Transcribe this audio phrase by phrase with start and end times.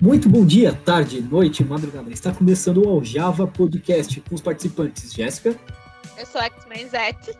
[0.00, 2.08] Muito bom dia, tarde, noite, madrugada.
[2.10, 5.56] Está começando o Aljava Podcast com os participantes Jéssica.
[6.16, 7.36] Eu sou X-Men Zete.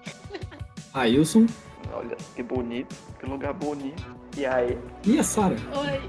[0.92, 1.46] Ailson.
[1.92, 4.04] Olha que bonito, que lugar bonito.
[4.36, 4.76] E aí?
[5.06, 5.56] E a Sara.
[5.76, 6.00] Oi.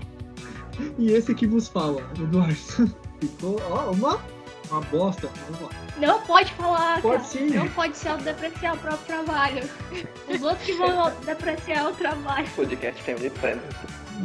[0.97, 2.55] E esse que vos fala, Eduardo.
[3.19, 4.19] Ficou, ó, uma,
[4.71, 5.29] uma bosta.
[5.49, 5.69] Vamos lá.
[5.99, 7.25] Não pode falar, Pode cara.
[7.25, 7.49] sim.
[7.51, 9.69] Não pode se autodepreciar o próprio trabalho.
[10.27, 12.47] Os outros que vão depreciar o trabalho.
[12.55, 13.61] Podcast Family Friend.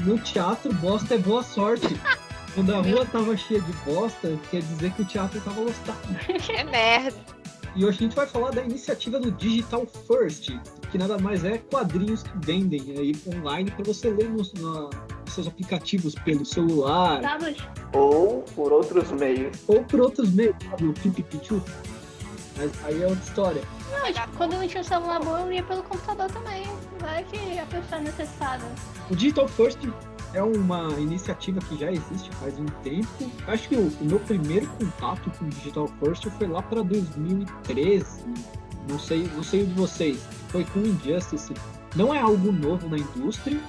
[0.05, 1.99] No teatro, bosta é boa sorte.
[2.55, 5.99] Quando a rua tava cheia de bosta, quer dizer que o teatro tava lotado.
[6.57, 7.17] É merda.
[7.77, 10.51] E hoje a gente vai falar da iniciativa do Digital First,
[10.93, 14.91] que nada mais é quadrinhos que vendem aí online para você ler nos, na-
[15.25, 17.39] nos seus aplicativos pelo celular Tá?
[17.93, 19.57] Ou por outros meios.
[19.67, 21.61] ou por outros meios, sabe, o Pipipichu.
[22.57, 23.63] Mas aí é outra história.
[23.95, 26.65] Não, tipo, quando eu não tinha o celular bom, eu ia pelo computador também.
[26.99, 28.65] Vai que a pessoa é necessária.
[29.11, 29.79] O Digital First
[30.35, 33.31] é uma iniciativa que já existe faz um tempo.
[33.47, 38.25] Acho que o, o meu primeiro contato com o Digital First foi lá para 2013.
[38.89, 40.27] Não sei, não sei o de vocês.
[40.49, 41.55] Foi com o Injustice.
[41.95, 43.61] Não é algo novo na indústria.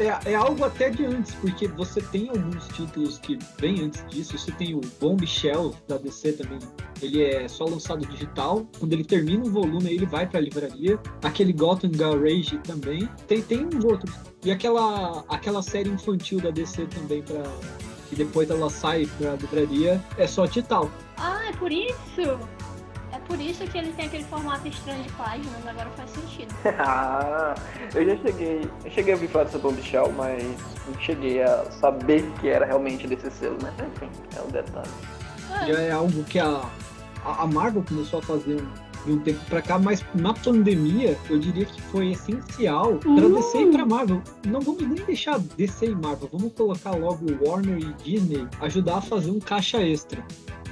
[0.00, 4.38] É, é algo até de antes, porque você tem alguns títulos que vêm antes disso.
[4.38, 6.58] Você tem o Bombshell da DC também.
[7.02, 8.66] Ele é só lançado digital.
[8.78, 10.98] Quando ele termina o volume, ele vai para a livraria.
[11.22, 13.06] Aquele Gotham Garage também.
[13.28, 14.14] Tem, tem uns outros.
[14.42, 17.42] E aquela, aquela série infantil da DC também, pra,
[18.08, 20.90] que depois ela sai pra livraria, é só digital.
[21.18, 22.38] Ah, é por isso?
[23.30, 26.52] Por isso que ele tem aquele formato estranho de páginas, agora faz sentido.
[26.80, 27.54] ah,
[27.94, 28.60] eu já cheguei.
[28.84, 30.42] Eu cheguei a ouvir falar dessa Bombshell, mas
[30.88, 33.72] não cheguei a saber que era realmente desse selo, né?
[33.94, 34.90] Enfim, é um detalhe.
[35.52, 36.60] Ah, Já é algo que a,
[37.24, 41.38] a Marvel começou a fazer um- de um tempo pra cá, mas na pandemia eu
[41.38, 43.34] diria que foi essencial pra Uh!
[43.36, 44.20] DC e pra Marvel.
[44.44, 49.00] Não vamos nem deixar DC e Marvel, vamos colocar logo Warner e Disney ajudar a
[49.00, 50.22] fazer um caixa extra.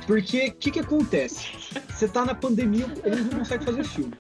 [0.09, 1.53] Porque o que, que acontece?
[1.91, 4.15] Você tá na pandemia, eles não conseguem fazer filme.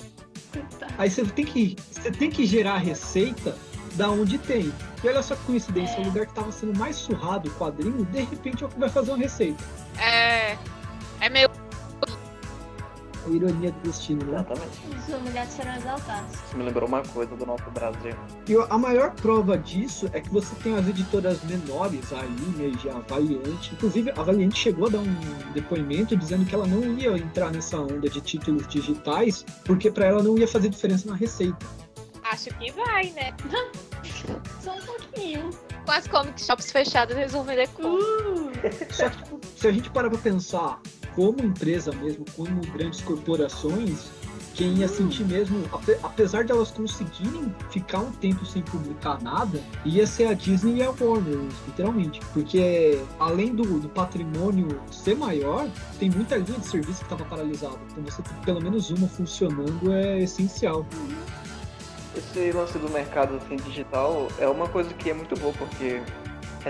[0.99, 3.57] Aí você tem que, você tem que gerar receita
[3.95, 4.71] da onde tem.
[5.03, 6.03] E olha só que coincidência, É.
[6.03, 9.17] o lugar que tava sendo mais surrado o quadrinho, de repente é vai fazer uma
[9.17, 9.65] receita.
[9.99, 10.59] É.
[11.23, 11.49] É meio.
[13.29, 14.35] A ironia do destino, né?
[14.41, 14.79] Exatamente.
[14.97, 16.35] Os humilhados serão exaltados.
[16.35, 18.15] Isso me lembrou uma coisa do nosso Brasil.
[18.49, 23.01] E a maior prova disso é que você tem as editoras menores, a Image, a
[23.01, 23.73] Valiant.
[23.73, 27.79] Inclusive, a Valiant chegou a dar um depoimento dizendo que ela não ia entrar nessa
[27.79, 31.59] onda de títulos digitais, porque para ela não ia fazer diferença na receita.
[32.25, 33.35] Acho que vai, né?
[34.61, 35.51] Só um pouquinho.
[35.89, 37.97] Com as comic shops fechadas, vender como.
[37.97, 38.53] Uh,
[38.91, 40.79] Só que, tipo, se a gente parar pra pensar
[41.17, 44.05] como empresa mesmo, como grandes corporações,
[44.55, 49.63] quem ia sentir mesmo, ape- apesar de elas conseguirem ficar um tempo sem publicar nada,
[49.87, 52.21] ia ser a Disney e a Warner, literalmente.
[52.35, 57.79] Porque além do, do patrimônio ser maior, tem muita linha de serviço que estava paralisada.
[57.93, 60.85] Então você ter pelo menos uma funcionando é essencial.
[62.19, 66.03] Esse lance do mercado assim, digital é uma coisa que é muito boa, porque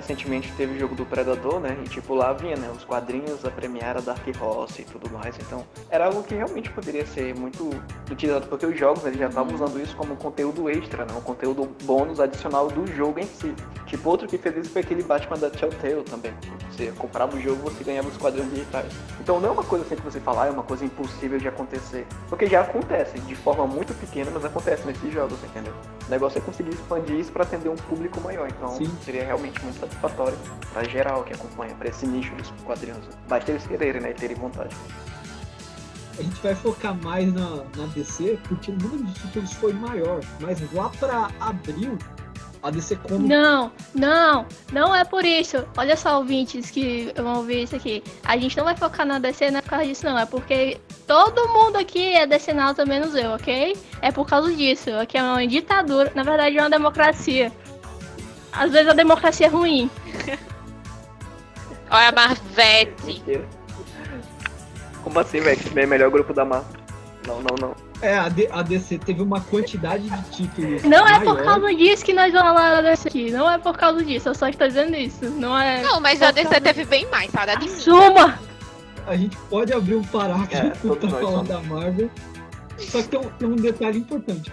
[0.01, 1.77] recentemente teve o jogo do Predador, né?
[1.85, 2.71] E tipo, lá vinha, né?
[2.75, 5.37] Os quadrinhos, a premiere, a Dark Horse e tudo mais.
[5.39, 7.71] Então, era algo que realmente poderia ser muito
[8.11, 11.13] utilizado, porque os jogos eles já estavam usando isso como conteúdo extra, né?
[11.17, 13.55] Um conteúdo bônus adicional do jogo em si.
[13.87, 16.33] Tipo, outro que fez isso foi aquele Batman da Telltale também.
[16.71, 18.93] Você comprava o jogo, você ganhava os quadrinhos digitais.
[19.21, 21.49] Então não é uma coisa assim que você fala, ah, é uma coisa impossível de
[21.49, 22.07] acontecer.
[22.29, 25.73] Porque já acontece, de forma muito pequena, mas acontece nesses jogos, entendeu?
[26.07, 28.49] O negócio é conseguir expandir isso para atender um público maior.
[28.49, 28.91] Então Sim.
[29.05, 30.39] seria realmente muito satisfatório
[30.73, 33.05] para geral que acompanha, para esse nicho dos quadrinhos.
[33.29, 34.11] Basta eles quererem, né?
[34.11, 34.75] E terem vontade.
[36.19, 40.21] A gente vai focar mais na, na DC, porque o número de títulos foi maior.
[40.41, 41.97] Mas lá para abril,
[42.63, 45.65] a DC Comics Não, não, não é por isso.
[45.77, 48.03] Olha só, ouvintes que vão ouvir isso aqui.
[48.25, 50.19] A gente não vai focar na DC, não é por causa disso, não.
[50.19, 53.77] É porque todo mundo aqui é decenalta, menos eu, ok?
[54.03, 54.91] É por causa disso.
[54.97, 57.53] Aqui é uma ditadura, na verdade é uma democracia.
[58.53, 59.91] Às vezes a democracia é ruim.
[61.91, 63.23] Olha a Marvete.
[65.03, 65.59] Como assim, velho?
[65.77, 66.77] É o melhor grupo da Marvel.
[67.27, 67.75] Não, não, não.
[68.01, 70.83] É, a, D- a DC teve uma quantidade de títulos.
[70.85, 71.45] Não é por maior.
[71.45, 73.31] causa disso que nós vamos falar desse aqui.
[73.31, 75.29] Não é por causa disso, eu só estou dizendo isso.
[75.31, 75.83] Não é.
[75.83, 77.45] Não, mas a DC teve bem mais, tá?
[77.45, 77.81] Da DC.
[77.81, 78.39] Suma!
[79.07, 80.55] A gente pode abrir um parágrafo
[80.93, 81.49] É, pra falar somos.
[81.49, 82.11] da Marvel.
[82.79, 84.53] Só que tem um, tem um detalhe importante.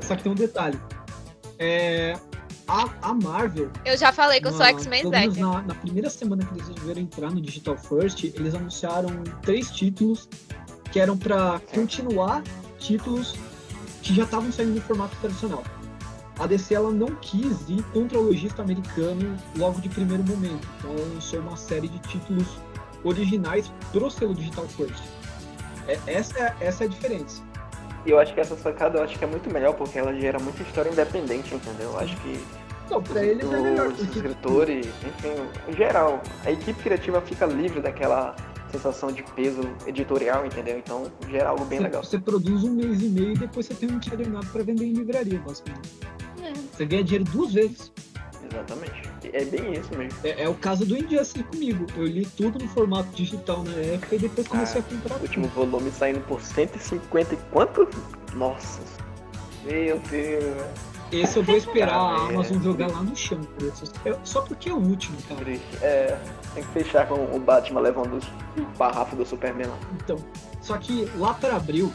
[0.00, 0.78] Só que tem um detalhe.
[1.58, 2.16] É,
[2.66, 5.40] a, a Marvel, Eu já falei que eu sou na- X-Men Zete.
[5.40, 9.10] na, na primeira semana que eles resolveram entrar no Digital First, eles anunciaram
[9.42, 10.28] três títulos
[10.90, 12.42] que eram pra continuar
[12.78, 13.34] títulos
[14.02, 15.62] que já estavam saindo no formato tradicional.
[16.38, 20.66] a DC ela não quis ir contra o lojista americano logo de primeiro momento.
[20.78, 22.46] Então ela lançou uma série de títulos
[23.02, 25.02] originais pro selo Digital First.
[25.86, 27.42] É, essa, é, essa é a diferença.
[28.06, 30.38] E eu acho que essa sacada eu acho que é muito melhor porque ela gera
[30.38, 31.90] muita história independente, entendeu?
[31.90, 32.38] Eu acho que
[32.90, 33.88] Não, pra eles é melhor.
[33.88, 35.34] os escritores, enfim,
[35.68, 38.36] em geral, a equipe criativa fica livre daquela
[38.70, 40.76] sensação de peso editorial, entendeu?
[40.78, 42.04] Então gera algo bem você, legal.
[42.04, 44.92] você produz um mês e meio e depois você tem um encadernado pra vender em
[44.92, 45.90] livraria, basicamente.
[46.42, 46.52] É.
[46.76, 47.92] Você ganha dinheiro duas vezes.
[48.50, 49.13] Exatamente.
[49.34, 50.16] É bem isso mesmo.
[50.22, 51.86] É, é o caso do Injustice comigo.
[51.96, 55.48] Eu li tudo no formato digital na época e depois comecei a comprar O último
[55.48, 57.88] volume saindo por 150 e quanto?
[58.34, 58.80] Nossa.
[59.64, 60.54] Meu Deus.
[61.10, 62.34] Esse eu vou esperar a Ah, é.
[62.34, 63.40] Amazon jogar lá no chão.
[64.04, 65.42] É- Só porque é o último, cara.
[65.82, 66.16] É,
[66.54, 68.24] tem que fechar com o Batman levando os
[68.78, 69.78] barrafos do Superman lá.
[70.02, 70.16] Então,
[70.60, 71.92] só que lá para abril,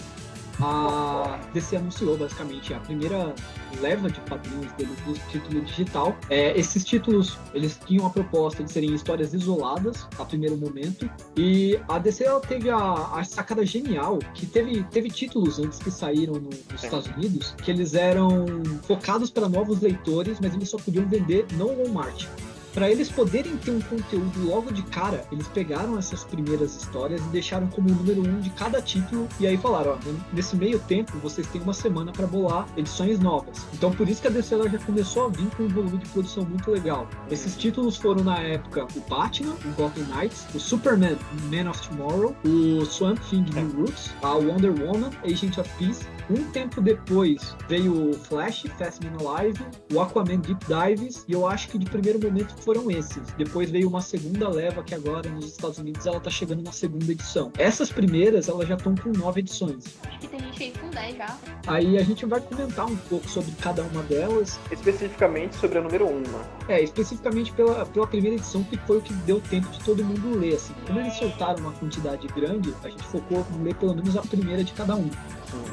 [0.61, 3.33] a DC anunciou basicamente a primeira
[3.81, 6.15] leva de quadrinhos deles do título digital.
[6.29, 11.09] É, esses títulos, eles tinham a proposta de serem histórias isoladas a primeiro momento.
[11.37, 16.33] E a DC teve a, a sacada genial que teve, teve títulos antes que saíram
[16.35, 16.83] no- nos.
[16.83, 18.45] Estados Unidos que eles eram
[18.83, 22.25] focados para novos leitores, mas eles só podiam vender no Walmart.
[22.73, 27.29] Para eles poderem ter um conteúdo logo de cara, eles pegaram essas primeiras histórias e
[27.29, 29.27] deixaram como o número um de cada título.
[29.39, 29.97] E aí falaram: ó,
[30.31, 33.65] nesse meio tempo vocês têm uma semana para bolar edições novas.
[33.73, 36.07] Então por isso que a DC ela já começou a vir com um volume de
[36.09, 37.07] produção muito legal.
[37.29, 41.17] Esses títulos foram na época o Batman, o Gotham Knights, o Superman,
[41.51, 46.05] Man of Tomorrow, o Swamp Thing New Roots, a Wonder Woman, Agent of Peace.
[46.29, 51.47] Um tempo depois veio o Flash, Fast Man Alive, o Aquaman Deep Dives, e eu
[51.47, 53.31] acho que de primeiro momento foram esses.
[53.35, 57.11] Depois veio uma segunda leva que agora nos Estados Unidos ela tá chegando na segunda
[57.11, 57.51] edição.
[57.57, 59.85] Essas primeiras elas já estão com nove edições.
[60.03, 61.37] Acho que tem gente aí com 10 já.
[61.65, 66.07] Aí a gente vai comentar um pouco sobre cada uma delas, Especificamente sobre a número
[66.07, 66.59] 1, né?
[66.69, 70.37] é, especificamente pela, pela primeira edição, que foi o que deu tempo de todo mundo
[70.37, 70.55] ler.
[70.55, 70.73] Assim.
[70.85, 74.63] Como eles soltaram uma quantidade grande, a gente focou em ler pelo menos a primeira
[74.63, 75.09] de cada um.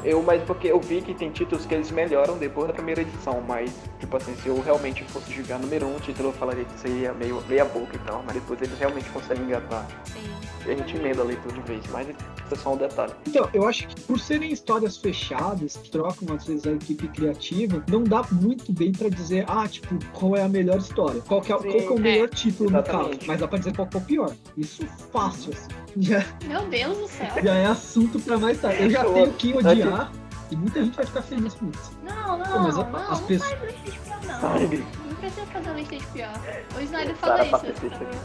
[0.03, 3.41] Eu, mas porque eu vi que tem títulos que eles melhoram depois da primeira edição,
[3.47, 6.65] mas, tipo assim, se eu realmente fosse jogar número 1, um, o título eu falaria
[6.65, 9.87] que seria meio meia boca e tal, mas depois eles realmente conseguem engatar.
[10.05, 10.31] Sim.
[10.65, 12.07] E a gente emenda a leitura de vez, mas
[12.53, 13.13] é só um detalhe.
[13.27, 17.83] Então, eu acho que por serem histórias fechadas, que trocam às vezes a equipe criativa,
[17.89, 21.51] não dá muito bem pra dizer, ah, tipo, qual é a melhor história, qual que
[21.51, 23.09] é, Sim, qual que é o é, melhor título no exatamente.
[23.17, 24.33] caso, mas dá pra dizer qual que é o pior.
[24.57, 25.67] Isso fácil, assim.
[25.99, 27.27] Já, Meu Deus do céu.
[27.43, 28.83] já é assunto pra mais tarde.
[28.83, 30.11] Eu já tenho que odiar
[30.51, 31.91] e muita gente vai ficar feliz com isso.
[32.03, 34.39] Não, não, Pô, mas a- não, as não pessoas- faz lista de pior, não.
[34.41, 34.85] Sabe?
[35.07, 36.33] Não precisa fazer lista de pior.
[36.75, 37.81] O Snyder Cara, fala isso.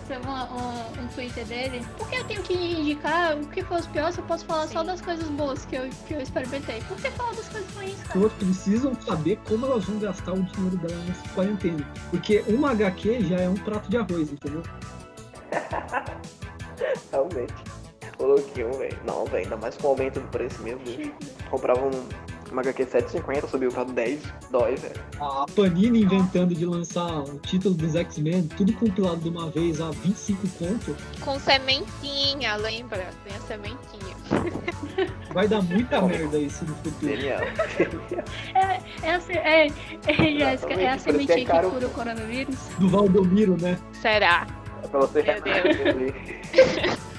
[0.07, 0.45] Você uma-
[1.03, 1.87] um Twitter dele.
[1.99, 4.17] Por que eu tenho que indicar o que for os piores?
[4.19, 4.87] Eu posso falar só Sim.
[4.87, 6.81] das coisas boas que eu, que eu experimentei.
[6.83, 8.13] Por que falar das coisas ruins, As cara?
[8.13, 11.87] pessoas precisam saber como elas vão gastar o dinheiro delas nessa quarentena.
[12.11, 14.63] Porque uma HQ já é um prato de arroz, entendeu?
[17.11, 17.55] Realmente.
[18.23, 18.97] Ô louquinho, velho.
[19.05, 20.79] Não, velho, ainda mais com o aumento do preço mesmo.
[20.85, 21.11] Deus.
[21.51, 21.91] Comprava um,
[22.53, 24.95] uma HQ 750, subiu pra 10, dói, velho.
[25.21, 29.91] A Panini inventando de lançar o título dos X-Men, tudo compilado de uma vez a
[29.91, 33.09] 25 conto, Com sementinha, lembra?
[33.25, 34.17] Tem a sementinha.
[35.35, 37.17] vai dar muita merda isso no futuro.
[37.17, 37.41] Genial.
[39.03, 41.71] É, a se- é, é, Jéssica, é a é sementinha que caro.
[41.71, 42.55] cura o coronavírus?
[42.79, 43.77] Do Valdomiro, né?
[44.01, 44.47] Será?
[44.83, 45.35] É pra você Meu
[45.91, 47.12] ali.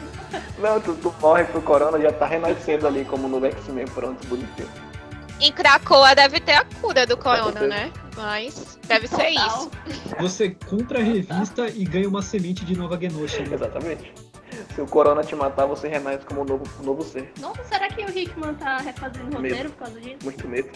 [0.57, 4.69] Não, tu, tu morre pro corona, já tá renascendo ali como no X-Men, pronto, bonitinho.
[5.39, 7.91] Em Cracoa deve ter a cura do corona, né?
[8.15, 9.47] Mas deve ser Total.
[9.47, 9.71] isso.
[10.19, 13.43] Você compra a revista e ganha uma semente de Nova Genosha.
[13.43, 13.53] Né?
[13.53, 14.13] Exatamente.
[14.73, 17.31] Se o corona te matar, você renasce como um novo, um novo ser.
[17.39, 20.17] Nossa, será que o Hickman tá refazendo o roteiro por causa disso?
[20.23, 20.69] Muito medo.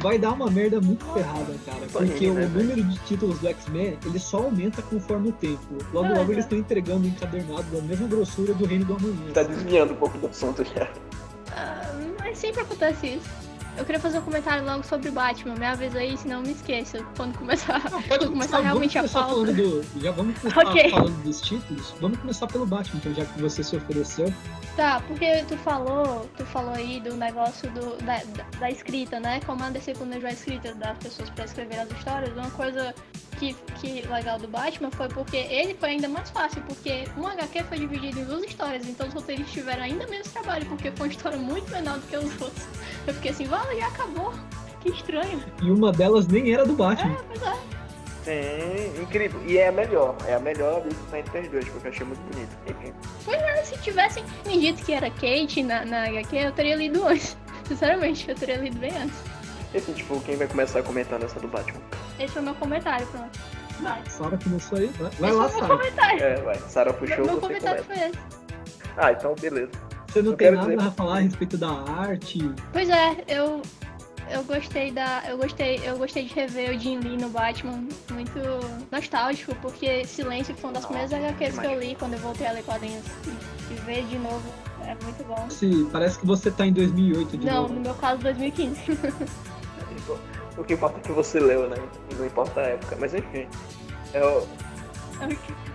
[0.00, 1.86] Vai dar uma merda muito ferrada, cara.
[1.90, 5.78] Porque o né, número de títulos do X-Men, ele só aumenta conforme o tempo.
[5.92, 9.32] Logo, logo eles estão entregando encadernado da mesma grossura do Reino do Amanhã.
[9.32, 10.88] Tá desviando um pouco do assunto já.
[11.52, 13.45] Ah, mas sempre acontece isso.
[13.76, 15.54] Eu queria fazer um comentário logo sobre Batman.
[15.54, 16.96] Me avisa aí, senão me esqueço.
[17.16, 17.90] Quando começar.
[17.90, 19.52] Não, Quando começar realmente a pauta.
[19.52, 20.90] do, Já vamos começar Ok.
[20.90, 21.94] falando dos títulos.
[22.00, 24.32] Vamos começar pelo Batman, então, já que você se ofereceu.
[24.76, 29.40] Tá, porque tu falou, tu falou aí do negócio do, da, da, da escrita, né?
[29.46, 32.94] Como a DC planejou a escrita das pessoas pra escrever as histórias, uma coisa
[33.38, 37.64] que, que legal do Batman foi porque ele foi ainda mais fácil, porque um HQ
[37.64, 41.12] foi dividido em duas histórias, então os roteiristas tiveram ainda menos trabalho, porque foi uma
[41.12, 42.66] história muito menor do que os outros.
[43.06, 44.32] Eu fiquei assim, vale, já acabou.
[44.80, 45.42] Que estranho.
[45.62, 47.16] E uma delas nem era do Batman.
[47.28, 47.76] Pois é.
[48.26, 49.40] Sim, incrível.
[49.46, 50.16] E é a melhor.
[50.26, 52.56] É a melhor lista entre as duas, porque eu achei muito bonito.
[52.66, 52.92] Enfim.
[53.64, 57.36] Se tivessem me dito que era Kate na, na HQ, eu teria lido antes.
[57.66, 59.35] Sinceramente, eu teria lido bem antes.
[59.74, 61.80] Enfim, tipo, quem vai começar comentando essa do Batman?
[62.18, 63.38] Esse foi o meu comentário, pronto.
[63.80, 64.02] Vai.
[64.08, 64.86] Sara começou aí.
[64.98, 65.76] Vai, vai Esse lá, meu Sara.
[65.76, 66.22] comentário.
[66.22, 66.54] É, vai.
[66.60, 68.00] Sara puxou, meu você comentário começa.
[68.00, 68.18] foi esse.
[68.96, 69.70] Ah, então beleza.
[70.08, 72.38] Você não Eu tem nada dizer- a falar a respeito da arte.
[72.72, 73.60] Pois é, eu
[74.30, 78.40] eu gostei da eu gostei eu gostei de rever o Jim Lee no Batman, muito
[78.90, 82.52] nostálgico, porque Silêncio foi uma das primeiras HQs que eu li quando eu voltei a
[82.52, 84.42] ler quadrinhos e, e ver de novo
[84.82, 85.50] é muito bom.
[85.50, 87.74] Se, parece que você tá em 2008 de Não, novo.
[87.74, 88.80] no meu caso 2015.
[90.56, 91.76] O que importa é que você leu, né?
[92.18, 92.96] Não importa a época.
[92.98, 93.46] Mas enfim.
[94.12, 94.46] É o...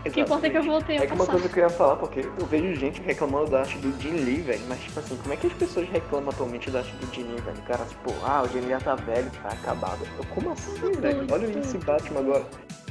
[0.06, 1.70] o que importa é que eu voltei É a que uma coisa que eu ia
[1.70, 4.62] falar, porque eu vejo gente reclamando da arte do Jim Lee, velho.
[4.68, 7.42] Mas, tipo assim, como é que as pessoas reclamam atualmente da arte do Jim Lee,
[7.42, 7.58] velho?
[7.58, 10.00] O cara, tipo, ah, o Jim Lee já tá velho, tá acabado.
[10.18, 11.28] Eu, como assim, velho?
[11.32, 12.46] Olha esse Batman agora.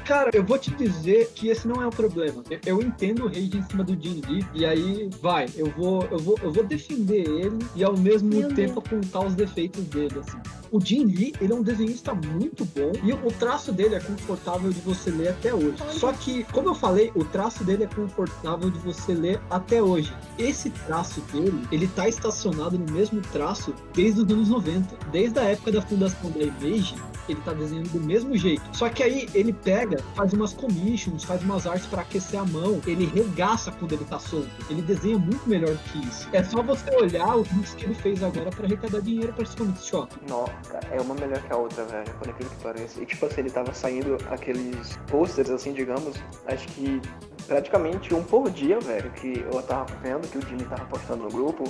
[0.04, 2.42] Cara, eu vou te dizer que esse não é o problema.
[2.64, 6.38] Eu, entendo o rage em cima do Lee, e aí vai, eu vou, eu vou,
[6.42, 10.38] eu vou defender ele e ao mesmo Meu tempo apontar os defeitos dele, assim.
[10.72, 14.70] O Jim Lee, ele é um desenhista muito bom e o traço dele é confortável
[14.70, 15.76] de você ler até hoje.
[15.90, 20.14] Só que, como eu falei, o traço dele é confortável de você ler até hoje.
[20.38, 24.96] Esse traço dele, ele tá estacionado no mesmo traço desde os anos 90.
[25.10, 26.94] Desde a época da fundação da Image,
[27.32, 28.62] ele tá desenhando do mesmo jeito.
[28.72, 32.80] Só que aí ele pega, faz umas commissions, faz umas artes pra aquecer a mão,
[32.86, 34.50] ele regaça quando ele tá solto.
[34.68, 36.28] Ele desenha muito melhor que isso.
[36.32, 39.56] É só você olhar os looks que ele fez agora pra arrecadar dinheiro pra esse
[39.56, 40.14] comic shop.
[40.28, 43.02] Nossa, é uma melhor que a outra, velho, por aquilo que pareça.
[43.02, 47.00] E tipo assim, ele tava saindo aqueles posters, assim, digamos, acho que
[47.46, 51.30] praticamente um por dia, velho, que eu tava vendo que o Jimmy tava postando no
[51.30, 51.64] grupo.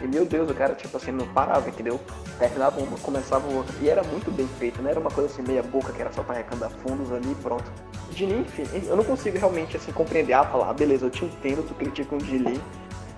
[0.00, 1.98] E meu Deus, o cara, tipo assim, não parava, entendeu?
[2.38, 3.74] Terminava uma, começava outra.
[3.80, 6.22] E era muito bem feito, não era uma coisa assim, meia boca, que era só
[6.22, 7.64] pra arrecadar fundos ali e pronto.
[8.12, 11.66] Jimmy, enfim, eu não consigo realmente, assim, compreender, ah, falar, ah, beleza, eu te entendo,
[11.66, 12.60] tu critica o Jimmy.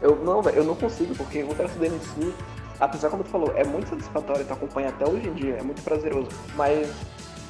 [0.00, 2.34] Eu, não, velho, eu não consigo, porque o traço dele em si,
[2.78, 5.82] apesar como tu falou, é muito satisfatório, tu acompanha até hoje em dia, é muito
[5.82, 6.28] prazeroso.
[6.54, 6.88] Mas,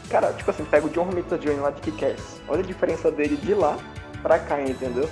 [0.08, 1.60] cara, tipo assim, pega o John Romita Jr.
[1.60, 2.40] lá de Kick-Ass.
[2.48, 3.76] Olha a diferença dele de lá
[4.22, 5.08] pra cá, entendeu?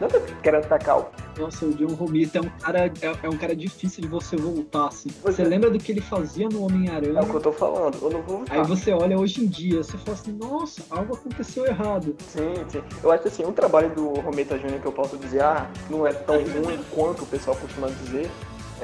[0.00, 1.06] Não tô querendo tacar o
[1.38, 4.88] Nossa, o John Romita é um cara, é, é um cara difícil de você voltar,
[4.88, 5.10] assim.
[5.22, 5.44] Pois Você é.
[5.44, 7.18] lembra do que ele fazia no Homem-Aranha?
[7.18, 9.82] É o que eu tô falando, eu não vou Aí você olha hoje em dia,
[9.82, 12.14] você fala assim, nossa, algo aconteceu errado.
[12.28, 12.82] Sim, sim.
[13.02, 16.12] Eu acho assim, um trabalho do Rometa Júnior que eu posso dizer, ah, não é
[16.12, 18.30] tão ruim quanto o pessoal costuma dizer,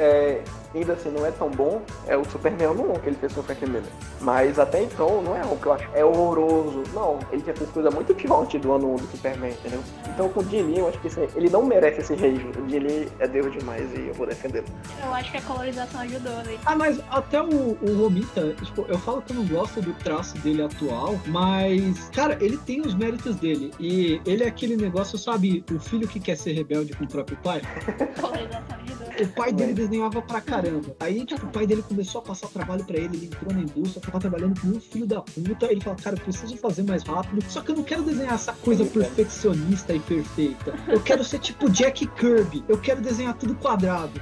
[0.00, 0.42] é,
[0.74, 3.40] ainda assim, não é tão bom, é o Superman no 1 que ele fez com
[3.40, 3.90] o Frank Miller.
[4.20, 6.82] Mas até então, não é o que eu acho, é horroroso.
[6.94, 9.80] Não, ele já fez coisa muito pior antes do ano 1 do Superman, entendeu?
[10.08, 12.46] Então com o Jim eu acho que ele não merece esse rage.
[12.58, 14.66] O Jim é Deus demais e eu vou defendê-lo.
[15.04, 16.58] Eu acho que a colorização ajudou ali.
[16.64, 20.38] Ah, mas até o, o Romita, tipo, eu falo que eu não gosto do traço
[20.38, 23.72] dele atual, mas, cara, ele tem os méritos dele.
[23.78, 27.36] E ele é aquele negócio, sabe, o filho que quer ser rebelde com o próprio
[27.42, 27.60] pai?
[28.20, 29.09] Colorização ajudou.
[29.22, 30.94] O pai dele desenhava pra caramba.
[31.00, 34.00] Aí, tipo, o pai dele começou a passar trabalho pra ele, ele entrou na indústria,
[34.00, 35.66] tava trabalhando com um filho da puta.
[35.70, 37.44] Ele falou, cara, eu preciso fazer mais rápido.
[37.48, 40.74] Só que eu não quero desenhar essa coisa perfeccionista e perfeita.
[40.88, 42.64] Eu quero ser tipo Jack Kirby.
[42.68, 44.20] Eu quero desenhar tudo quadrado.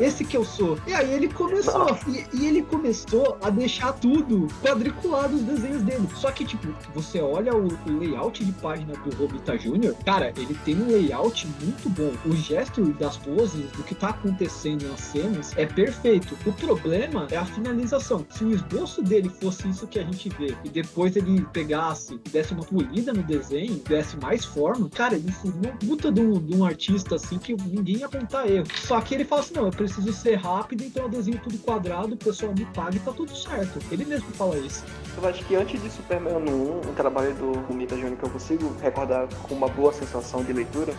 [0.00, 0.78] Esse que eu sou.
[0.86, 1.98] E aí ele começou.
[2.08, 6.08] E, e ele começou a deixar tudo quadriculado os desenhos dele.
[6.14, 10.54] Só que, tipo, você olha o, o layout de página do Robita Jr., cara, ele
[10.64, 12.12] tem um layout muito bom.
[12.26, 16.36] O gesto das poses, do que tá acontecendo nas cenas, é perfeito.
[16.46, 18.24] O problema é a finalização.
[18.30, 22.52] Se o esboço dele fosse isso que a gente vê, e depois ele pegasse, desse
[22.52, 26.54] uma polida no desenho, desse mais forma, cara, ele seria uma puta de um, de
[26.54, 28.66] um artista assim que ninguém ia apontar erro.
[28.86, 32.14] Só que ele fala assim: não, eu preciso ser rápido, então eu desenho tudo quadrado,
[32.14, 33.80] o pessoal me paga e tá tudo certo.
[33.90, 34.84] Ele mesmo fala isso.
[35.16, 38.30] Eu acho que antes de Superman no 1, um trabalho do Romita Júnior que eu
[38.30, 40.94] consigo recordar com uma boa sensação de leitura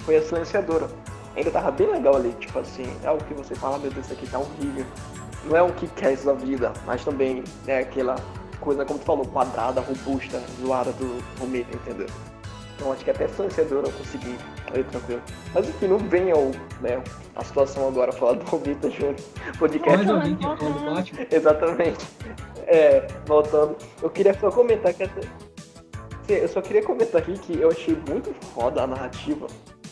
[0.00, 0.88] foi a Silenciadora.
[1.36, 4.06] Ainda tava bem legal ali, tipo assim, é algo que você fala, "Ah, meu Deus,
[4.06, 4.86] isso aqui tá horrível.
[5.44, 8.16] Não é um que quer da vida, mas também é aquela
[8.60, 12.06] coisa, como tu falou, quadrada, robusta, zoada do Romita, entendeu?
[12.78, 14.38] Então acho que até Silenciadora eu consegui
[14.72, 15.20] ler tranquilo.
[15.52, 17.02] Mas enfim, não venha o, né,
[17.34, 19.16] a situação agora falar do Romita Júnior.
[19.58, 21.26] Podcast Mais alguém do Batman?
[21.28, 22.06] Exatamente.
[22.68, 25.20] É, voltando, eu queria só comentar que essa.
[25.20, 29.46] Sim, Eu só queria comentar aqui que eu achei muito foda a narrativa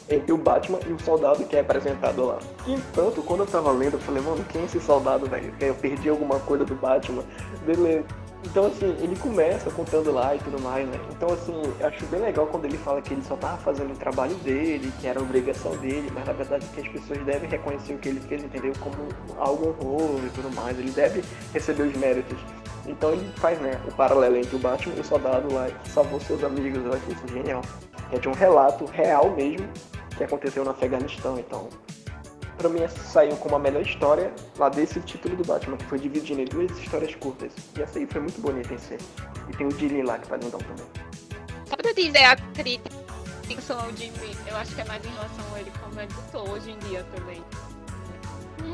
[0.09, 2.39] entre o Batman e o soldado que é apresentado lá.
[2.69, 5.53] Entanto, quando eu tava lendo, eu falei, mano, quem é esse soldado, velho?
[5.59, 7.25] Eu perdi alguma coisa do Batman.
[7.65, 8.05] Beleza.
[8.45, 11.01] Então, assim, ele começa contando lá e tudo mais, né?
[11.11, 13.97] Então, assim, eu acho bem legal quando ele fala que ele só tava fazendo o
[13.97, 17.99] trabalho dele, que era obrigação dele, mas na verdade que as pessoas devem reconhecer o
[17.99, 18.73] que ele fez, entendeu?
[18.81, 18.97] Como
[19.39, 20.79] algo honroso e tudo mais.
[20.79, 22.39] Ele deve receber os méritos.
[22.87, 26.21] Então ele faz, né, o paralelo entre o Batman e o soldado lá que salvou
[26.21, 26.85] seus amigos.
[26.85, 27.63] Eu acho isso genial.
[28.13, 29.69] É de um relato real mesmo
[30.17, 31.39] que aconteceu no Afeganistão.
[31.39, 31.69] Então,
[32.57, 35.99] pra mim essa saiu como a melhor história lá desse título do Batman, que foi
[35.99, 37.53] dividindo em duas histórias curtas.
[37.77, 38.97] E essa aí foi muito bonita em si.
[39.49, 40.87] E tem o Dylan lá que vai lindão também.
[41.67, 42.97] Só pra dizer a crítica
[43.45, 46.51] em relação ao Jimmy, eu acho que é mais em relação a ele como editor
[46.51, 47.43] hoje em dia também.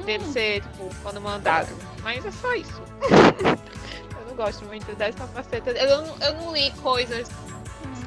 [0.04, 1.68] Dele ser, tipo, quando mandado.
[2.02, 2.82] Mas é só isso.
[4.18, 5.70] eu não gosto muito dessa faceta.
[5.72, 7.28] Eu não, eu não li coisas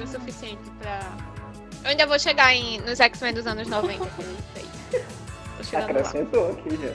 [0.02, 1.00] o suficiente pra.
[1.84, 5.02] Eu ainda vou chegar em, nos X-Men dos anos 90, que eu não sei.
[5.74, 6.94] Acrescentou aqui já.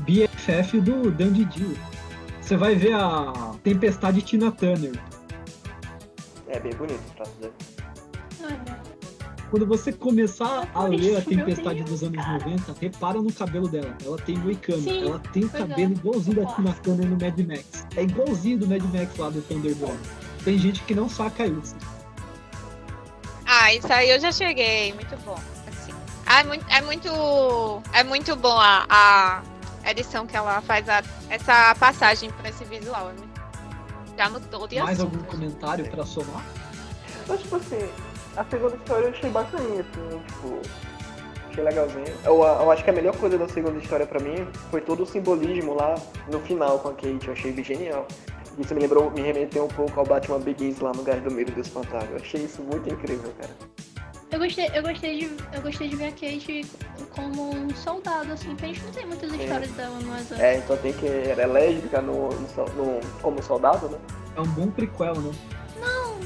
[0.00, 1.76] BFF do Dandy Dio.
[2.40, 4.92] Você vai ver a Tempestade Tina Turner.
[6.48, 7.52] É bem bonito o traço dele.
[8.42, 8.80] Olha,
[9.50, 12.44] Quando você começar a ler a Tempestade Deus, dos anos cara.
[12.44, 13.94] 90, repara no cabelo dela.
[14.04, 14.82] Ela tem moicano.
[14.82, 15.58] Sim, ela tem o é.
[15.58, 16.72] cabelo igualzinho da Tina.
[16.82, 17.86] Turner no Mad Max.
[17.96, 19.98] É igualzinho do Mad Max lá do Thunderbolt.
[20.44, 21.76] Tem gente que não saca isso.
[23.44, 25.38] Ah, isso aí eu já cheguei, muito bom.
[26.28, 29.42] É muito, é muito, é muito bom a,
[29.84, 33.08] a edição que ela faz, a- essa passagem pra esse visual.
[33.10, 33.40] É muito,
[34.16, 35.14] já mudou de Mais assunto.
[35.16, 36.44] algum comentário pra somar?
[37.26, 37.88] Mas, tipo assim,
[38.36, 40.60] a segunda história eu achei bacaninha, assim, tipo,
[41.50, 42.04] achei legalzinho.
[42.24, 45.06] Eu, eu acho que a melhor coisa da segunda história pra mim foi todo o
[45.06, 45.94] simbolismo lá
[46.30, 48.06] no final com a Kate, eu achei genial.
[48.58, 51.52] Isso me lembrou, me remeteu um pouco ao Batman Begins lá no Gás do Medo
[51.52, 52.10] do Espantável.
[52.10, 53.52] Eu achei isso muito incrível, cara.
[54.30, 56.66] Eu gostei, eu gostei de, eu gostei de ver a Kate
[57.10, 60.40] como um soldado, assim, porque a gente não tem muitas histórias dela no exército.
[60.42, 61.06] É, então tem que.
[61.06, 63.98] Ela é lésbica no, no, no- como soldado, né?
[64.36, 65.32] É um bom prequel, né?
[65.80, 66.18] Não,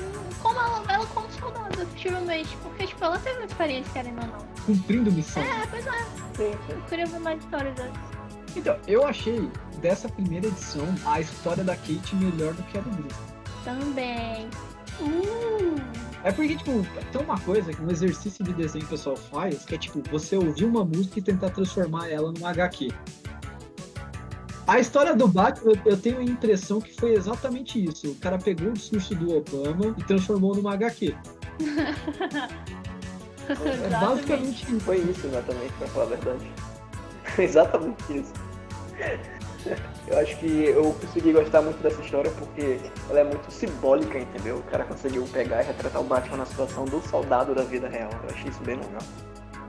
[0.42, 2.56] como ela, ela como soldado, efetivamente.
[2.62, 4.46] Porque, tipo, ela teve uma experiência, querendo ou não.
[4.66, 5.42] Cumprindo missão.
[5.42, 5.90] É, pois é.
[5.92, 6.72] Sim, sim.
[6.72, 7.92] Eu queria ver mais histórias dessas.
[8.56, 9.48] Então, eu achei
[9.80, 13.16] dessa primeira edição a história da Kate melhor do que a do Bruce.
[13.64, 14.48] Também.
[15.00, 16.11] Uh!
[16.24, 19.64] É porque, tipo, tem uma coisa que no exercício de desenho que o pessoal faz,
[19.64, 22.92] que é tipo, você ouvir uma música e tentar transformar ela numa HQ.
[24.66, 28.12] A história do Batman, eu, tenho a impressão que foi exatamente isso.
[28.12, 31.14] O cara pegou o discurso do Obama e transformou numa HQ.
[33.48, 34.80] É basicamente isso.
[34.80, 36.52] Foi isso exatamente, pra falar a verdade.
[37.38, 38.32] exatamente isso.
[40.06, 44.56] Eu acho que eu consegui gostar muito dessa história porque ela é muito simbólica, entendeu?
[44.56, 48.10] O cara conseguiu pegar e retratar o Batman na situação do soldado da vida real.
[48.24, 49.02] Eu achei isso bem legal.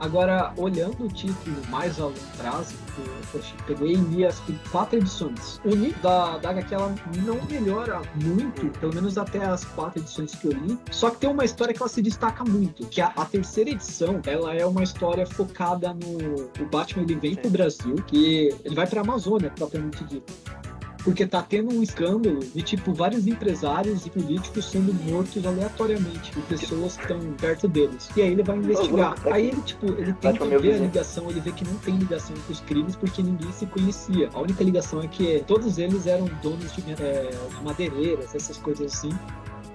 [0.00, 2.74] Agora, olhando o título mais a longo prazo,
[3.34, 5.60] eu peguei e li as quatro edições.
[5.64, 10.34] O nível da, da HQ ela não melhora muito, pelo menos até as quatro edições
[10.34, 10.78] que eu li.
[10.90, 14.20] Só que tem uma história que ela se destaca muito, que a, a terceira edição,
[14.26, 18.86] ela é uma história focada no o Batman, ele vem pro Brasil, que ele vai
[18.86, 20.32] pra Amazônia, propriamente dito.
[21.04, 26.42] Porque tá tendo um escândalo de, tipo, vários empresários e políticos sendo mortos aleatoriamente por
[26.44, 28.08] pessoas que estão perto deles.
[28.16, 29.14] E aí ele vai investigar.
[29.30, 32.52] Aí ele, tipo, ele tenta ver a ligação, ele vê que não tem ligação com
[32.52, 34.30] os crimes porque ninguém se conhecia.
[34.32, 38.94] A única ligação é que todos eles eram donos de, é, de madeireiras, essas coisas
[38.94, 39.10] assim.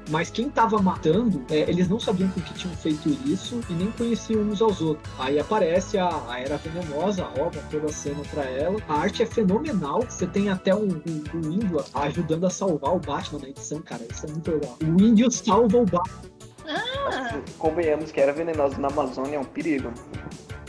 [0.09, 3.91] Mas quem tava matando, é, eles não sabiam por que tinham feito isso e nem
[3.91, 5.07] conheciam uns aos outros.
[5.19, 8.79] Aí aparece a, a Era Venenosa, rouba toda a cena pra ela.
[8.87, 10.01] A arte é fenomenal.
[10.01, 14.01] Você tem até um, um, um índio ajudando a salvar o Batman na edição, cara.
[14.09, 14.77] Isso é muito legal.
[14.81, 16.29] O índio salva o Batman.
[16.67, 19.91] Ah, Convenhamos que era venenoso na Amazônia é um perigo.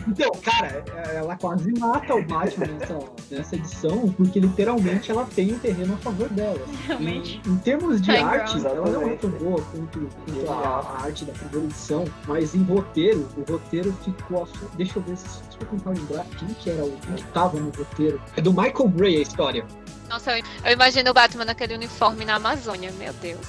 [0.08, 0.82] Então, cara,
[1.12, 2.98] ela quase mata o Batman nessa,
[3.30, 6.60] nessa edição, porque literalmente ela tem o terreno a favor dela.
[6.86, 7.40] realmente.
[7.46, 8.76] Em, em termos de High arte, ground.
[8.76, 12.62] ela não é tão boa quanto, quanto a, a arte da primeira edição, mas em
[12.64, 14.42] roteiro, o roteiro ficou.
[14.44, 17.24] a- Deixa eu ver se, se eu tentar lembrar quem que era o quem que
[17.32, 18.20] tava no roteiro.
[18.36, 19.64] É do Michael Gray a história.
[20.08, 23.46] Nossa, eu, eu imagino o Batman naquele uniforme na Amazônia, meu Deus.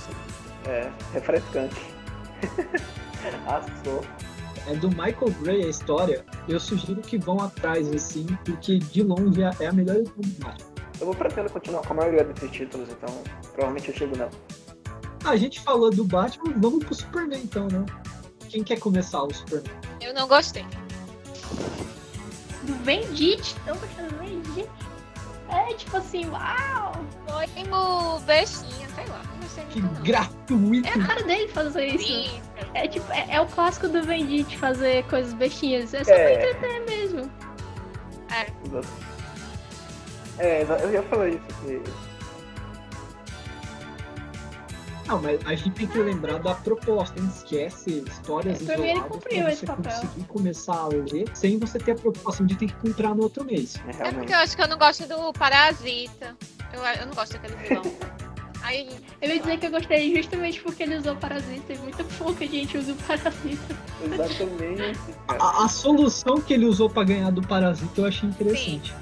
[0.68, 1.76] É, refrescante.
[3.48, 4.04] Assou.
[4.67, 6.24] É do Michael Gray a história.
[6.47, 10.43] Eu sugiro que vão atrás, assim, porque de longe é- é a melhor edição do
[10.43, 10.71] Batman.
[11.00, 14.30] Eu vou pretendo continuar com a maioria desses títulos, então provavelmente eu chego nela.
[15.26, 17.86] A gente falou do Batman, vamos pro Superman então, né?
[18.50, 19.74] Quem quer começar o Superman?
[20.00, 20.65] Eu não gostei.
[22.63, 23.41] Do Vendit.
[23.41, 24.69] Estão gostando do Vendit?
[25.52, 26.94] É tipo assim, uau!
[27.28, 29.22] Foi o bestinha, sei lá.
[29.42, 29.94] Não Que não.
[30.04, 30.88] gratuito!
[30.88, 32.08] É a cara dele fazer isso.
[32.08, 32.42] Sim,
[32.74, 35.94] É tipo, é, é o clássico do Vendit fazer coisas bestinhas.
[35.94, 37.32] É só pra É, entreter mesmo.
[40.40, 41.42] É, exa- eu ia falar isso.
[41.66, 41.82] Que...
[45.12, 47.30] Não, mas a gente tem que lembrar da proposta, hein?
[47.36, 49.91] Esquece histórias É, pra mim, ele isoladas cumpriu pra esse você papel.
[49.91, 53.43] conseguir começar a ler sem você ter a preocupação de ter que comprar no outro
[53.43, 53.76] mês.
[54.00, 56.36] É, É porque eu acho que eu não gosto do Parasita.
[56.71, 57.84] Eu, eu não gosto daquele vilão.
[58.63, 58.88] Ai,
[59.21, 62.78] Eu ia dizer que eu gostei justamente porque ele usou parasita e muito pouca gente
[62.78, 63.76] usa o parasita.
[64.06, 65.00] Exatamente.
[65.28, 68.93] A, a solução que ele usou pra ganhar do Parasita eu achei interessante.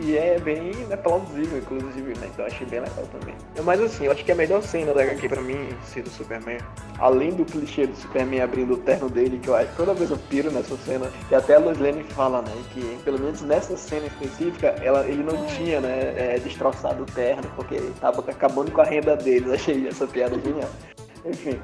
[0.00, 2.30] E é bem né, plausível, inclusive, né?
[2.32, 3.34] Então achei bem legal também.
[3.62, 6.58] Mas assim, eu acho que a melhor cena da HQ pra mim, ser do Superman,
[6.98, 10.18] além do clichê do Superman abrindo o terno dele, que eu acho toda vez eu
[10.30, 12.52] piro nessa cena, que até a Lois Lane fala, né?
[12.72, 17.44] Que pelo menos nessa cena específica, ela, ele não tinha, né, é, destroçado o terno,
[17.54, 19.50] porque tava acabando com a renda deles.
[19.50, 20.70] Achei essa piada genial.
[21.24, 21.60] Enfim,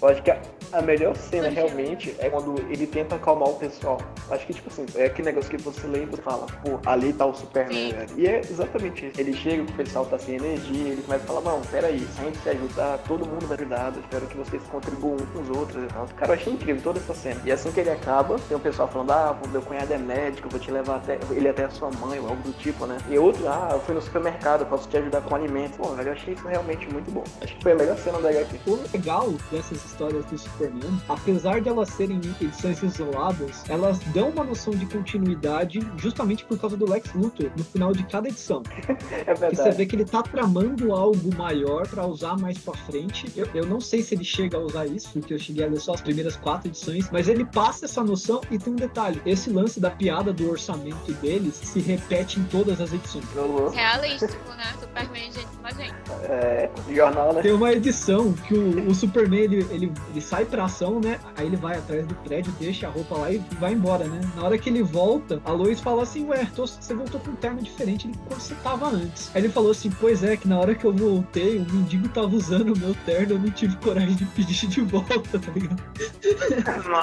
[0.00, 0.40] eu acho que a,
[0.72, 3.98] a melhor cena realmente é quando ele tenta acalmar o pessoal.
[4.30, 7.26] Acho que, tipo assim, é aquele negócio que você lembra e fala, pô, ali tá
[7.26, 8.10] o Superman, velho.
[8.16, 9.20] E é exatamente isso.
[9.20, 12.24] Ele chega, o pessoal tá sem energia, ele começa a falar, não, peraí, se a
[12.24, 15.50] gente se ajudar, todo mundo vai ajudar, eu espero que vocês contribuam uns com os
[15.50, 16.06] outros e tal.
[16.16, 17.40] Cara, eu achei incrível toda essa cena.
[17.44, 20.46] E assim que ele acaba, tem o pessoal falando, ah, o meu cunhado é médico,
[20.46, 22.98] eu vou te levar até ele até a sua mãe, ou algo do tipo, né?
[23.08, 25.76] E outro, ah, eu fui no supermercado, eu posso te ajudar com alimentos.
[25.76, 27.24] Bom, velho, eu achei isso realmente muito bom.
[27.40, 28.58] Acho que foi a melhor cena da HQ.
[28.66, 34.44] O legal dessas histórias do Superman, apesar de elas serem edições isoladas, elas dão uma
[34.44, 38.62] noção de continuidade justamente por causa do Lex Luthor no final de cada edição.
[39.18, 39.76] É Que você verdade.
[39.76, 43.26] vê que ele tá tramando algo maior pra usar mais pra frente.
[43.36, 45.80] Eu, eu não sei se ele chega a usar isso, porque eu cheguei a ler
[45.80, 49.50] só as primeiras quatro edições, mas ele passa essa noção e tem um detalhe: esse
[49.50, 53.24] lance da piada do orçamento deles se repete em todas as edições.
[53.34, 53.70] Rolou.
[53.70, 54.64] realístico, né?
[54.80, 55.94] Superman, gente a gente.
[56.22, 57.42] É, jornal, né?
[57.42, 61.18] Tem uma edição que o, o Superman ele, ele, ele sai pra ação, né?
[61.36, 64.20] Aí ele vai atrás do prédio, deixa a roupa lá e vai embora, né?
[64.36, 67.36] Na hora que ele volta, a Lois fala assim: Ué, tô- você voltou com um
[67.36, 69.30] terno diferente do que você tava antes.
[69.34, 72.34] Aí ele falou assim: Pois é, que na hora que eu voltei, o mendigo tava
[72.34, 75.82] usando o meu terno, eu não tive coragem de pedir de volta, tá ligado?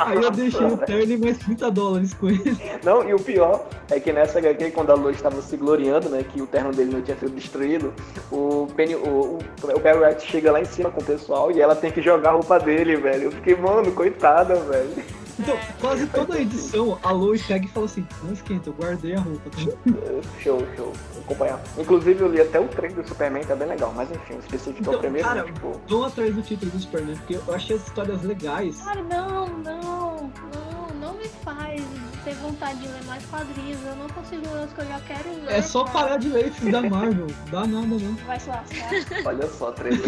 [0.06, 2.58] Aí eu deixei o terno e mais 30 dólares com ele.
[2.84, 6.24] Não, e o pior é que nessa HQ, quando a Lois estava se gloriando, né,
[6.24, 7.94] que o terno dele não tinha sido destruído,
[8.32, 9.40] o Penny, o, o,
[9.76, 12.30] o Perry White chega lá em cima com o pessoal e ela tem que jogar
[12.30, 13.24] a roupa dele, velho.
[13.24, 15.04] Eu fiquei, mano, coitada, velho.
[15.38, 19.16] Então, quase toda a edição, a Lois pega e fala assim: Não esquenta, eu guardei
[19.16, 19.50] a roupa.
[20.40, 20.94] Show, show.
[21.14, 21.62] Vou acompanhar.
[21.78, 23.92] Inclusive, eu li até o trailer do Superman, tá bem legal.
[23.96, 25.82] Mas enfim, o específico é Então, o primeiro, cara, tipo...
[25.88, 28.82] Vão atrás do título do Superman, porque eu achei as histórias legais.
[28.82, 31.84] Cara, não, não, não, não me faz
[32.24, 33.80] ter vontade de ler mais quadrinhos.
[33.86, 35.52] Eu não consigo ler os que eu já quero ler.
[35.52, 36.00] É só cara.
[36.00, 37.28] parar de ler esses da Marvel.
[37.52, 38.16] Dá nada, não.
[38.26, 38.90] Vai se lascar.
[39.26, 40.02] Olha só, trailer.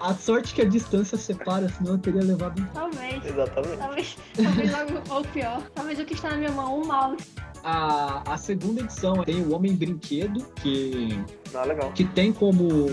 [0.00, 2.60] A sorte que a distância separa, senão eu teria levado.
[2.60, 3.24] um Talvez.
[3.24, 3.78] Exatamente.
[3.78, 5.62] Talvez, talvez algo ou pior.
[5.74, 7.24] Talvez o que está na minha mão, um mouse.
[7.70, 11.20] A, a segunda edição tem o Homem Brinquedo, que,
[11.66, 11.92] legal.
[11.92, 12.86] que tem como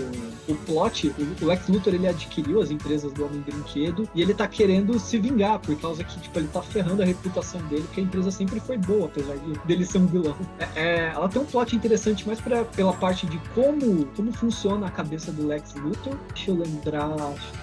[0.46, 4.34] o plot, o, o Lex Luthor ele adquiriu as empresas do Homem Brinquedo e ele
[4.34, 8.00] tá querendo se vingar, por causa que tipo, ele tá ferrando a reputação dele, porque
[8.00, 10.36] a empresa sempre foi boa, apesar de, dele ser um vilão.
[10.58, 14.88] É, é, ela tem um plot interessante mais pra, pela parte de como, como funciona
[14.88, 16.18] a cabeça do Lex Luthor.
[16.34, 17.14] Deixa eu lembrar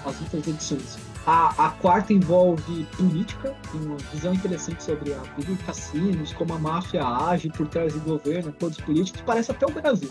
[0.03, 0.97] as outras edições.
[1.25, 6.59] A, a quarta envolve política, uma visão interessante sobre a vida de cassinos, como a
[6.59, 10.09] máfia age por trás do governo, acordos políticos, parece até o Brasil.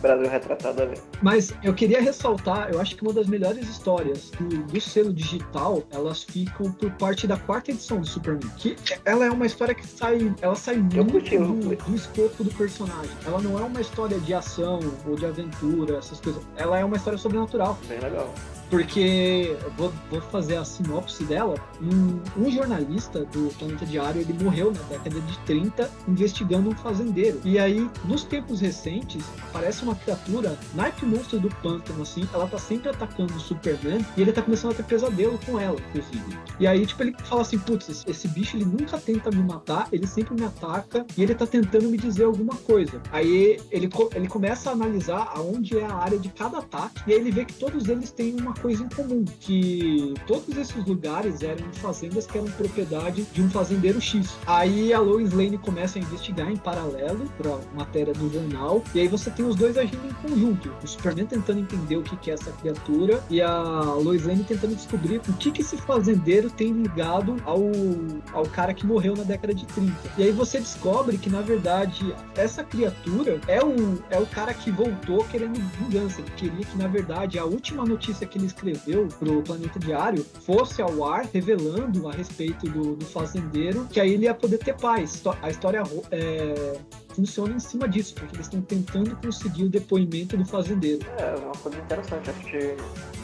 [0.00, 0.96] Brasil retratado ali.
[1.22, 5.82] Mas eu queria ressaltar, eu acho que uma das melhores histórias do, do selo digital,
[5.90, 8.48] elas ficam por parte da quarta edição do Superman.
[8.56, 12.50] Que ela é uma história que sai, ela sai muito curti, do, do escopo do
[12.54, 13.10] personagem.
[13.26, 16.42] Ela não é uma história de ação ou de aventura, essas coisas.
[16.56, 17.76] Ela é uma história sobrenatural.
[17.88, 18.32] Bem legal.
[18.70, 21.54] Porque vou, vou fazer a sinopse dela.
[21.80, 27.40] Um, um jornalista do Planeta Diário ele morreu na década de 30 investigando um fazendeiro.
[27.44, 32.28] E aí, nos tempos recentes, aparece uma criatura, naipe monstro do pântano, assim.
[32.32, 35.78] Ela tá sempre atacando o Superman e ele tá começando a ter pesadelo com ela,
[35.88, 36.38] inclusive.
[36.60, 39.88] E aí, tipo, ele fala assim: putz, esse- esse bicho ele nunca tenta me matar,
[39.92, 43.00] ele sempre me ataca e ele tá tentando me dizer alguma coisa.
[43.12, 47.18] Aí ele, ele começa a analisar aonde é a área de cada ataque e aí
[47.20, 51.72] ele vê que todos eles têm uma coisa em comum, que todos esses lugares eram
[51.74, 54.36] fazendas que eram propriedade de um fazendeiro X.
[54.46, 59.08] Aí a Lois Lane começa a investigar em paralelo para matéria do jornal e aí
[59.08, 60.72] você tem os dois agindo em conjunto.
[60.82, 65.20] O Superman tentando entender o que é essa criatura e a Lois Lane tentando descobrir
[65.28, 67.60] o que que esse fazendeiro tem ligado ao,
[68.32, 69.94] ao cara que morreu na década de 30.
[70.16, 74.70] E aí você descobre que na verdade essa criatura é o, é o cara que
[74.70, 76.20] voltou querendo vingança.
[76.20, 80.82] Ele queria que na verdade a última notícia que ele escreveu pro Planeta Diário fosse
[80.82, 85.22] ao ar revelando a respeito do, do fazendeiro que aí ele ia poder ter paz.
[85.42, 86.78] A história é,
[87.14, 91.06] funciona em cima disso, porque eles estão tentando conseguir o depoimento do fazendeiro.
[91.18, 92.76] É uma coisa interessante, acho que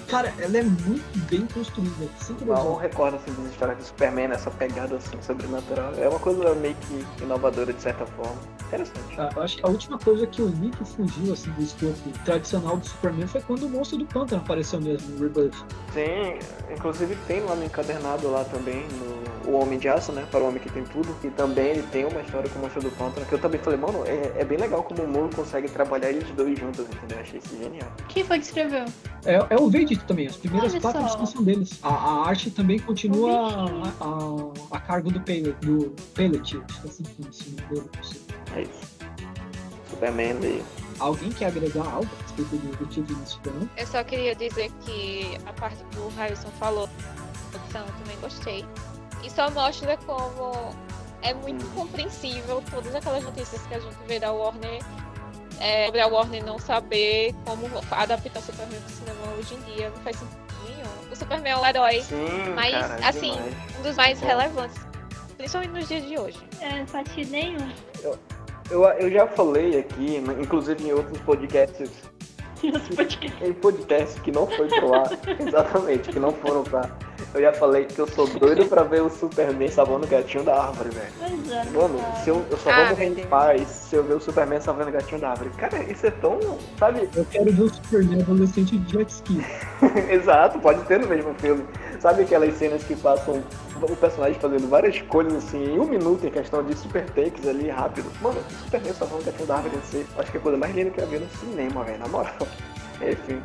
[0.09, 2.09] Cara, ela é muito bem construída.
[2.20, 2.77] Sempre não legal.
[2.77, 5.92] recordo assim das histórias do Superman, essa pegada assim sobrenatural.
[5.97, 8.37] É uma coisa meio que inovadora de certa forma.
[8.66, 9.14] Interessante.
[9.18, 12.11] Ah, eu acho que a última coisa que eu li que fugiu assim, do escopo
[12.25, 15.55] tradicional do Superman foi quando o monstro do pântano apareceu mesmo no Rebirth.
[15.92, 16.38] Tem,
[16.75, 20.27] inclusive tem lá no encadernado lá também, no O Homem de Aço, né?
[20.31, 21.14] Para o Homem que tem tudo.
[21.23, 23.79] E também ele tem uma história com o Monstro do Pântano, que eu também falei,
[23.87, 27.18] mano, é, é bem legal como o Moore consegue trabalhar eles dois juntos, entendeu?
[27.20, 27.90] Achei isso genial.
[28.09, 28.85] Quem foi que escreveu?
[29.25, 31.27] É, é o Vedito também, as primeiras Olha quatro só.
[31.27, 31.79] são deles.
[31.83, 33.49] A, a arte também continua
[34.01, 37.90] a, a, a cargo do Pellet, do Pellet, acho que é assim o nome dele.
[38.57, 38.94] É isso.
[39.90, 40.62] Superman.
[41.01, 43.70] Alguém quer agregar algo a respeito do, do título do Superman?
[43.77, 46.88] Eu só queria dizer que a parte que o Harrison falou,
[47.51, 48.64] produção, eu também gostei.
[49.25, 50.75] E só mostra como
[51.24, 54.80] é muito compreensível todas aquelas notícias que a gente vê da Warner
[55.60, 59.90] é, sobre a Warner não saber como adaptar o Superman pro cinema hoje em dia.
[59.90, 61.12] Não faz sentido nenhum.
[61.12, 63.54] O Superman é um herói, Sim, Mas, cara, assim, demais.
[63.78, 64.26] um dos mais Bom.
[64.26, 64.80] relevantes,
[65.37, 66.38] principalmente nos dias de hoje.
[66.60, 67.70] É, faz sentido nenhum.
[68.70, 71.90] Eu, eu já falei aqui, inclusive em outros podcasts,
[72.72, 73.44] Nosso podcast.
[73.44, 76.88] em podcasts que não foi pro ar, exatamente, que não foram pra.
[77.33, 80.62] Eu já falei que eu sou doido pra ver o Superman salvando o gatinho da
[80.66, 81.09] árvore, velho.
[81.18, 82.16] Pois é, Mano, cara.
[82.16, 84.61] se eu, eu só Ah, vou morrer meu em paz se eu ver o Superman
[84.61, 85.50] salvando o gatinho da árvore.
[85.57, 86.38] Cara, isso é tão.
[86.79, 87.09] Sabe?
[87.14, 89.44] Eu quero ver o Superman adolescente de jet ski.
[90.11, 91.64] Exato, pode ter no mesmo filme.
[91.98, 93.42] Sabe aquelas cenas que passam
[93.92, 97.68] o personagem fazendo várias coisas assim em um minuto em questão de super takes ali
[97.68, 98.11] rápido?
[98.20, 100.07] Mano, o Superman salvando o da árvore ser.
[100.18, 102.35] Acho que é a coisa mais linda que eu vi no cinema, velho, na moral.
[102.96, 103.40] Enfim.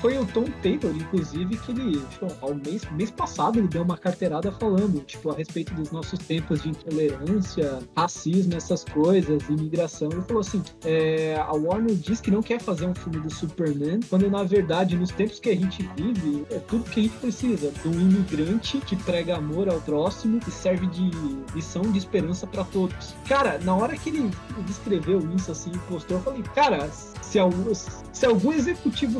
[0.00, 3.96] Foi o Tom Taylor, inclusive, que ele, tipo, ao mês, mês passado, ele deu uma
[3.96, 10.10] carteirada falando, tipo, a respeito dos nossos tempos de intolerância, racismo, essas coisas, imigração.
[10.10, 14.00] Ele falou assim: é, a Warner diz que não quer fazer um filme do Superman,
[14.08, 17.70] quando na verdade, nos tempos que a gente vive, é tudo que a gente precisa
[17.70, 21.10] de um imigrante que prega amor ao próximo e serve de
[21.54, 23.14] lição de esperança pra todos.
[23.28, 24.30] Cara, na hora que ele,
[24.68, 28.52] escreveu isso assim postou, eu falei, cara, se algum, se algum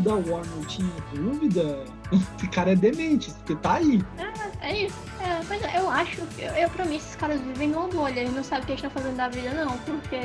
[0.00, 4.02] da Warner tinha dúvida, esse cara é demente, porque tá aí.
[4.60, 4.96] É isso.
[5.20, 8.32] É, pois é, eu acho, eu, eu pra mim, esses caras vivem numa bolha, eles
[8.34, 10.16] não sabem o que eles estão fazendo da vida, não, porque,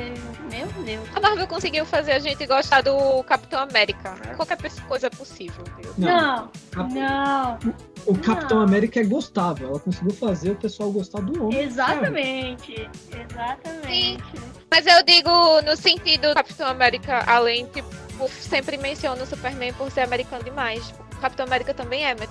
[0.50, 1.08] meu Deus.
[1.14, 4.14] A Marvel conseguiu fazer a gente gostar do Capitão América.
[4.28, 4.34] É.
[4.34, 5.92] Qualquer coisa é possível, viu?
[5.98, 7.58] Não, A- não,
[8.06, 8.66] o Capitão não.
[8.66, 11.60] América é gostável, ela conseguiu fazer o pessoal gostar do homem.
[11.62, 14.22] exatamente, exatamente.
[14.70, 15.30] Mas eu digo
[15.62, 17.88] no sentido do Capitão América, além, tipo,
[18.28, 20.92] sempre menciono o Superman por ser americano demais.
[21.16, 22.28] O Capitão América também é, mas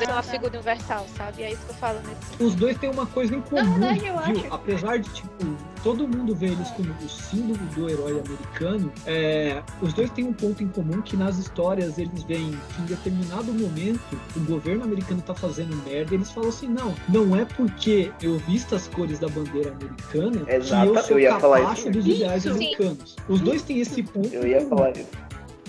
[0.00, 0.22] é Ah, uma tá.
[0.22, 1.42] figura universal, sabe?
[1.42, 4.18] É isso que eu falo nesse Os dois têm uma coisa em comum, verdade, eu
[4.18, 4.44] viu?
[4.46, 4.54] acho.
[4.54, 5.44] Apesar de, tipo,
[5.84, 10.32] todo mundo vê eles como o símbolo do herói americano, é, os dois têm um
[10.32, 15.20] ponto em comum que nas histórias eles veem que em determinado momento o governo americano
[15.20, 19.18] tá fazendo merda e eles falam assim, não, não é porque eu visto as cores
[19.18, 23.16] da bandeira americana Exato, que eu sou eu ia falar capacho isso dos ideais americanos.
[23.28, 25.06] Os dois têm esse ponto Eu ia falar isso.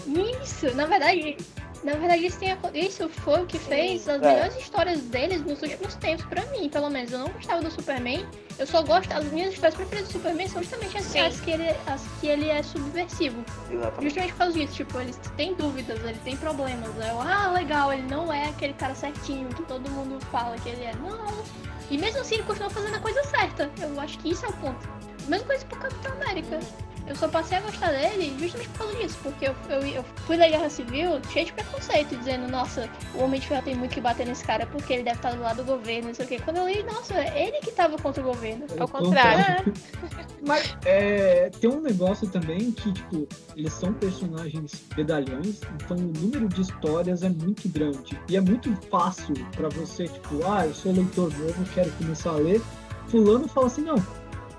[0.06, 1.38] Isso, na verdade,
[1.84, 4.34] na verdade isso, tem, isso foi o que fez as É.
[4.34, 7.12] melhores histórias deles nos últimos tempos, pra mim, pelo menos.
[7.12, 8.26] Eu não gostava do Superman,
[8.58, 11.70] eu só gosto, as minhas histórias preferidas do Superman são justamente as, as que, ele,
[11.88, 13.44] as que ele é subversivo.
[13.72, 14.04] Exatamente.
[14.04, 16.90] Justamente por causa disso, tipo, ele tem dúvidas, ele tem problemas.
[16.98, 20.84] Eu, ah, legal, ele não é aquele cara certinho que todo mundo fala que ele
[20.84, 20.94] é.
[20.96, 21.44] Não.
[21.90, 23.70] E mesmo assim ele continua fazendo a coisa certa.
[23.82, 24.88] Eu acho que isso é o ponto.
[25.28, 26.60] Mesma coisa pro Capitão América.
[27.06, 30.38] Eu só passei a gostar dele justamente por causa disso, porque eu, eu, eu fui
[30.38, 34.00] da Guerra Civil cheio de preconceito, dizendo, nossa, o Homem de Ferro tem muito que
[34.00, 36.40] bater nesse cara porque ele deve estar do lado do governo, não sei o quê.
[36.44, 38.66] Quando eu li, nossa, é ele que tava contra o governo.
[38.80, 39.74] Ao contrário.
[40.48, 46.48] Mas é, tem um negócio também que, tipo, eles são personagens medalhões, então o número
[46.48, 48.20] de histórias é muito grande.
[48.30, 52.36] E é muito fácil pra você, tipo, ah, eu sou leitor novo, quero começar a
[52.36, 52.62] ler.
[53.08, 53.96] Fulano fala assim, não,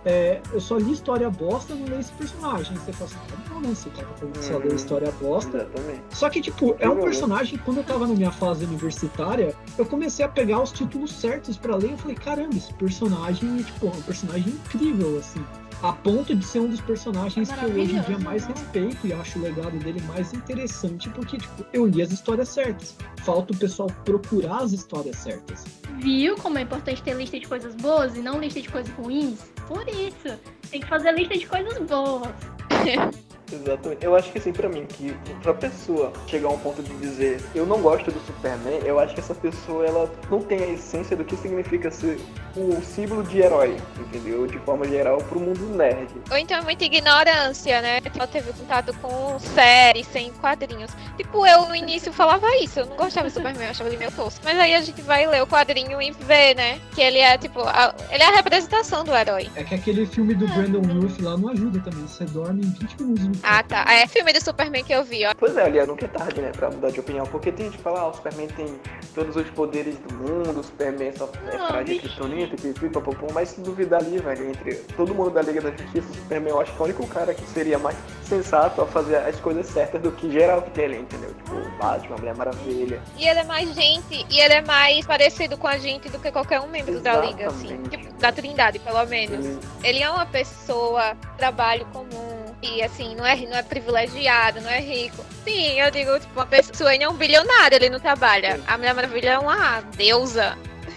[0.05, 2.77] é, eu só li história bosta, não leio esse personagem.
[2.77, 3.69] Você fala assim, tá bom, né?
[3.75, 4.77] Você tá começando a ler Uhum.
[4.77, 5.57] história bosta.
[5.57, 6.03] Exatamente.
[6.11, 9.87] Só que, tipo, é um Eu- personagem, quando eu tava na minha fase universitária, eu
[9.87, 11.93] comecei a pegar os títulos certos pra ler.
[11.93, 15.45] Eu falei, caramba, esse personagem, tipo, é um personagem incrível, assim.
[15.85, 18.55] A ponto de ser um dos personagens É que eu hoje em dia mais né?
[18.57, 22.97] respeito e acho o legado dele mais interessante, porque, tipo, eu li as histórias certas.
[23.19, 25.67] Falta o pessoal procurar as histórias certas.
[25.99, 29.39] Viu como é importante ter lista de coisas boas e não lista de coisas ruins?
[29.69, 32.33] Por isso, tem que fazer lista de coisas boas.
[33.55, 34.05] Exatamente.
[34.05, 37.43] Eu acho que assim, pra mim, que pra pessoa chegar a um ponto de dizer
[37.55, 41.17] eu não gosto do Superman, eu acho que essa pessoa ela não tem a essência
[41.17, 42.19] do que significa ser
[42.57, 44.47] o símbolo de herói, entendeu?
[44.47, 46.09] De forma geral, pro mundo nerd.
[46.31, 48.01] Ou então é muita ignorância, né?
[48.01, 50.91] Que ela teve contato com séries sem quadrinhos.
[51.17, 54.13] Tipo, eu no início falava isso, eu não gostava do Superman, eu achava ele meio
[54.13, 54.41] tosco.
[54.45, 56.81] Mas aí a gente vai ler o quadrinho e vê, né?
[56.95, 59.49] Que ele é, tipo, a- ele é a representação do herói.
[59.57, 62.07] É que aquele filme do Brandon Ruth lá não ajuda também.
[62.07, 63.44] Você dorme em 20 minutos.
[63.45, 63.85] Ah, tá.
[63.93, 65.33] É filme do Superman que eu vi, ó.
[65.39, 67.27] Pois é, aliás, nunca é tarde, né, pra mudar de opinião.
[67.27, 68.81] Porque tem gente que fala, ah, o Superman tem
[69.15, 73.27] todos os poderes do mundo, o Superman só é Não, frágil kryptonita, pipi, papapum.
[73.33, 76.61] Mas se duvidar ali, velho, entre todo mundo da Liga da Justiça, o Superman eu
[76.61, 80.01] acho que é o único cara que seria mais sensato a fazer as coisas certas
[80.01, 81.35] do que geral que tem ali, entendeu?
[81.35, 83.03] Tipo, o Batman, a Mulher Maravilha.
[83.19, 86.33] E ele é mais gente, e ele é mais parecido com a gente do que
[86.33, 87.67] qualquer um membro da Liga, assim.
[87.75, 87.91] Exatamente.
[87.91, 89.45] Tipo, da Trindade, pelo menos.
[89.45, 94.71] Ele- Ele é uma pessoa, trabalho comum, e assim, não é, não é privilegiado, não
[94.71, 95.25] é rico.
[95.45, 98.57] Sim, eu digo, tipo, uma pessoa, ele é um bilionário, ele não trabalha.
[98.57, 98.65] Sim.
[98.67, 100.57] A Mulher Maravilha é uma deusa.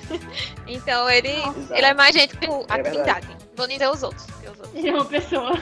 [0.68, 1.34] então ele,
[1.72, 2.84] ele é mais gente que a É.
[2.84, 3.28] Trindade.
[3.56, 4.28] Vou nem dizer os outros.
[4.74, 5.60] Ele é uma pessoa.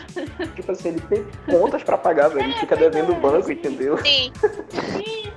[0.56, 2.50] Tipo assim, ele tem contas pra pagar, velho.
[2.50, 3.98] Ele fica devendo o banco, entendeu?
[4.00, 4.34] Sim,
[4.98, 5.32] sim.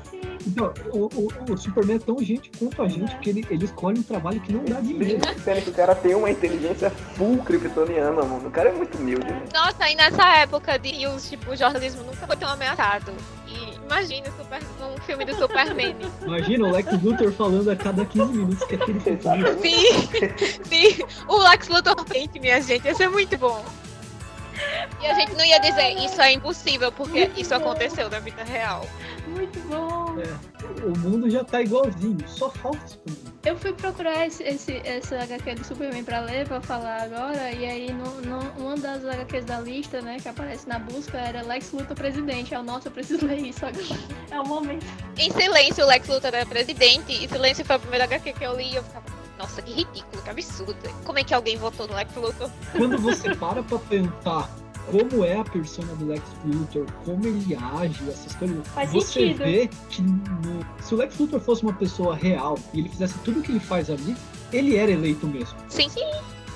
[0.59, 4.01] Então, o, o, o Superman é tão gente quanto a gente que ele, ele escolhe
[4.01, 5.21] um trabalho que não dá dinheiro.
[5.45, 8.49] Sendo que o cara tem uma inteligência full kryptoniana, mano.
[8.49, 9.45] O cara é muito humilde, né?
[9.55, 13.13] Nossa, e nessa época de news, tipo, o jornalismo nunca foi tão ameaçado.
[13.47, 15.95] E imagina super, um filme do Superman.
[16.23, 19.19] Imagina o Lex Luthor falando a cada 15 minutos que aquele futuro.
[19.39, 19.61] Exatamente.
[19.61, 21.05] Sim, sim.
[21.29, 23.65] O Lex Luthor frente, minha gente, ia ser muito bom.
[25.01, 27.57] E a gente não ia dizer isso é impossível, porque Muito isso bom.
[27.57, 28.85] aconteceu na vida real.
[29.29, 30.17] Muito bom.
[30.85, 32.99] O mundo já tá igualzinho, só falta.
[33.45, 37.65] Eu fui procurar esse, esse, esse HQ do Superman pra ler, pra falar agora, e
[37.65, 41.73] aí no, no, uma das HQs da lista, né, que aparece na busca era Lex
[41.73, 42.55] Luthor presidente.
[42.55, 44.01] É o nossa, eu preciso ler isso agora.
[44.31, 44.85] É o momento.
[45.17, 48.57] Em silêncio, o Lex Luthor era presidente, e silêncio foi a primeira HQ que eu
[48.57, 49.05] li e eu ficava,
[49.39, 50.77] nossa, que ridículo, que absurdo.
[51.05, 52.51] Como é que alguém votou no Lex Luthor?
[52.77, 54.51] Quando você para pra pensar
[54.91, 59.39] como é a persona do Lex Luthor, como ele age, essas coisas, Faz você sentido.
[59.45, 63.41] vê que no- se o Lex Luthor fosse uma pessoa real e ele fizesse tudo
[63.41, 64.17] o que ele faz ali,
[64.53, 65.59] ele era eleito mesmo.
[65.69, 65.89] Sim.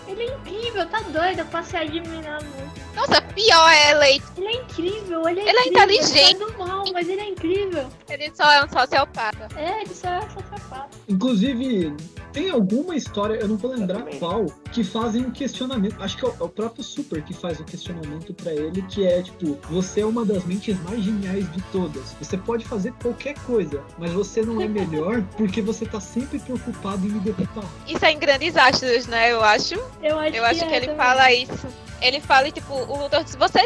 [0.09, 2.81] Ele é incrível, tá doido, eu passei a admirar muito.
[2.95, 4.27] Nossa, pior é eleito.
[4.37, 6.35] Ele é incrível, ele é Ele é incrível, inteligente.
[6.43, 7.89] Ele é mal, mas ele é incrível.
[8.11, 9.49] Ele só é um sociopata.
[9.57, 10.89] É, ele só é sociopata.
[11.09, 11.95] Inclusive,
[12.33, 14.19] tem alguma história, eu não vou lembrar Exatamente.
[14.19, 15.97] qual, que fazem um questionamento.
[16.01, 19.07] Acho que é o, é o próprio Super que faz o questionamento pra ele, que
[19.07, 22.15] é tipo, você é uma das mentes mais geniais de todas.
[22.21, 27.07] Você pode fazer qualquer coisa, mas você não é melhor porque você tá sempre preocupado
[27.07, 27.65] em me derrotar.
[27.87, 29.33] Isso é em grandes astros, né?
[29.33, 29.75] Eu acho.
[30.03, 30.97] Eu acho, Eu acho que é ele também.
[30.97, 31.67] fala isso.
[32.01, 33.61] Ele fala, tipo, o Luthor diz, você,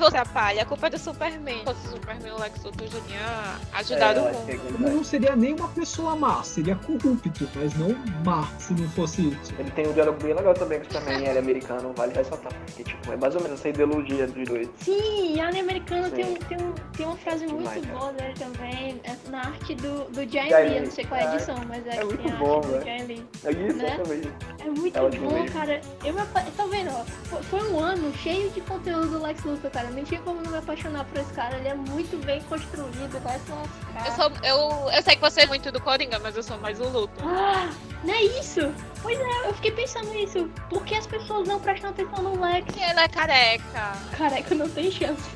[0.00, 1.58] você atrapalha, a culpa é do Superman.
[1.58, 4.50] Se fosse o Superman, o Lex Luthor já tinha ajudado É, o é mundo.
[4.50, 9.28] Ele não seria nem uma pessoa má, seria corrupto, mas não má se não fosse
[9.28, 9.52] isso.
[9.58, 12.52] Ele tem um diálogo bem legal também com o Superman, ele é americano, vale ressaltar.
[12.66, 14.68] Porque, tipo, é mais ou menos essa ideologia dos dois.
[14.80, 16.14] Sim, a americana Sim.
[16.16, 17.98] tem, um- tem, um- tem uma frase Demais, muito cara.
[17.98, 21.26] boa dele também, é na arte do, do Jay Lee, eu não sei qual é
[21.26, 22.84] a edição, mas é, é que muito tem a bom, arte do velho.
[22.84, 23.26] Jay Lee.
[23.44, 23.84] É isso, Né?
[23.94, 24.30] exatamente.
[24.60, 25.52] É muito É bom, mesmo.
[25.52, 25.80] cara.
[26.04, 26.40] Eu me apa...
[26.56, 27.04] Tá vendo, ó?
[27.04, 29.89] Foi- Foi um ano cheio de conteúdo do Lex Luthor, cara.
[29.90, 31.56] Não tinha como não me apaixonar por esse cara.
[31.56, 34.14] Ele é muito bem construído, parece umas Eu, caras.
[34.14, 36.84] sou, eu, eu sei que você é muito do Coringa, mas eu sou mais o
[36.88, 37.22] Luthor.
[37.28, 37.68] Ah,
[38.04, 38.72] não é isso?
[39.02, 40.48] Pois é, eu fiquei pensando nisso.
[40.68, 42.64] Por que as pessoas não prestam atenção no Lex?
[42.66, 43.92] Porque ele é careca.
[44.16, 45.30] Careca, não tem chance.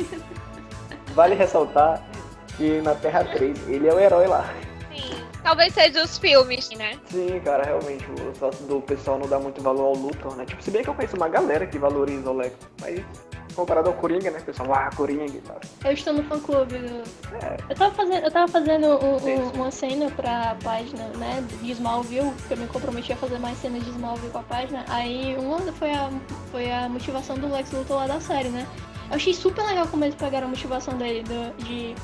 [1.15, 2.03] Vale ressaltar
[2.57, 4.45] que na Terra 3 ele é o herói lá.
[4.95, 5.25] Sim.
[5.43, 6.99] Talvez seja os filmes, né?
[7.07, 10.45] Sim, cara, realmente, o só do pessoal não dá muito valor ao Luthor, né?
[10.47, 13.01] Tipo, se bem que eu conheço uma galera que valoriza o Lex, mas
[13.55, 14.39] comparado ao Coringa, né?
[14.41, 15.59] O pessoal, ah, Coringa e tal.
[15.85, 17.03] Eu estou no fã clube do.
[17.45, 17.57] É.
[17.71, 22.33] Eu tava fazendo, eu tava fazendo um- um- uma cena pra página, né, de Smallville,
[22.47, 24.85] que eu me comprometi a fazer mais cenas de Smallville com a página.
[24.89, 26.11] Aí uma foi a,
[26.51, 28.67] foi a motivação do Lex Luthor lá da série, né?
[29.11, 31.95] Eu achei super legal como eles pegaram a motivação dele do- de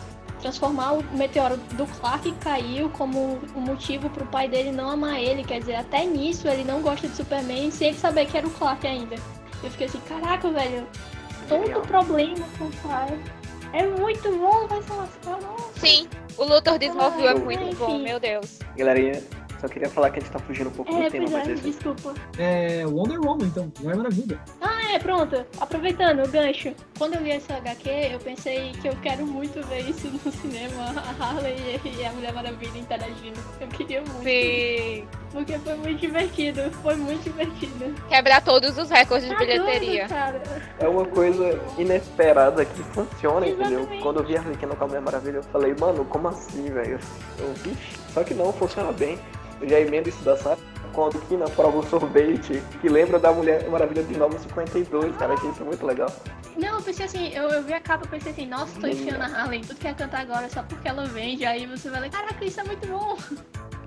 [0.40, 5.18] transformar o meteoro do Clark que caiu como um motivo pro pai dele não amar
[5.20, 5.44] ele.
[5.44, 8.50] Quer dizer, até nisso ele não gosta de Superman sem ele saber que era o
[8.50, 9.16] Clark ainda.
[9.62, 10.86] Eu fiquei assim, caraca, velho,
[11.50, 13.18] todo problema com o pai.
[13.72, 15.80] É muito bom, vai se lascar, nossa.
[15.80, 16.08] Sim.
[16.36, 17.74] O Luthor de Smallville é muito enfim.
[17.74, 18.58] bom, meu Deus.
[18.76, 19.22] Galerinha,
[19.60, 21.48] só queria falar que a gente tá fugindo um pouco É, do tema, é, mas
[21.48, 22.14] esse desculpa.
[22.38, 24.40] É Wonder Woman, então, é maravilha.
[24.60, 25.44] Ah, é, pronto.
[25.60, 26.72] Aproveitando o gancho.
[26.98, 30.94] Quando eu vi essa HQ, eu pensei que eu quero muito ver isso no cinema.
[30.96, 33.38] A Harley e a Mulher Maravilha interagindo.
[33.60, 34.22] Eu queria muito.
[34.22, 35.06] Sim.
[35.32, 36.70] porque foi muito divertido.
[36.82, 37.94] Foi muito divertido.
[38.08, 40.06] Quebrar todos os recordes de Tá bilheteria.
[40.08, 40.62] doido.
[40.78, 43.80] É uma coisa inesperada que funciona, entendeu?
[43.80, 44.02] Exatamente.
[44.02, 46.98] Quando eu vi a Arlequina com a Mulher Maravilha, eu falei, mano, como assim, velho?
[47.38, 49.18] Eu, vixe, só que não, funciona bem.
[49.60, 50.58] Eu já emendo isso da Sara.
[50.92, 55.46] Quando aqui na prova o sorvete, que lembra da Mulher Maravilha de 952, cara, que
[55.46, 56.10] isso é muito legal.
[56.56, 59.22] Não, eu pensei assim, eu, eu vi a capa e pensei assim, nossa, tô enfiando
[59.22, 62.10] a Harley, tudo que ia cantar agora só porque ela vende, aí você vai ler,
[62.10, 63.16] caraca, isso é muito bom.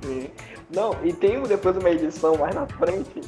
[0.08, 0.32] E-
[0.74, 3.22] Não, e tem depois uma edição mais na frente.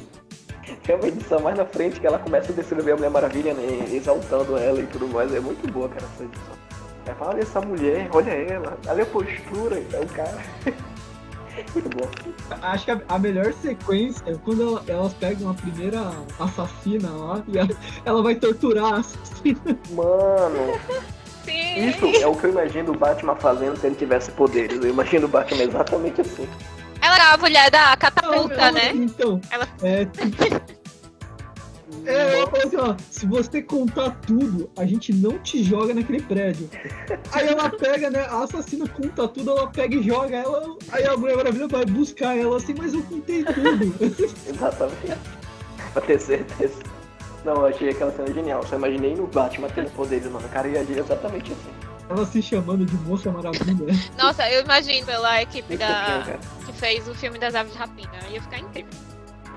[0.82, 3.88] Tem uma edição mais na frente que ela começa a descrever a Mulher Maravilha, né?
[3.92, 5.32] Exaltando ela e tudo mais.
[5.34, 6.54] É muito boa, cara, essa edição.
[7.04, 10.38] Ela fala, olha essa mulher, olha ela, olha a postura, é o cara.
[11.74, 12.08] muito bom.
[12.62, 16.00] Acho que a, a melhor sequência é quando ela- elas pegam a primeira
[16.38, 17.68] assassina lá e ela,
[18.04, 19.60] ela vai torturar a assassina.
[19.90, 20.78] Mano,
[21.44, 21.88] Sim.
[21.88, 24.82] isso é o que eu imagino o Batman fazendo se ele tivesse poderes.
[24.82, 26.48] Eu imagino o Batman exatamente assim.
[27.00, 28.90] Ela era a mulher da catapulta, fala né?
[28.94, 30.06] Então, Ela- é,
[32.06, 36.22] é, ela fala assim, ó, se você contar tudo, a gente não te joga naquele
[36.22, 36.68] prédio.
[37.32, 41.16] Aí ela pega, né, a assassina conta tudo, ela pega e joga ela, aí a
[41.16, 43.94] Mulher Maravilha vai buscar ela assim, mas eu contei tudo.
[44.48, 45.18] Exatamente.
[45.92, 46.96] pra ter certeza.
[47.44, 48.66] Não, eu achei aquela cena genial.
[48.66, 50.44] Só imaginei no Batman tendo poderes, mano.
[50.44, 51.70] O cara ia agir exatamente assim.
[52.08, 53.94] Ela se chamando de Moça Maravilha.
[54.18, 56.38] Nossa, eu imagino pela equipe da...
[56.64, 58.18] que fez o filme das aves de rapina.
[58.30, 58.90] Ia ficar incrível.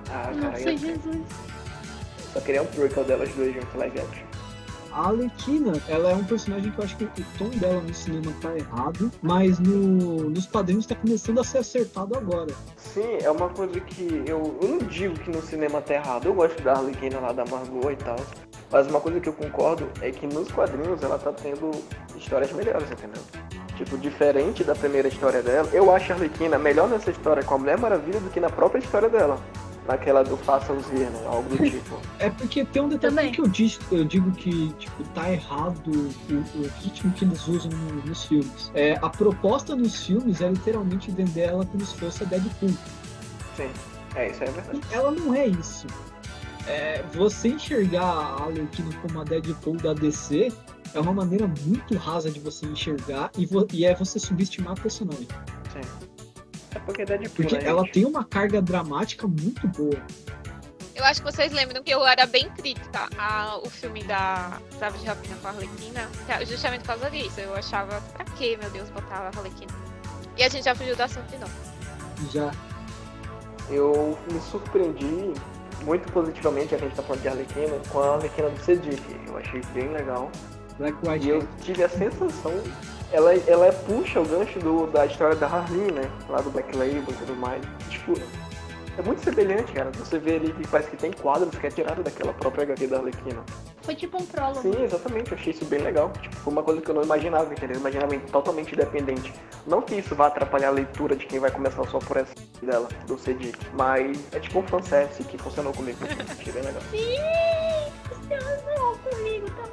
[0.07, 0.77] Ah, cara, Nossa, ia...
[0.77, 1.17] Jesus.
[2.33, 4.29] Só queria um trickle delas duas live action.
[4.91, 8.33] A Arlequina, ela é um personagem que eu acho que o tom dela no cinema
[8.41, 12.51] tá errado, mas no, nos quadrinhos tá começando a ser acertado agora.
[12.75, 16.25] Sim, é uma coisa que eu, eu não digo que no cinema tá errado.
[16.25, 18.15] Eu gosto da Arlequina lá da Margot e tal.
[18.71, 21.71] Mas uma coisa que eu concordo é que nos quadrinhos ela tá tendo
[22.15, 23.21] histórias melhores, entendeu?
[23.77, 27.57] Tipo, diferente da primeira história dela, eu acho a Arlequina melhor nessa história com a
[27.59, 29.39] Mulher Maravilha do que na própria história dela.
[29.89, 31.23] Naquela do Faça-os ver, né?
[31.25, 31.99] Algo do tipo.
[32.19, 33.31] É porque tem um detalhe Também.
[33.31, 37.71] que eu, digo, eu digo que tipo, tá errado o, o ritmo que eles usam
[37.71, 38.71] no- nos filmes.
[38.75, 42.69] É, a proposta nos filmes é literalmente vender ela como se fosse a Deadpool.
[43.57, 43.69] Sim.
[44.15, 44.79] É, isso é verdade.
[44.91, 45.87] E ela não é isso.
[46.67, 50.51] É, você enxergar a Arlequina como a Deadpool da DC
[50.93, 54.75] é uma maneira muito rasa de você enxergar e, vo- e é você subestimar a
[54.81, 55.27] personagem.
[55.73, 56.08] Sim.
[56.75, 57.93] É porque é Deadpool, Porque né, ela gente?
[57.93, 60.01] tem uma carga dramática muito boa.
[60.95, 65.07] Eu acho que vocês lembram que eu era bem crítica ao filme da Aves de
[65.07, 67.39] Rapina com a Arlequina, é justamente por causa disso.
[67.39, 69.71] Eu achava, pra que, meu Deus, botar a Arlequina?
[70.35, 71.53] E a gente já fugiu do assunto de novo.
[72.31, 72.51] Já
[73.69, 75.33] Eu me surpreendi
[75.85, 79.01] muito positivamente, a gente tá falando de Arlequina, com a Arlequina do Cedric.
[79.27, 80.29] Eu achei bem legal.
[80.77, 82.53] Black White E eu tive a sensação,
[83.11, 86.09] ela, ela puxa o gancho do, da história da Harley, né?
[86.27, 87.61] Lá do Black Label e tudo mais.
[87.89, 88.13] Tipo,
[88.97, 89.91] é muito semelhante, cara.
[89.91, 92.97] Você vê ali que parece que tem quadros que é tirado daquela própria HQ da
[92.97, 93.43] Arlequina.
[93.81, 94.61] Foi tipo um prólogo.
[94.61, 96.11] Sim, exatamente, eu achei isso bem legal.
[96.21, 97.75] Tipo, foi uma coisa que eu não imaginava, entendeu?
[97.75, 99.33] Eu imaginava totalmente independente.
[99.65, 102.87] Não que isso vá atrapalhar a leitura de quem vai começar só por essa dela,
[103.07, 103.57] do Cedric.
[103.73, 105.97] Mas é tipo um fanservice que funcionou comigo.
[106.29, 106.81] achei bem legal.
[106.91, 109.68] Sim, funcionou comigo também.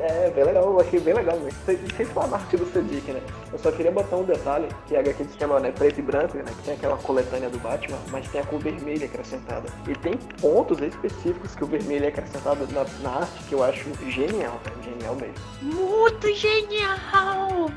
[0.00, 1.54] É, bem legal, eu achei bem legal, velho.
[1.64, 3.20] Sem, sem falar na arte do Cedric, né?
[3.52, 6.36] Eu só queria botar um detalhe, que a HQ se chama né, preto e branco,
[6.36, 6.44] né?
[6.46, 9.68] Que tem aquela coletânea do Batman, mas tem a cor vermelha acrescentada.
[9.88, 13.84] E tem pontos específicos que o vermelho é acrescentado na, na arte que eu acho
[14.10, 14.76] genial, cara.
[14.82, 15.34] Genial mesmo.
[15.62, 17.70] Muito genial!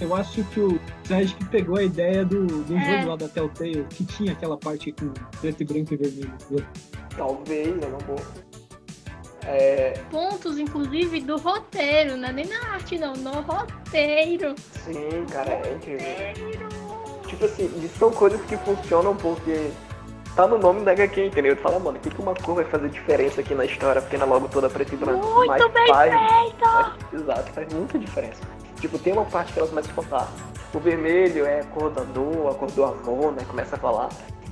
[0.00, 2.98] Eu acho que o Sérgio pegou a ideia do, do É.
[2.98, 5.08] jogo lá da Telltale, que tinha aquela parte com
[5.40, 6.66] preto e branco e vermelho.
[7.16, 8.20] Talvez, é uma boa.
[9.44, 14.54] É, Pontos, inclusive, do roteiro, não é nem na arte, não, no roteiro.
[14.84, 16.06] sim, cara, é incrível.
[16.06, 16.68] Roteiro.
[17.26, 19.70] Tipo assim, são coisas que funcionam porque
[20.36, 21.56] tá no nome da HQ, entendeu?
[21.56, 24.16] Tu fala, mano, o que, que uma cor vai fazer diferença aqui na história, porque
[24.16, 25.26] na logo toda preto e branco?
[25.26, 26.64] Muito Mas bem faz, feito!
[26.64, 28.42] faz- exato, faz muita diferença.
[28.80, 30.28] Tipo, tem uma parte que elas começam a contar.
[30.74, 33.44] O vermelho é a cor da dor, a cor do amor, né?
[33.48, 34.08] Começa a falar.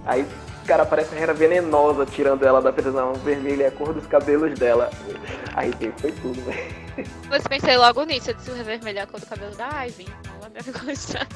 [0.06, 0.26] Aí,
[0.70, 3.10] cara, parece uma era venenosa tirando ela da prisão.
[3.10, 4.88] O vermelho é a cor dos cabelos dela.
[5.56, 7.06] Aí foi tudo, velho.
[7.28, 10.06] Mas pensei logo nisso, eu disse o vermelho é a cor do cabelo da Ivy,
[10.38, 11.26] ela deve gostar.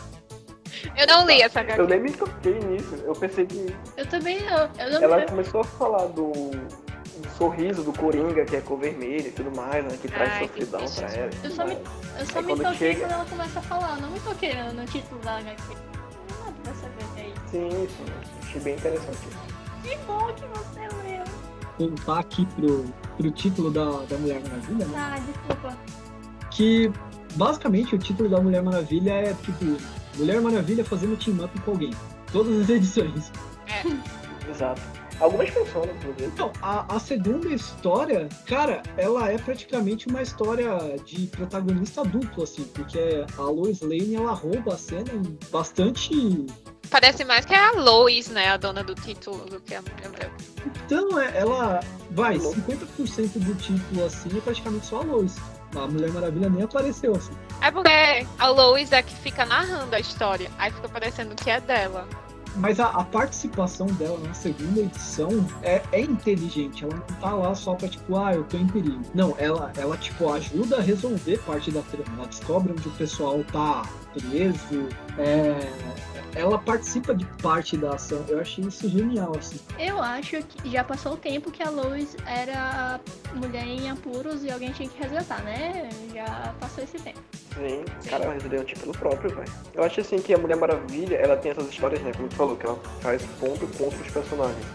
[0.96, 1.82] Eu não li essa Eu HQ.
[1.86, 2.94] nem me toquei nisso.
[3.04, 4.70] Eu pensei que Eu também não.
[4.78, 5.26] Eu não ela me...
[5.26, 9.84] começou a falar do, do sorriso do Coringa, que é cor vermelha e tudo mais,
[9.84, 9.98] né?
[10.00, 11.30] Que traz Ai, sofridão pra ela.
[11.42, 13.96] Eu só me, eu só Aí me quando toquei chega- quando ela começa a falar.
[14.00, 15.62] Não me toquei no, no título da HQ.
[15.72, 17.40] Não dá pra saber que é isso.
[17.50, 18.43] Sim, sim.
[18.54, 19.18] Achei bem interessante.
[19.82, 21.24] Que bom que você leu.
[21.76, 22.84] Voltar aqui pro,
[23.16, 24.94] pro título da, da Mulher Maravilha, né?
[24.96, 25.78] Ah, desculpa.
[26.52, 26.92] Que
[27.34, 29.76] basicamente o título da Mulher Maravilha é tipo
[30.16, 31.90] Mulher Maravilha fazendo team up com alguém.
[32.30, 33.32] Todas as edições.
[33.66, 34.48] É.
[34.48, 34.80] Exato.
[35.20, 36.26] Algumas funcionam, inclusive.
[36.26, 40.68] Então, a, a segunda história, cara, ela é praticamente uma história
[41.04, 46.46] de protagonista duplo, assim, porque a Lois Lane, ela rouba a cena em bastante...
[46.90, 48.48] Parece mais que é a Lois, né?
[48.48, 50.36] A dona do título do que a Mulher Branca.
[50.84, 55.36] Então, é- ela, vai, 50% do título, assim, é praticamente só a Lois.
[55.74, 57.32] A Mulher Maravilha nem apareceu, assim.
[57.60, 57.88] É porque
[58.38, 60.50] a Lois é que fica narrando a história.
[60.58, 62.06] Aí fica parecendo que é dela.
[62.56, 65.30] Mas a, a participação dela na segunda edição
[65.62, 66.84] é, é inteligente.
[66.84, 69.02] Ela não tá lá só pra, tipo, ah, eu tô em perigo.
[69.14, 72.18] Não, ela, ela tipo, ajuda a resolver parte da trama.
[72.18, 73.82] Ela descobre onde o pessoal tá
[74.12, 74.88] preso.
[75.18, 75.68] É,
[76.34, 78.24] ela participa de parte da ação.
[78.28, 79.58] Eu achei isso genial, assim.
[79.78, 83.00] Eu acho que já passou o tempo que a Lois era
[83.34, 85.88] mulher em apuros e alguém tinha que resgatar, né?
[86.12, 87.20] Já passou esse tempo.
[87.54, 89.52] Sim, cara, ela recebeu um título próprio, velho.
[89.74, 92.12] Eu acho assim que a Mulher Maravilha, ela tem essas histórias, né?
[92.16, 94.66] Como tu falou, que ela faz ponto contra os personagens.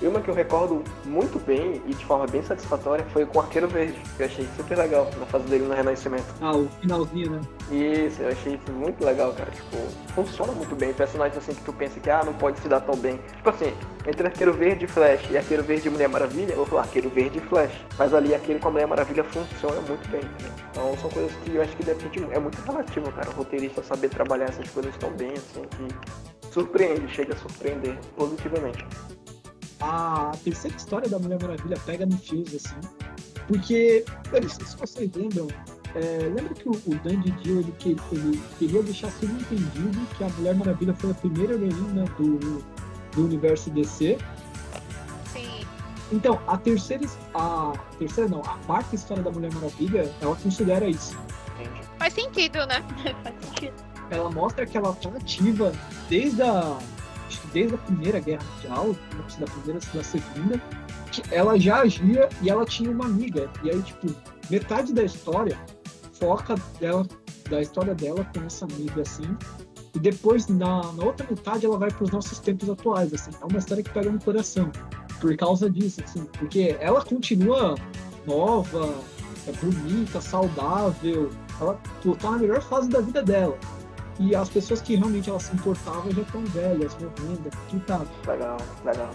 [0.00, 3.40] E uma que eu recordo muito bem e de forma bem satisfatória foi com o
[3.40, 6.26] Arqueiro Verde, que eu achei super legal na fase dele no Renascimento.
[6.40, 7.40] Ah, o finalzinho, né?
[7.70, 9.50] Isso, eu achei isso muito legal, cara.
[9.50, 9.76] Tipo,
[10.14, 10.92] funciona muito bem.
[10.92, 13.18] Personagens assim que tu pensa que ah, não pode se dar tão bem.
[13.36, 13.72] Tipo assim,
[14.06, 17.10] entre Arqueiro Verde e Flash e Arqueiro Verde e Mulher Maravilha, eu vou falar Arqueiro
[17.10, 17.72] Verde e Flash.
[17.98, 20.20] Mas ali aquele com a Mulher Maravilha funciona muito bem.
[20.20, 20.52] entendeu?
[20.70, 22.24] Então são coisas que eu acho que depende.
[22.30, 23.28] É muito relativo, cara.
[23.30, 28.86] O roteirista saber trabalhar essas coisas tão bem, assim, que surpreende, chega a surpreender positivamente.
[29.80, 32.76] A terceira história da Mulher Maravilha pega no fios, assim.
[33.46, 35.48] Porque, eu não sei se vocês lembram,
[35.94, 40.28] é, lembra que o, o Dandy Dio ele, que- ele queria deixar subentendido que a
[40.28, 42.38] Mulher Maravilha foi a primeira heroína do,
[43.14, 44.18] do universo DC.
[45.32, 45.60] Sim.
[46.12, 51.16] Então, a terceira, a terceira não, a quarta história da Mulher Maravilha, ela considera isso.
[51.98, 52.84] Faz sentido, né?
[53.24, 53.74] Faz sentido.
[54.10, 55.72] Ela mostra que ela tá ativa
[56.08, 56.78] desde a,
[57.52, 58.96] desde a Primeira Guerra Mundial,
[59.38, 60.62] da primeira, da segunda,
[61.30, 63.50] ela já agia e ela tinha uma amiga.
[63.62, 64.14] E aí, tipo,
[64.50, 65.58] metade da história
[66.12, 67.06] foca dela,
[67.48, 69.36] da história dela com essa amiga, assim.
[69.94, 73.30] E depois, na, na outra metade, ela vai pros nossos tempos atuais, assim.
[73.40, 74.70] É uma história que pega no coração.
[75.20, 76.24] Por causa disso, assim.
[76.38, 77.74] Porque ela continua
[78.26, 78.94] nova,
[79.46, 81.30] é bonita, saudável.
[81.60, 83.58] Ela pô, tá na melhor fase da vida dela.
[84.18, 88.08] E as pessoas que realmente ela se importava já estão velhas, morrendo, complicado.
[88.26, 89.10] Legal, legal.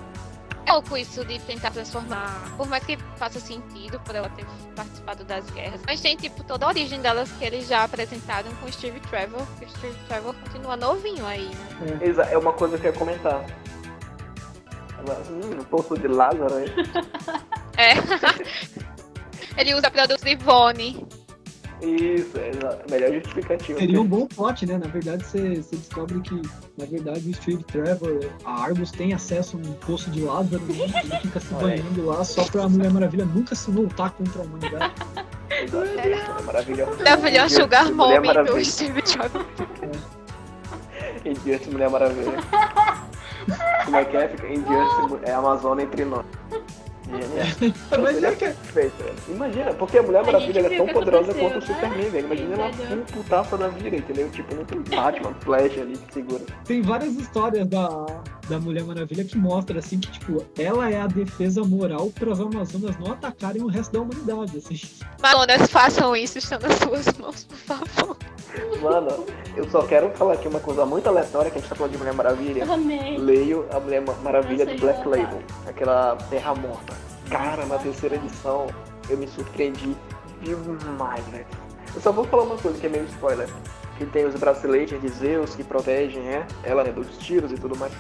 [0.66, 5.26] É pouco isso de tentar transformar, por mais que faça sentido por ela ter participado
[5.26, 5.82] das guerras.
[5.86, 9.41] Mas tem, tipo, toda a origem delas que eles já apresentaram com o Steve Trevor,
[9.60, 11.49] que o Steve Trevor continua novinho aí,
[11.82, 11.99] né?
[12.01, 13.43] Exa- É uma coisa que eu ia comentar.
[15.06, 16.68] Ela, hum, o poço de Lázaro aí.
[17.76, 17.93] É.
[19.60, 21.08] Ele usa produtos de Ivone.
[21.84, 23.77] Isso, é exa- melhor justificativa.
[23.79, 24.77] Seria um bom plot, né?
[24.77, 26.41] Na verdade, você você descobre que,
[26.77, 30.75] na verdade, o Steve Trevor, a Argus tem acesso a um poço de Lázaro, né?
[31.03, 34.93] Ele fica se banhando lá só pra Mulher Maravilha nunca se voltar contra a humanidade.
[37.03, 38.63] Da melhor Sugar Mulher Mommy do.
[38.65, 39.45] Steve Trevor.
[41.25, 42.34] Injustice Mulher Maravilha.
[43.86, 44.27] Como é que é?
[44.29, 46.25] Fica Injustice é Amazônia entre nós.
[48.01, 49.16] Mas Ele é é que perfeito, velho.
[49.30, 51.66] Imagina, porque a Mulher A Maravilha ela é tão que poderosa quanto o né?
[51.66, 52.26] Superman, velho.
[52.26, 54.30] Imagina ela um putaça da vida, entendeu?
[54.30, 56.41] Tipo, não tem Batman, Flash ali que segura.
[56.66, 58.05] tem várias histórias da,
[58.49, 62.39] da Mulher Maravilha que mostram, assim, que, tipo, ela é a defesa moral para as
[62.39, 64.80] Amazonas não atacarem o resto da humanidade, assim.
[65.22, 68.18] Mamonas, façam isso, estão nas suas mãos, por favor.
[68.82, 71.93] Mano, eu só quero falar aqui uma coisa muito aleatória que a gente tá falando
[71.93, 72.72] de Mulher Maravilha.
[72.72, 73.18] Amei.
[73.18, 76.93] Leio a Mulher Ma- Maravilha Nossa, do Black Label, aquela Terra Morta.
[77.30, 78.67] Cara, na terceira edição
[79.09, 79.95] eu me surpreendi
[80.41, 81.45] demais, velho.
[81.95, 83.47] Eu só vou falar uma coisa que é meio spoiler.
[83.97, 87.78] Que tem os braceletes de Zeus que protegem é, ela né, dos tiros e tudo
[87.78, 87.93] mais.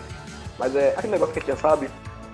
[0.57, 1.87] Mas é aquele negócio que a gente já sabe,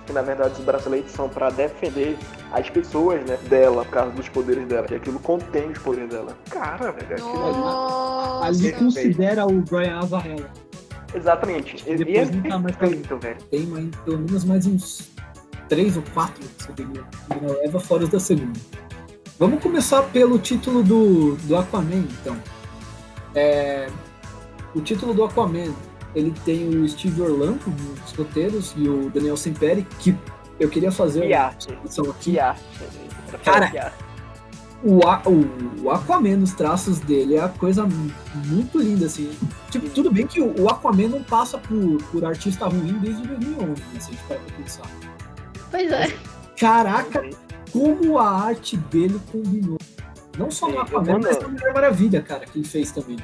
[0.06, 2.16] que na verdade os braceletes são pra defender
[2.52, 4.86] as pessoas né, dela, por causa dos poderes dela.
[4.86, 6.36] Que aquilo contém os poderes dela.
[6.50, 8.72] Cara, velho, aquilo ali.
[8.72, 10.46] Considera o Brian Azzarello.
[11.14, 11.84] Exatamente.
[11.86, 13.42] E- E Depois é perfeito, velho.
[13.50, 15.10] Tem mais, pelo menos mais uns
[15.70, 16.44] três ou quatro
[16.74, 17.00] peguei.
[17.28, 18.60] Primeira leva fora os da segunda.
[19.38, 22.36] Vamos começar pelo título do, do Aquaman, então.
[23.34, 23.88] É,
[24.74, 25.72] o título do Aquaman,
[26.14, 30.14] ele tem o Steve Orlando nos roteiros e o Daniel Semperi, que
[30.58, 31.68] eu queria fazer Que uma arte.
[32.10, 32.32] aqui.
[32.32, 32.62] Que arte.
[33.44, 33.92] Cara,
[34.82, 38.10] o, A- o, o Aquaman nos traços dele é a coisa mu-
[38.46, 39.30] muito linda, assim.
[39.70, 43.70] Tipo, tudo bem que o, o Aquaman não passa por, por artista ruim desde 2011,
[43.70, 44.82] né, se a gente parar pra pensar.
[45.70, 46.08] Pois é.
[46.58, 47.28] Caraca,
[47.72, 49.78] como a arte dele combinou.
[50.36, 53.18] Não só no Aquaman, mas na Mulher Maravilha, cara, que ele fez também.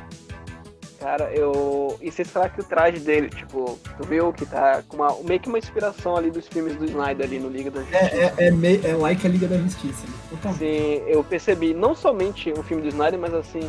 [0.99, 1.97] Cara, eu.
[2.01, 5.39] E vocês falaram que o traje dele, tipo, tu viu que tá com uma, meio
[5.39, 8.05] que uma inspiração ali dos filmes do Snyder ali no Liga da Justiça.
[8.05, 10.07] É, é, é, meio, é like a Liga da Justiça.
[10.07, 10.13] Né?
[10.31, 10.59] Totalmente.
[10.59, 13.61] Sim, eu percebi não somente o filme do Snyder, mas assim,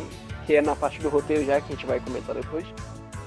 [0.46, 2.66] que é na parte do roteiro já, que a gente vai comentar depois.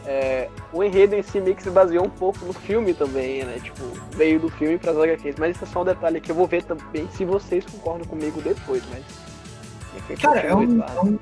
[0.06, 3.60] É, o enredo em si meio que se baseou um pouco no filme também, né?
[3.64, 3.84] Tipo,
[4.16, 5.36] veio do filme para as HQs.
[5.38, 8.42] Mas isso é só um detalhe que eu vou ver também se vocês concordam comigo
[8.42, 9.04] depois, mas.
[9.96, 11.20] enfim, Cara, é um, é um-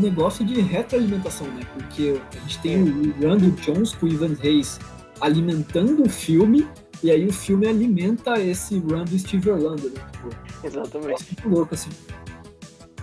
[0.00, 1.62] negócio de retroalimentação, né?
[1.74, 4.80] Porque a gente tem o Randall Jones com o Ivan Reis
[5.20, 6.66] alimentando o filme,
[7.02, 10.00] e aí o filme alimenta esse do Steve Orlando, né?
[10.12, 10.28] Tipo,
[10.64, 11.10] Exatamente.
[11.10, 11.90] Nossa, muito louco, assim.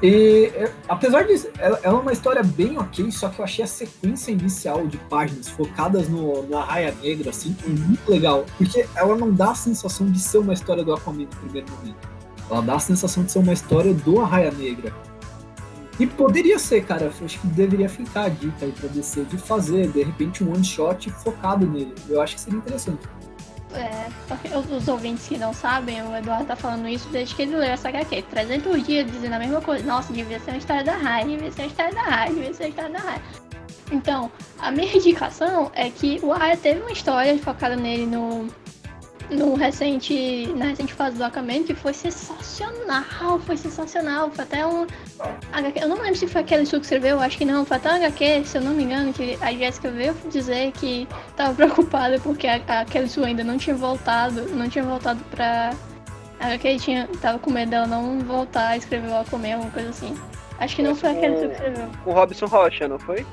[0.04, 3.68] E, é, apesar disso, ela, é uma história bem ok, só que eu achei a
[3.68, 8.46] sequência inicial de páginas focadas no, no Arraia Negra, assim, muito legal.
[8.58, 12.10] Porque ela não dá a sensação de ser uma história do Aquaman no primeiro momento.
[12.52, 14.94] Ela dá a sensação de ser uma história do Arraia Negra.
[15.98, 17.10] E poderia ser, cara.
[17.24, 20.66] Acho que deveria ficar a dica aí pra DC de fazer, de repente, um one
[20.66, 21.94] shot focado nele.
[22.10, 23.08] Eu acho que seria interessante.
[23.76, 27.64] É, os, ouvintes que não sabem, o Eduardo tá falando isso desde que ele leu
[27.64, 28.24] essa HQ.
[28.24, 29.86] 300 dias dizendo a mesma coisa.
[29.86, 32.64] Nossa, devia ser uma história da Rai, devia ser uma história da Rai, devia ser
[32.64, 33.22] uma história da Rai.
[33.92, 38.48] Então, a minha indicação é que o Arya teve uma história focada nele no,
[39.30, 44.30] no recente, na recente fase do Aquaman, que foi sensacional, foi sensacional.
[44.32, 44.86] Foi até um
[45.52, 47.96] HQ, eu não lembro se foi aquele que escreveu, acho que não, foi até um
[47.96, 52.48] HQ, se eu não me engano, que a Jéssica veio dizer que tava preocupada porque
[52.48, 55.74] a, a Kelly Sue ainda não tinha voltado, não tinha voltado pra.
[56.40, 59.90] A HQ tinha, tava com medo dela não voltar a escrever o Aquaman, alguma coisa
[59.90, 60.18] assim.
[60.60, 61.90] Acho que não foi a Kelly Sue que escreveu.
[62.04, 63.26] Com o Robson Rocha, não foi?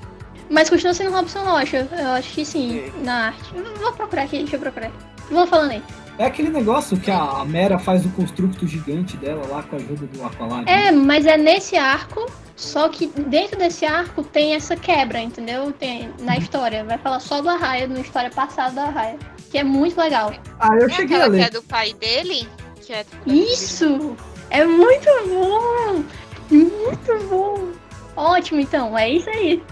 [0.51, 3.05] Mas continua sendo Robson Rocha, eu acho que sim, Sim.
[3.05, 3.55] na arte.
[3.81, 4.91] Vou procurar aqui, deixa eu procurar.
[5.31, 5.83] Vou falando aí.
[6.19, 10.07] É aquele negócio que a Mera faz o construto gigante dela lá com a ajuda
[10.07, 10.69] do Aqualad.
[10.69, 15.73] É, mas é nesse arco, só que dentro desse arco tem essa quebra, entendeu?
[15.73, 16.85] Tem na história.
[16.85, 19.19] Vai falar só do Arraia, na história passada do Arraia.
[19.51, 20.31] Que é muito legal.
[20.59, 21.47] Ah, eu É cheguei a aquela que ler.
[21.47, 22.47] é do pai dele?
[22.83, 24.15] Que é Isso!
[24.51, 26.05] É muito bom!
[26.51, 27.69] Muito bom!
[28.17, 29.63] Ótimo, então, é isso aí.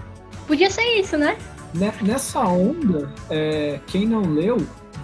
[0.47, 1.37] Podia ser isso, né?
[1.73, 4.57] Ne- Nessa onda, é, quem não leu,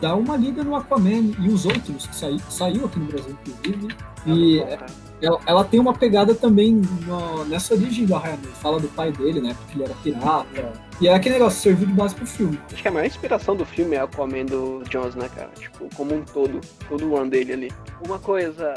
[0.05, 3.87] dá uma lida no Aquaman e os outros, que saiu, saiu aqui no Brasil, inclusive.
[4.27, 4.85] E Tá bom, cara.
[5.19, 8.37] ela, ela tem uma pegada também no- nessa origem do Arraia.
[8.61, 9.55] Fala do pai dele, né?
[9.57, 10.73] Porque ele era pirata.
[11.01, 12.59] E é aquele negócio, serviu de base pro filme.
[12.71, 15.49] Acho que a maior inspiração do filme é o Aquaman do Jones, né, cara?
[15.57, 17.71] Tipo, como um todo, todo o run dele ali.
[18.05, 18.75] Uma coisa,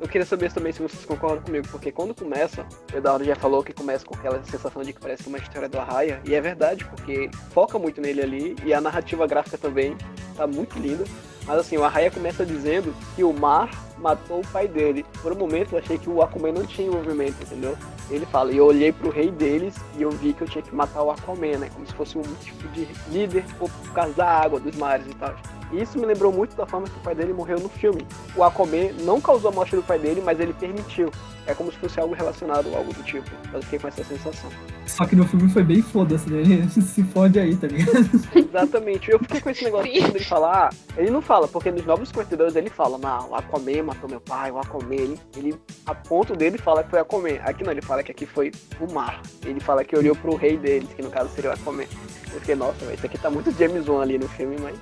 [0.00, 3.62] eu queria saber também se vocês concordam comigo, porque quando começa, o Eduardo já falou
[3.62, 6.84] que começa com aquela sensação de que parece uma história do Arraia, e é verdade,
[6.86, 9.96] porque foca muito nele ali, e a narrativa gráfica também
[10.36, 11.04] tá muito linda.
[11.46, 13.70] Mas assim, o Arraia começa dizendo que o mar
[14.00, 15.04] matou o pai dele.
[15.22, 17.76] Por um momento eu achei que o Aquaman não tinha envolvimento, entendeu?
[18.10, 20.74] Ele fala, e eu olhei pro rei deles e eu vi que eu tinha que
[20.74, 21.70] matar o Aquaman, né?
[21.72, 25.34] Como se fosse um tipo de líder por causa da água, dos mares e tal.
[25.72, 28.04] E isso me lembrou muito da forma que o pai dele morreu no filme.
[28.34, 31.10] O Aquaman não causou a morte do pai dele, mas ele permitiu.
[31.46, 33.28] É como se fosse algo relacionado ou algo do tipo.
[33.52, 34.50] Eu fiquei com essa sensação.
[34.86, 36.40] Só que no filme foi bem foda-se, né?
[36.40, 38.08] Ele se fode aí, tá ligado?
[38.34, 39.10] Exatamente.
[39.10, 42.08] Eu fiquei com esse negócio quando ele fala, ah, ele não fala, porque nos Novos
[42.08, 46.36] 52 ele fala, não, o Aquaman matou meu pai, o Aquaman, ele, ele a ponto
[46.36, 47.36] dele fala que foi Aquaman.
[47.44, 49.20] Aqui não, ele fala que aqui foi o mar.
[49.44, 51.84] Ele fala que olhou pro rei deles, que no caso seria o Aquaman.
[52.32, 54.78] Eu fiquei, nossa, isso aqui tá muito James Wan ali no filme, mas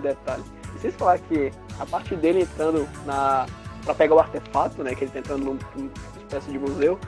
[0.00, 0.44] detalhe.
[0.74, 3.46] E vocês falaram que a parte dele entrando na.
[3.84, 4.94] pra pegar o artefato, né?
[4.94, 5.90] Que ele tá entrando num, numa
[6.22, 6.98] espécie de museu.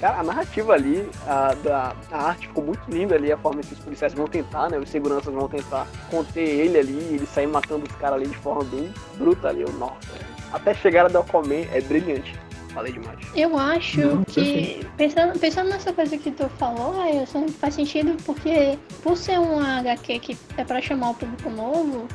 [0.00, 3.72] Cara, a narrativa ali, a, da, a arte ficou muito linda ali, a forma que
[3.72, 4.78] os policiais vão tentar, né?
[4.78, 8.62] Os seguranças vão tentar conter ele ali, ele sair matando os caras ali de forma
[8.64, 9.62] bem bruta ali.
[9.62, 10.37] Eu, nossa.
[10.52, 12.34] Até chegar a do Aquaman é brilhante.
[12.72, 13.18] Falei demais.
[13.34, 18.78] Eu acho Não, que, pensando, pensando nessa coisa que tu falou, Ailson, faz sentido porque,
[19.02, 22.06] por ser uma HQ que é pra chamar o público novo,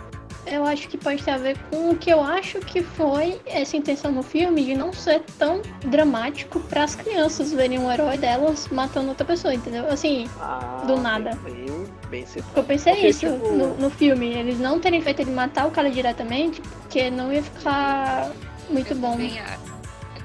[0.45, 3.77] eu acho que pode ter a ver com o que eu acho que foi essa
[3.77, 8.67] intenção no filme de não ser tão dramático para as crianças verem um herói delas
[8.69, 9.87] matando outra pessoa, entendeu?
[9.89, 11.37] Assim, Ah, Do nada.
[11.43, 12.51] Bem, bem citado.
[12.55, 15.71] eu pensei Porque, isso tipo, no, no filme, eles não terem feito ele matar o
[15.71, 18.31] cara diretamente, porque não ia ficar
[18.69, 19.15] muito bom.
[19.17, 19.57] Bem, ah,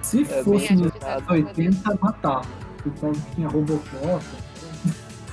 [0.03, 2.47] Se É, fosse bem nos anos 80, matava.
[2.87, 4.25] Então tinha Robocop.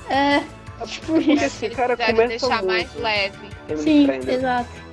[0.08, 0.42] É,
[0.80, 1.44] É tipo isso.
[1.44, 2.66] esse cara quiseram começa deixar muito.
[2.66, 3.48] mais leve.
[3.68, 4.86] Ele Sim, exato.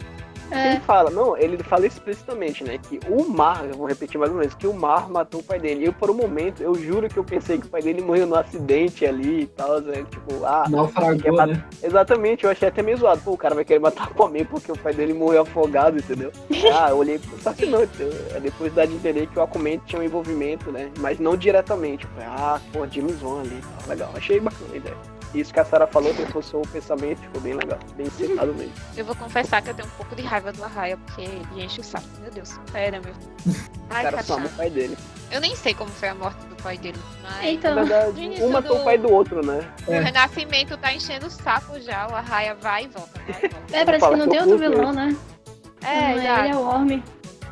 [0.51, 4.31] Ele É, fala, não, ele fala explicitamente, né, que o Mar, eu vou repetir mais
[4.31, 5.81] uma vez, que o Mar matou o pai dele.
[5.81, 8.27] E eu, por um momento, eu juro que eu pensei que o pai dele morreu
[8.27, 11.63] num acidente ali e tal, né, tipo, ah, Naufragou, matar- né?
[11.81, 13.21] Exatamente, eu achei até meio zoado.
[13.21, 16.31] Pô, o cara vai querer matar o Aquaman porque o pai dele morreu afogado, entendeu?
[16.71, 18.13] Ah, eu olhei, só que não, entendeu?
[18.35, 20.91] É Depois dá de entender que o Aquaman tinha um envolvimento, né?
[20.99, 22.05] Mas não diretamente.
[22.05, 24.11] Eu falei, ah, pô, James Wan ali, tá legal.
[24.15, 24.97] Achei bacana a ideia.
[25.33, 28.73] Isso que a Sarah falou, reforçou o pensamento, ficou bem legal, bem citado mesmo.
[28.95, 31.81] Eu vou confessar que eu tenho um pouco de raiva do Arraia, porque ele enche
[31.81, 32.05] o saco.
[32.21, 33.13] Meu Deus, pera, meu.
[33.13, 33.55] O
[33.89, 34.97] Ai, cara que só ama o pai dele.
[35.31, 38.49] Eu nem sei como foi a morte do pai dele, mas Então, Na verdade, um
[38.51, 39.67] matou do- o pai do outro, né?
[39.87, 39.99] o É.
[39.99, 42.07] Renascimento tá enchendo o saco já.
[42.07, 43.75] O Arraia vai e volta, vai e volta.
[43.77, 45.15] é, parece que não tem outro vilão, né?
[45.81, 46.39] É, Não, já.
[46.45, 47.03] ele é o Worm.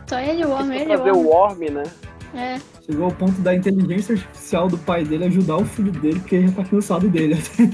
[0.08, 1.20] Só ele é o Worm, Isso ele é o fazer o.
[1.28, 1.84] Worm, né?
[2.36, 2.62] É.
[2.86, 6.48] Chegou ao ponto da inteligência artificial do pai dele ajudar o filho dele, porque ele
[6.48, 7.36] já tá cansado dele.
[7.36, 7.72] Sim.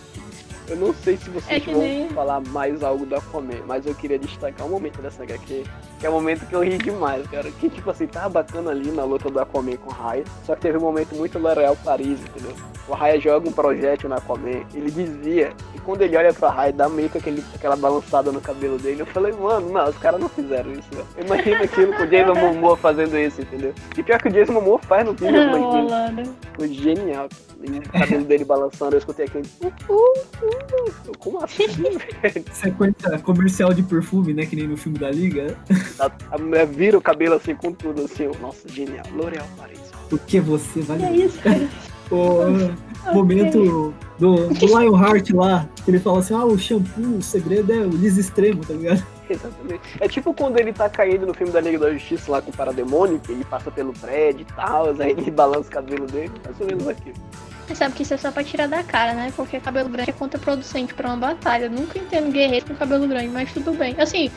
[0.67, 3.93] Eu não sei se vocês É vão nem- falar mais algo do Aquaman, mas eu
[3.93, 5.63] queria destacar um momento dessa HQ,
[5.99, 7.51] que é o momento que eu ri demais, cara.
[7.51, 10.61] Que, tipo assim, tava bacana ali na luta do Aquaman com o Raya, só que
[10.61, 12.55] teve um momento muito L'Oréal Paris, entendeu?
[12.87, 16.71] O Raya joga um projétil no Aquaman, ele desvia, e quando ele olha pra Raya,
[16.71, 19.01] dá meio que aquele, aquela balançada no cabelo dele.
[19.01, 21.07] Eu falei, mano, não, os caras não fizeram isso, velho.
[21.25, 23.73] Imagina aquilo com o Jason Momoa fazendo isso, entendeu?
[23.97, 27.27] E pior que o Jason Momoa faz no filme, o mas foi genial.
[27.63, 29.47] E o cabelo dele balançando, eu escutei aquele.
[29.61, 30.93] Uh, uh, uh.
[31.07, 32.45] Eu, Como assim, velho?
[32.51, 34.45] Sequência comercial de perfume, né?
[34.45, 35.57] Que nem no filme da Liga.
[35.99, 38.29] A, a mulher vira o cabelo assim com tudo, assim.
[38.39, 39.05] Nossa, genial.
[39.11, 39.79] L'Oréal Paris.
[40.11, 41.67] O que você vai É isso, cara.
[42.11, 47.71] O momento do, do Lionheart lá, que ele fala assim, ah, o shampoo, o segredo
[47.71, 49.05] é o liso extremo, tá ligado?
[49.29, 49.81] Exatamente.
[49.99, 52.53] É tipo quando ele tá caindo no filme da Liga da Justiça lá com o
[52.53, 56.59] Parademônio, que ele passa pelo prédio e tal, aí ele balança o cabelo dele, mais
[56.59, 57.15] ou menos aquilo.
[57.67, 59.33] Você sabe que isso é só pra tirar da cara, né?
[59.35, 61.65] Porque cabelo grande é contraproducente pra uma batalha.
[61.65, 63.95] Eu nunca entendo guerreiro com cabelo grande, mas tudo bem.
[63.97, 64.29] Assim,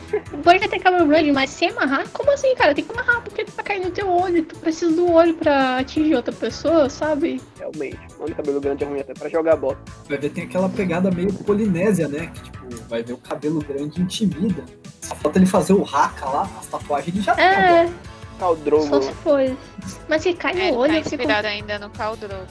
[0.43, 2.73] pode ter cabelo grande, mas se amarrar, como assim, cara?
[2.73, 4.43] Tem que amarrar porque tá caindo no teu olho.
[4.43, 7.39] Tu precisa do olho pra atingir outra pessoa, sabe?
[7.59, 7.99] Realmente.
[8.19, 9.77] Mano, cabelo grande é ruim até pra jogar bola.
[10.07, 12.31] Vai ver, tem aquela pegada meio polinésia, né?
[12.33, 14.63] Que, tipo, vai ver o cabelo grande intimida.
[15.01, 17.33] Só falta ele fazer o haka lá, as tatuagens ele já.
[17.39, 17.89] É.
[18.39, 18.87] Tá o Drogo.
[18.87, 19.55] só se for.
[20.07, 21.15] Mas se cai É, no olho, tá eu fico...
[21.15, 22.45] inspirado ainda no Caldrogo.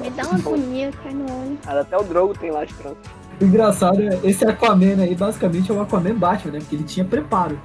[0.00, 1.58] Me dá uma agonia, cai no olho.
[1.66, 2.98] Até o Drogo tem lá as tranças.
[3.40, 6.58] O engraçado é, esse Aquaman aí, basicamente, é o Aquaman Batman, né?
[6.58, 7.60] Porque ele tinha preparo.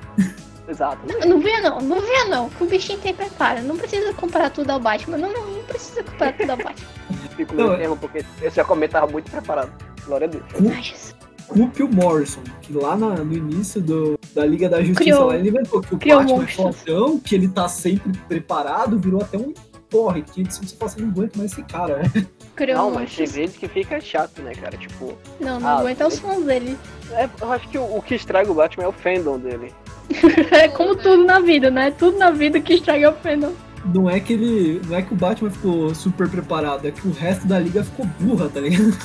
[0.68, 1.00] Exato.
[1.08, 3.62] Não, não venha não, não venha não, que o bichinho tem preparo.
[3.64, 5.18] Não precisa comparar tudo ao Batman.
[5.18, 6.88] Não, não, não precisa comparar tudo ao Batman.
[7.36, 9.72] Fico Não, meio é- termo, porque esse Aquaman tava muito preparado.
[10.06, 11.14] Glória a Deus.
[11.48, 15.36] Culpe o Morrison, que lá na- no início do, da Liga da Justiça, Criou- lá,
[15.36, 19.54] ele inventou que o Batman é fodão, que ele tá sempre preparado, virou até um
[19.94, 22.28] porre, que se você fala assim, não aguento mais esse cara, né?
[22.74, 24.76] Não, mas tem vezes que fica chato, né, cara?
[24.76, 26.78] Tipo, Não, não Ah, aguenta os fãs dele.
[27.12, 29.72] é, eu acho que o, o que estraga o Batman é o fandom dele.
[30.52, 31.92] É como tudo na vida, né?
[31.92, 33.54] Tudo na vida que estraga o fandom.
[33.94, 34.82] Não é que ele.
[34.88, 38.06] Não é que o Batman ficou super preparado, é que o resto da liga ficou
[38.20, 38.98] burra, tá ligado?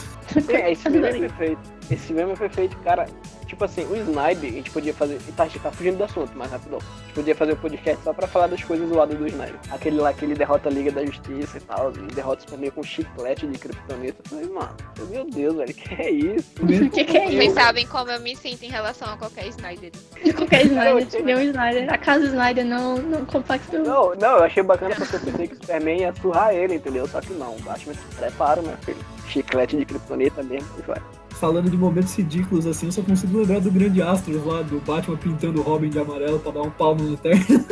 [0.49, 1.61] É, esse meme é perfeito.
[1.91, 3.07] Esse meme é perfeito, cara.
[3.47, 5.19] Tipo assim, o Snyder, a gente podia fazer.
[5.35, 6.79] Tá, a gente tá fugindo do assunto, mas rapidão.
[6.79, 9.59] A gente podia fazer um podcast só pra falar das coisas do lado do Snyder.
[9.71, 12.71] Aquele lá que ele derrota a Liga da Justiça e tal, e derrota o Superman
[12.73, 14.19] com chiclete de kryptonita.
[14.23, 14.77] Eu falei, mano,
[15.09, 16.49] meu Deus, velho, que é isso?
[16.61, 17.55] O que, que é Vocês isso?
[17.55, 19.93] sabem como eu me sinto em relação a qualquer Snyder.
[20.37, 21.93] Qualquer Snyder, nem o Snyder.
[21.93, 23.81] A casa Snyder não, não compactou.
[23.81, 27.09] Não, não, eu achei bacana porque eu pensei que o Superman ia surrar ele, entendeu?
[27.09, 28.99] Só que não, o Batman se prepara, meu filho.
[29.29, 31.01] Chiclete de kryptonita mesmo, e vai.
[31.31, 35.17] Falando de momentos ridículos assim, eu só consigo lembrar do grande Astros lá, do Batman
[35.17, 37.45] pintando o Robin de amarelo pra dar um pau no lanterna.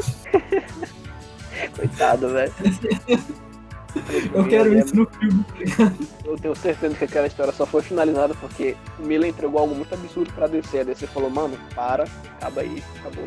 [1.75, 2.53] Coitado, velho.
[4.35, 5.45] Eu quero isso no filme.
[6.25, 9.95] Eu tenho certeza que aquela história só foi finalizada porque o Miller entregou algo muito
[9.95, 10.81] absurdo pra DC.
[10.81, 12.05] A DC falou, mano, para,
[12.39, 13.25] acaba aí, acabou.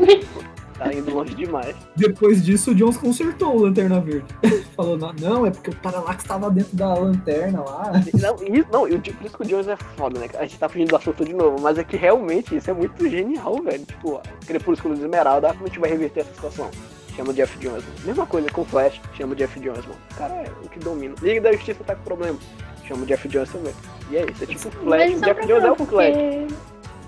[0.79, 1.75] Tá indo longe demais.
[1.95, 4.25] Depois disso, o Jones consertou o Lanterna Verde.
[4.75, 7.91] Falou, não, não, é porque o Parallax tava dentro da lanterna lá.
[8.15, 10.27] Não, isso, não, eu, por isso que o Jones é foda, né?
[10.37, 13.07] A gente tá fugindo do assunto de novo, mas é que realmente isso é muito
[13.09, 13.83] genial, velho.
[13.85, 16.69] Tipo, Crepúsculo de Esmeralda, como a gente vai reverter essa situação?
[17.15, 17.95] Chama o Jeff Jones, mano.
[18.05, 19.99] Mesma coisa com o Flash, chama o Jeff Jones, mano.
[20.11, 21.13] O cara é o que domina.
[21.21, 22.37] Liga da Justiça tá com problema.
[22.87, 23.73] Chama o Jeff Jones também.
[24.11, 25.13] E é isso, é tipo o Flash.
[25.15, 26.17] O Jeff Jones é o Flash.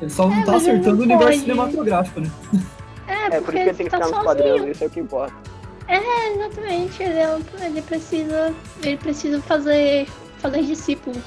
[0.02, 1.40] Ele só não É, tá acertando o não universo pode.
[1.40, 2.32] cinematográfico, né?
[3.08, 4.18] É, É, por isso porque que ele tem que tá ficar nos
[4.72, 5.34] isso é o que importa.
[5.88, 7.04] É, exatamente.
[7.04, 8.54] Ele, é um- ele precisa.
[8.84, 10.08] Ele precisa fazer.
[10.38, 11.22] fazer discípulos.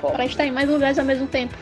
[0.00, 1.54] Pra estar em mais lugares ao mesmo tempo.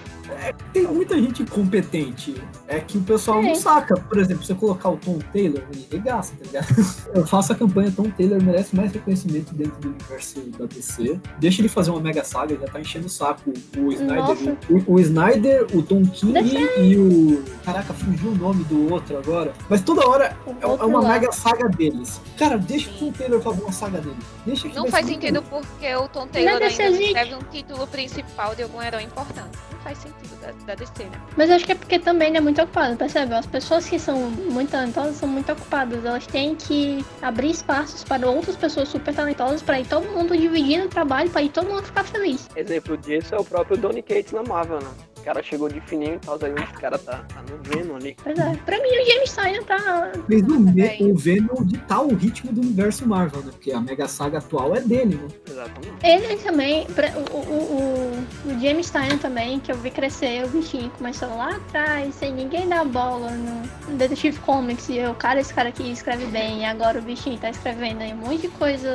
[0.72, 2.34] Tem muita gente incompetente.
[2.66, 3.54] É que o pessoal não É.
[3.54, 3.94] saca.
[4.00, 6.66] Por exemplo, você colocar o Tom Taylor, ele regaça, tá ligado?
[7.14, 11.20] Eu faço a campanha Tom Taylor merece mais reconhecimento dentro do universo da DC.
[11.38, 14.56] Deixa ele fazer uma mega saga, já tá enchendo o saco o Snyder.
[14.70, 17.42] O, o Snyder, o Tom King Deixa e o.
[17.64, 19.52] Caraca, fugiu o nome do outro agora.
[19.68, 21.08] Mas toda hora é, é uma lá.
[21.10, 22.20] mega saga deles.
[22.38, 24.16] Cara, deixa o Tom Taylor fazer uma saga dele.
[24.46, 28.62] Deixa que Não faz sentido porque o Tom Taylor ainda escreve um título principal de
[28.62, 29.58] algum herói importante.
[29.72, 30.13] Não faz sentido.
[30.20, 31.20] Sentido da, da DC, né?
[31.36, 33.34] Mas eu acho que é porque também ele é muito ocupado, percebe?
[33.34, 36.04] As pessoas que são muito talentosas são muito ocupadas.
[36.04, 40.86] Elas têm que abrir espaços para outras pessoas super talentosas para ir todo mundo dividindo
[40.86, 42.48] o trabalho, para ir todo mundo ficar feliz.
[42.56, 44.90] Exemplo disso é o próprio Donny Cates na Marvel, né?
[45.24, 48.14] O cara chegou de fininho e tal, aí o cara tá, tá no Venom ali.
[48.22, 48.54] Pois é.
[48.66, 50.12] Pra mim, o James Stein tá.
[50.28, 53.50] Fez o, o Venom ditar o ritmo do universo Marvel, né?
[53.52, 55.28] Porque a Mega Saga atual é dele, né?
[55.50, 55.94] Exatamente.
[56.02, 60.48] Ele também, pra- o, o, o, o James Stein também, que eu vi crescer, o
[60.48, 65.54] bichinho começou lá atrás, sem ninguém dar bola no Detective Comics, e eu, cara, esse
[65.54, 68.94] cara aqui escreve bem, e agora o bichinho tá escrevendo aí um monte de coisa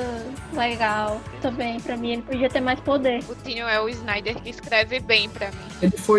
[0.53, 3.23] legal também, pra mim ele podia ter mais poder.
[3.27, 5.57] O Tino é o Snyder que escreve bem pra mim.
[5.81, 6.18] Ele foi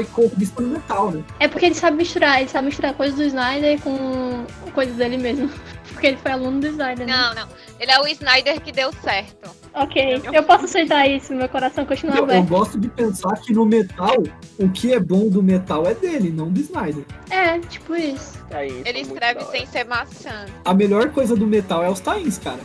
[0.61, 1.25] metal, né?
[1.39, 5.51] É porque ele sabe misturar, ele sabe misturar coisas do Snyder com coisas dele mesmo.
[5.91, 7.13] Porque ele foi aluno do Snyder, né?
[7.13, 7.49] Não, não.
[7.79, 9.51] Ele é o Snyder que deu certo.
[9.75, 12.47] Ok, eu posso aceitar isso, meu coração continua Eu, eu aberto.
[12.49, 14.17] gosto de pensar que no metal,
[14.59, 17.05] o que é bom do metal é dele, não do Snyder.
[17.29, 18.39] É, tipo isso.
[18.53, 20.47] Aí, isso é Ele muito escreve sem ser maçã.
[20.65, 22.61] A melhor coisa do metal é os tains, cara.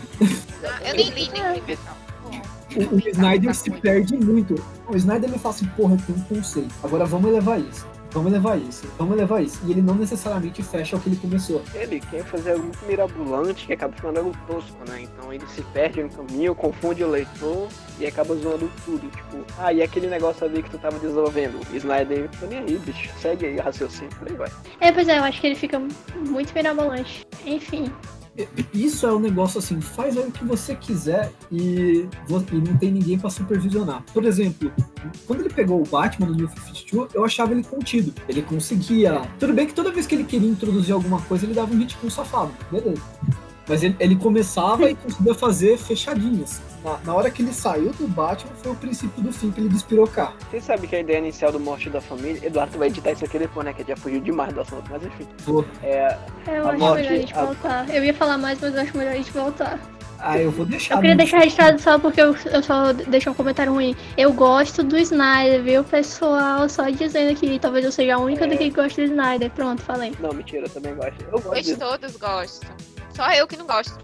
[0.63, 1.94] Ah, eu nem li nem li metal.
[2.75, 4.55] O, o Snyder se perde muito.
[4.87, 6.73] O Snyder ele fala assim, porra, eu tenho um conceito.
[6.83, 7.87] Agora vamos elevar isso.
[8.15, 8.87] Vamos elevar isso.
[8.97, 9.59] Vamos elevar isso.
[9.65, 11.61] E ele não necessariamente fecha o que ele começou.
[11.73, 15.01] Ele quer fazer algo muito mirabolante que acaba ficando algo tosco, né?
[15.01, 17.67] Então ele se perde no caminho, confunde o leitor
[17.99, 19.05] e acaba zoando tudo.
[19.09, 21.59] Tipo, ah, e aquele negócio ali que tu tava desenvolvendo?
[21.69, 23.11] O Snyder, tô nem aí, bicho.
[23.19, 24.15] Segue aí o raciocínio.
[24.17, 24.51] Por aí vai.
[24.79, 25.77] É, pois é, eu acho que ele fica
[26.15, 27.27] muito mirabolante.
[27.45, 27.91] Enfim.
[28.73, 33.17] Isso é um negócio assim, faz o que você quiser e, e não tem ninguém
[33.17, 34.03] pra supervisionar.
[34.13, 34.71] Por exemplo,
[35.25, 38.13] quando ele pegou o Batman no New 52, eu achava ele contido.
[38.27, 39.21] Ele conseguia.
[39.39, 42.11] Tudo bem que toda vez que ele queria introduzir alguma coisa, ele dava um ritmo
[42.11, 43.01] safado, beleza.
[43.67, 46.61] Mas ele, ele começava e conseguia fazer fechadinhas.
[46.85, 49.69] Na, na hora que ele saiu do Batman, foi o princípio do fim que ele
[49.69, 50.33] despirocar.
[50.51, 53.39] Você sabe que a ideia inicial do Morte da Família, Eduardo vai editar isso aqui
[53.39, 53.73] depois, né?
[53.73, 55.27] Que já fugiu demais do assunto, mas enfim.
[55.39, 56.15] Vou- É,
[56.47, 57.89] Eu A acho morte- melhor a gente a- voltar.
[57.89, 59.79] Eu ia falar mais, mas eu acho melhor a gente voltar.
[60.19, 60.95] Ah, eu vou deixar.
[60.95, 63.95] Eu queria deixar registrado só porque eu, eu só deixei um comentário ruim.
[64.17, 66.69] Eu gosto do Snyder, viu, pessoal?
[66.69, 68.47] Só dizendo que talvez eu seja a única É.
[68.47, 69.51] daqui que gosta do Snyder.
[69.51, 70.13] Pronto, falei.
[70.19, 71.21] não, mentira, eu também gosto.
[71.25, 72.69] Eu gosto Pois todos gostam.
[73.13, 73.97] Só eu que não gosto.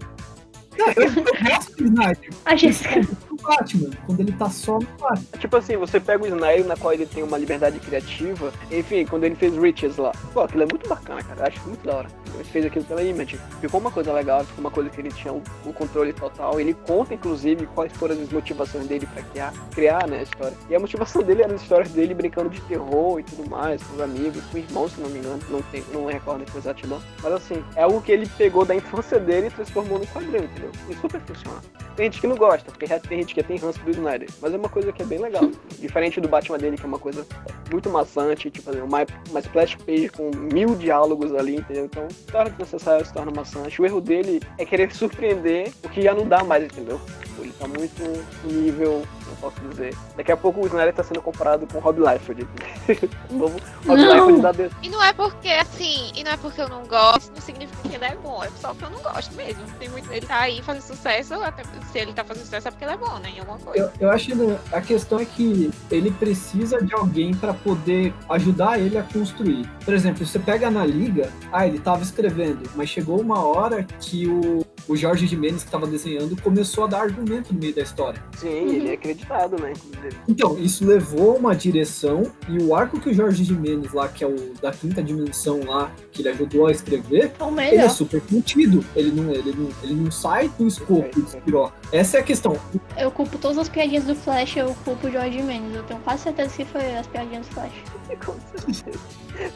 [0.78, 2.30] Não, eu, gosto do Snyder.
[2.44, 3.00] A Jéssica.
[3.42, 5.38] Batman, quando ele tá só no Batman.
[5.38, 8.52] Tipo assim, você pega o Snyder, na qual ele tem uma liberdade criativa.
[8.70, 10.12] Enfim, quando ele fez Riches lá.
[10.32, 11.40] Pô, aquilo é muito bacana, cara.
[11.40, 12.08] Eu acho muito da hora.
[12.34, 13.38] Ele fez aquilo pela Image.
[13.60, 16.60] Ficou uma coisa legal, ficou uma coisa que ele tinha o, controle total.
[16.60, 20.56] Ele conta, inclusive, quais foram as motivações dele pra criar, criar né, a história.
[20.68, 23.94] E a motivação dele era as histórias dele brincando de terror e tudo mais, com
[23.94, 25.40] os amigos, com o irmão, se não me engano.
[25.50, 27.02] Não, tem, não recordo com exatidão.
[27.22, 30.70] Mas assim, é algo que ele pegou da infância dele e transformou no quadrinho, entendeu?
[30.88, 31.60] E super funciona.
[31.96, 34.28] Tem gente que não gosta, porque tem gente que tem ranço do Snyder.
[34.40, 35.50] Mas é uma coisa que é bem legal.
[35.78, 37.26] Diferente do Batman dele, que é uma coisa
[37.70, 41.86] muito maçante, tipo, uma, uma splash page com mil diálogos ali, entendeu?
[41.86, 43.80] Então, torna desnecessário, se torna maçante.
[43.80, 47.00] O erro dele é querer surpreender o que já não dá mais, entendeu?
[47.38, 48.02] Ele tá muito
[48.44, 49.02] nível,
[49.42, 49.94] posso dizer.
[50.16, 52.46] Daqui a pouco o Snyder tá sendo comparado com o Rob Liefeld.
[53.30, 54.14] o novo Rob Não.
[54.14, 54.74] Liefeld da DC.
[54.82, 57.94] E não é porque, assim, e não é porque eu não gosto, não significa que
[57.94, 58.42] ele é bom.
[58.44, 59.62] É só que eu não gosto mesmo.
[59.78, 62.84] Tem muito, ele tá aí fazendo sucesso, até se ele tá fazendo sucesso é porque
[62.84, 63.30] ele é bom, né?
[63.30, 63.92] Em alguma coisa.
[63.98, 64.34] Eu, eu acho que
[64.72, 69.68] a questão é que ele precisa de alguém para poder ajudar ele a construir.
[69.84, 74.28] Por exemplo, você pega na liga, ah, ele tava escrevendo, mas chegou uma hora que
[74.28, 78.22] o, o Jorge Jimenez que tava desenhando começou a dar argumento no meio da história.
[78.36, 78.96] Sim, ele é
[79.32, 79.72] acreditado, né?
[79.72, 80.16] Inclusive.
[80.28, 84.26] Então, isso levou uma direção e o arco que o Jorge Jimenez lá, que é
[84.26, 88.84] o da quinta dimensão lá, que ele ajudou a escrever, O ele é super contido.
[88.94, 91.74] Ele não, ele não, ele não sai do escopo de piroca.
[91.92, 92.58] Essa é a questão.
[92.96, 95.74] Eu culpo todas as piadinhas do Flash, eu culpo o George Mendes.
[95.74, 97.72] Eu tenho quase certeza que foi as piadinhas do Flash.
[98.24, 98.98] Com certeza.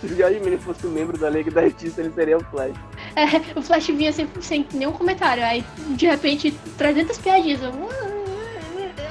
[0.00, 2.74] Se o George Miller fosse um membro da Liga da Justiça, ele seria o Flash.
[3.14, 5.44] É, o Flash vinha sem, sem nenhum comentário.
[5.44, 7.62] Aí, de repente, 300 piadinhas.
[7.62, 8.05] Eu, "Ah,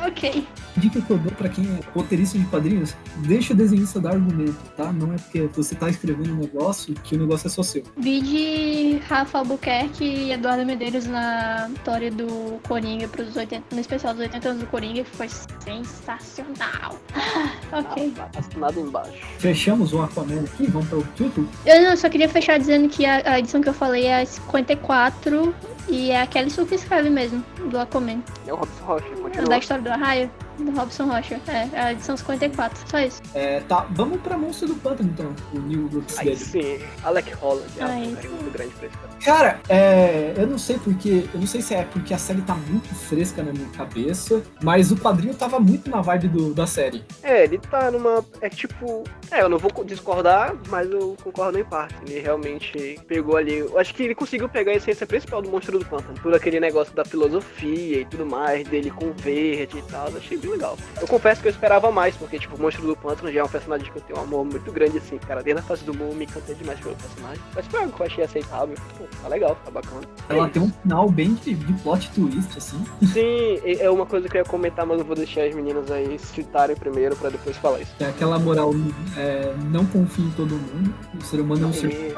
[0.08, 0.47] ok.
[0.78, 4.58] dica que eu dou pra quem é roteirista de quadrinhos, deixa o desenhista dar argumento,
[4.76, 4.91] tá?
[4.91, 7.84] Não é porque você tá escrevendo um negócio que o negócio é só seu.
[7.97, 14.14] Vi de Rafa Albuquerque e Eduardo Medeiros na história do Coringa pros 80, no especial
[14.14, 15.28] dos 80 anos do Coringa, que foi
[15.60, 16.99] sensacional.
[17.72, 18.14] Ok.
[18.20, 19.18] Ah, Assinado embaixo.
[19.39, 21.49] Fechamos o Aquaman aqui, vamos para o título?
[21.66, 24.26] Eu não, só queria fechar dizendo que a, a edição que eu falei é a
[24.26, 25.53] 54
[25.88, 28.21] e é aquele Su que escreve mesmo, do Aquaman.
[28.47, 29.57] É o Robson Rocha, Da continua.
[29.57, 30.31] história do Arraia.
[30.58, 31.39] Do Robson Rocha.
[31.47, 32.89] É, a edição 54.
[32.89, 33.22] Só isso.
[33.34, 36.38] É, tá, vamos pra Monstro do Pântano então, o New Looks Aí dele.
[36.38, 37.66] sim, Alec Holland.
[37.80, 39.16] Ah, Aí um muito grande pra esse cara.
[39.26, 42.56] Cara, é, eu não sei porque, eu não sei se é porque a série tá
[42.56, 47.03] muito fresca na minha cabeça, mas o quadrinho tava muito na vibe do- da série.
[47.24, 48.24] É, ele tá numa.
[48.41, 49.03] É tipo.
[49.32, 51.95] É, eu não vou discordar, mas eu concordo em parte.
[52.08, 53.58] Ele realmente pegou ali.
[53.58, 56.14] Eu acho que ele conseguiu pegar a essência principal do Monstro do Pântano.
[56.22, 60.10] Tudo aquele negócio da filosofia e tudo mais, dele com verde e tal.
[60.10, 60.78] Eu achei bem legal.
[61.02, 63.48] Eu confesso que eu esperava mais, porque, tipo, o Monstro do Pântano já é um
[63.48, 65.41] personagem que eu tenho um amor muito grande, assim, cara.
[65.41, 67.41] Desde a fase do Moon, me encantei demais pelo personagem.
[67.54, 68.76] Mas foi algo que eu achei aceitável.
[68.98, 70.02] Pô, tá legal, tá bacana.
[70.30, 72.84] Ela tem um final bem de, de plot twist, assim.
[73.14, 76.18] Sim, é uma coisa que eu ia comentar, mas eu vou deixar as meninas aí
[76.20, 77.96] citarem primeiro pra depois falar isso.
[78.00, 78.72] É aquela moral,
[79.18, 80.93] é, não confia em todo mundo.
[81.20, 82.16] O ser humano é um ser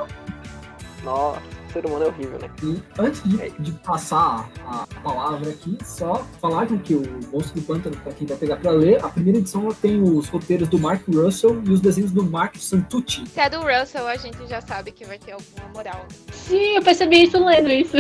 [1.04, 1.42] Nossa,
[1.78, 2.50] ser humano é horrível, né?
[2.64, 7.96] E antes de, de passar a palavra aqui, só falar que o Monstro do Pântano,
[7.98, 11.02] pra quem vai pegar pra ler, a primeira edição ela tem os roteiros do Mark
[11.08, 13.24] Russell e os desenhos do Mark Santucci.
[13.28, 16.06] Se é do Russell, a gente já sabe que vai ter alguma moral.
[16.32, 17.96] Sim, eu percebi isso lendo isso.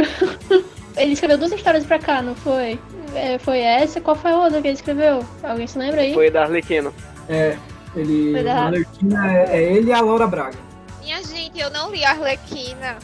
[0.98, 2.80] ele escreveu duas histórias pra cá, não foi?
[3.14, 4.02] É, foi essa?
[4.02, 5.24] Qual foi a outra que ele escreveu?
[5.44, 6.14] Alguém se lembra aí?
[6.14, 6.94] Foi da Arlequino.
[7.30, 7.58] É,
[7.96, 8.32] ele.
[8.34, 10.58] Foi da- na Arlequina é, é ele e a Laura Braga.
[11.02, 12.98] Minha gente, eu não li Arlequina.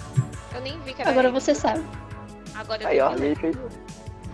[0.55, 1.39] Eu nem vi que era Agora ele.
[1.39, 1.83] você sabe.
[2.55, 3.55] Agora eu Aí, ó, fez.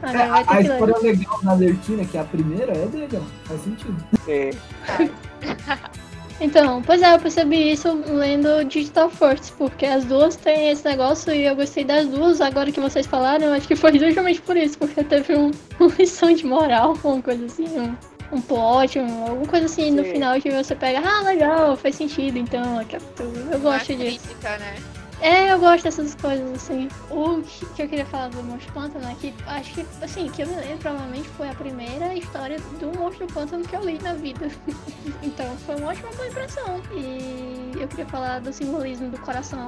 [0.01, 0.71] Ah, É, não, vai a, ter a que ler.
[0.73, 3.47] história legal da Arlequina, que é a primeira, é ó.
[3.47, 4.05] Faz sentido.
[4.25, 4.49] Sim.
[6.41, 11.33] Então, pois é, eu percebi isso lendo Digital Force, porque as duas têm esse negócio
[11.33, 12.39] e eu gostei das duas.
[12.39, 15.93] Agora que vocês falaram, eu acho que foi justamente por isso, porque teve um, uma
[15.99, 17.93] lição de moral, uma coisa assim, um,
[18.31, 20.11] um plot, um- alguma coisa assim no Sim.
[20.13, 22.81] final que você pega, ah, legal, faz sentido, então,
[23.51, 24.21] eu gosto disso.
[24.29, 24.75] crítica, né?
[25.21, 26.87] É, eu gosto dessas coisas, assim.
[27.09, 27.41] O
[27.75, 30.55] que eu queria falar do Monstro Pântano é que, acho que, assim, que eu me
[30.55, 34.47] lembro, provavelmente foi a primeira história do Monstro Pântano que eu li na vida.
[35.21, 36.81] então, foi uma ótima boa impressão.
[36.93, 39.67] E eu queria falar do simbolismo do coração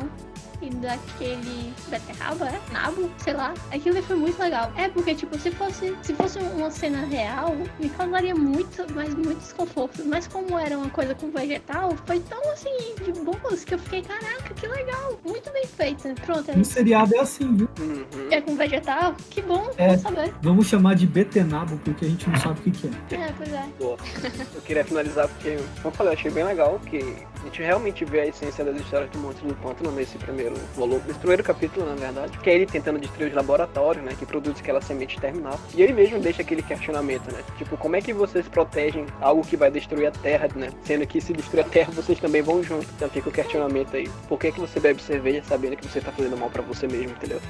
[0.62, 2.62] e daquele beterraba, é?
[2.72, 3.54] Nabo, sei lá.
[3.72, 4.72] Aquilo foi muito legal.
[4.78, 9.40] É, porque, tipo, se fosse, se fosse uma cena real, me causaria muito, mas muito
[9.40, 10.04] desconforto.
[10.06, 14.02] Mas como era uma coisa com vegetal, foi tão, assim, de boas que eu fiquei,
[14.04, 15.20] caraca, que legal.
[15.26, 16.14] Muito bem feita.
[16.26, 17.70] Pronto, é Um seriado é assim, viu?
[17.80, 18.06] Uhum.
[18.30, 19.16] É com vegetal?
[19.30, 19.98] Que bom, É.
[19.98, 20.34] saber.
[20.42, 23.16] Vamos chamar de betenabo, porque a gente não sabe o que, que é.
[23.16, 23.66] É, pois é.
[23.80, 27.00] Eu queria finalizar porque, como eu falei, eu achei bem legal que
[27.42, 31.02] a gente realmente vê a essência das histórias do Monstro do Pântano nesse primeiro volume,
[31.08, 34.60] nesse primeiro capítulo, na verdade, que é ele tentando destruir os laboratórios, né, que produz
[34.60, 35.60] aquela semente terminal.
[35.74, 39.58] E ele mesmo deixa aquele questionamento, né, tipo, como é que vocês protegem algo que
[39.58, 42.88] vai destruir a Terra, né, sendo que se destruir a Terra, vocês também vão junto.
[42.96, 46.12] Então fica o questionamento aí, por que que você bebe cerveja sabendo que você tá
[46.12, 47.42] fazendo mal pra você mesmo, entendeu?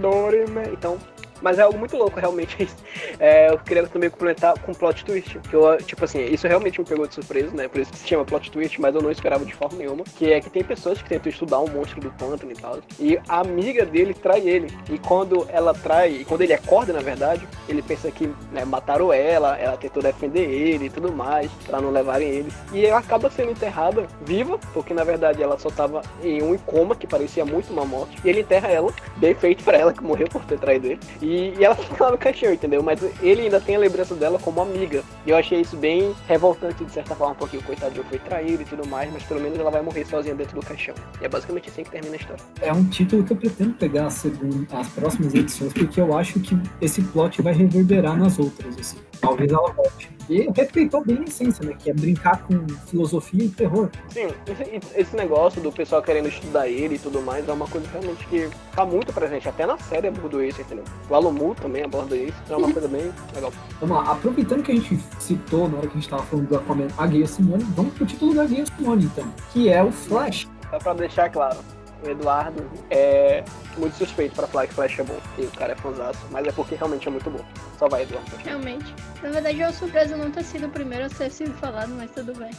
[0.00, 0.72] Dorime.
[0.72, 0.98] Então,
[1.40, 2.68] mas é algo muito louco, realmente.
[3.18, 5.38] É, eu queria também complementar com plot twist.
[5.40, 7.68] Que eu, tipo assim, isso realmente me pegou de surpresa, né?
[7.68, 10.04] Por isso que se chama plot twist, mas eu não esperava de forma nenhuma.
[10.16, 12.78] Que é que tem pessoas que tentam estudar um monstro do pântano e tal.
[12.98, 14.68] E a amiga dele trai ele.
[14.90, 19.12] E quando ela trai, e quando ele acorda, na verdade, ele pensa que né, mataram
[19.12, 22.52] ela, ela tentou defender ele e tudo mais, pra não levarem ele.
[22.72, 26.94] E ela acaba sendo enterrada viva, porque na verdade ela só tava em um coma
[26.94, 28.16] que parecia muito uma morte.
[28.24, 31.00] E ele enterra ela, bem feito pra ela que morreu por ter traído ele.
[31.20, 32.82] E, e ela fica lá no caixão, entendeu?
[32.82, 35.02] Mas ele ainda tem a lembrança dela como amiga.
[35.26, 38.64] E eu achei isso bem revoltante de certa forma, porque o coitadinho foi traído e
[38.64, 40.94] tudo mais, mas pelo menos ela vai morrer sozinha dentro do caixão.
[41.20, 42.42] E é basicamente assim que termina a história.
[42.60, 46.40] É um título que eu pretendo pegar a segunda, as próximas edições, porque eu acho
[46.40, 48.98] que esse plot vai reverberar nas outras, assim.
[49.20, 50.19] Talvez ela volte.
[50.30, 51.74] E respeitou bem a essência, né?
[51.76, 53.90] Que é brincar com filosofia e terror.
[54.08, 57.88] Sim, esse, esse negócio do pessoal querendo estudar ele e tudo mais é uma coisa
[57.90, 59.48] realmente que tá muito presente.
[59.48, 60.84] Até na série abordou isso, entendeu?
[61.08, 62.36] O Alumu também aborda isso.
[62.44, 63.52] Então é uma coisa bem legal.
[63.80, 66.56] Vamos lá, aproveitando que a gente citou na hora que a gente tava falando do
[66.56, 69.24] Aquaman a Guia Simone, vamos pro título da Guia Simone, então.
[69.52, 70.46] Que é o Flash.
[70.70, 71.58] Só pra deixar claro,
[72.04, 73.44] o Eduardo é
[73.76, 75.18] muito suspeito pra falar que Flash é bom.
[75.38, 77.44] E o cara é fãzaço, mas é porque realmente é muito bom.
[77.78, 78.30] Só vai, Eduardo.
[78.44, 78.94] Realmente.
[79.22, 82.10] Na verdade, é uma surpresa não ter sido o primeiro a ser sido falado, mas
[82.10, 82.50] tudo bem.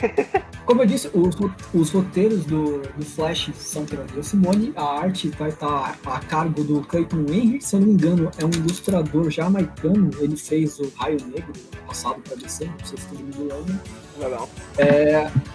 [0.64, 1.36] Como eu disse, os,
[1.74, 6.64] os roteiros do, do Flash são pela Guia Simone, a arte vai estar a cargo
[6.64, 10.90] do Clayton Henry, se eu não me engano, é um ilustrador jamaicano, ele fez o
[10.96, 14.03] Raio Negro ano passado para DC, não sei se todo mundo lembra.
[14.18, 14.48] Legal.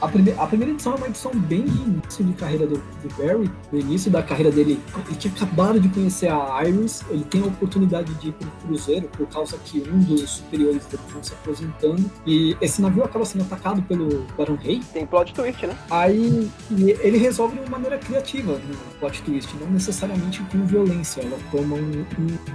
[0.01, 3.15] A, prime- a primeira edição é uma edição bem de início de carreira do, do
[3.17, 3.49] Barry.
[3.71, 7.03] No início da carreira dele, ele tinha acabado de conhecer a Iris.
[7.09, 10.85] Ele tem a oportunidade de ir para o cruzeiro por causa que um dos superiores
[10.85, 12.11] dele estão se aposentando.
[12.25, 14.81] E esse navio acaba sendo atacado pelo, Tubarão Rei.
[14.93, 15.77] Tem plot twist, né?
[15.89, 21.21] Aí ele resolve de uma maneira criativa no plot twist, não necessariamente com violência.
[21.21, 22.05] Ela toma um,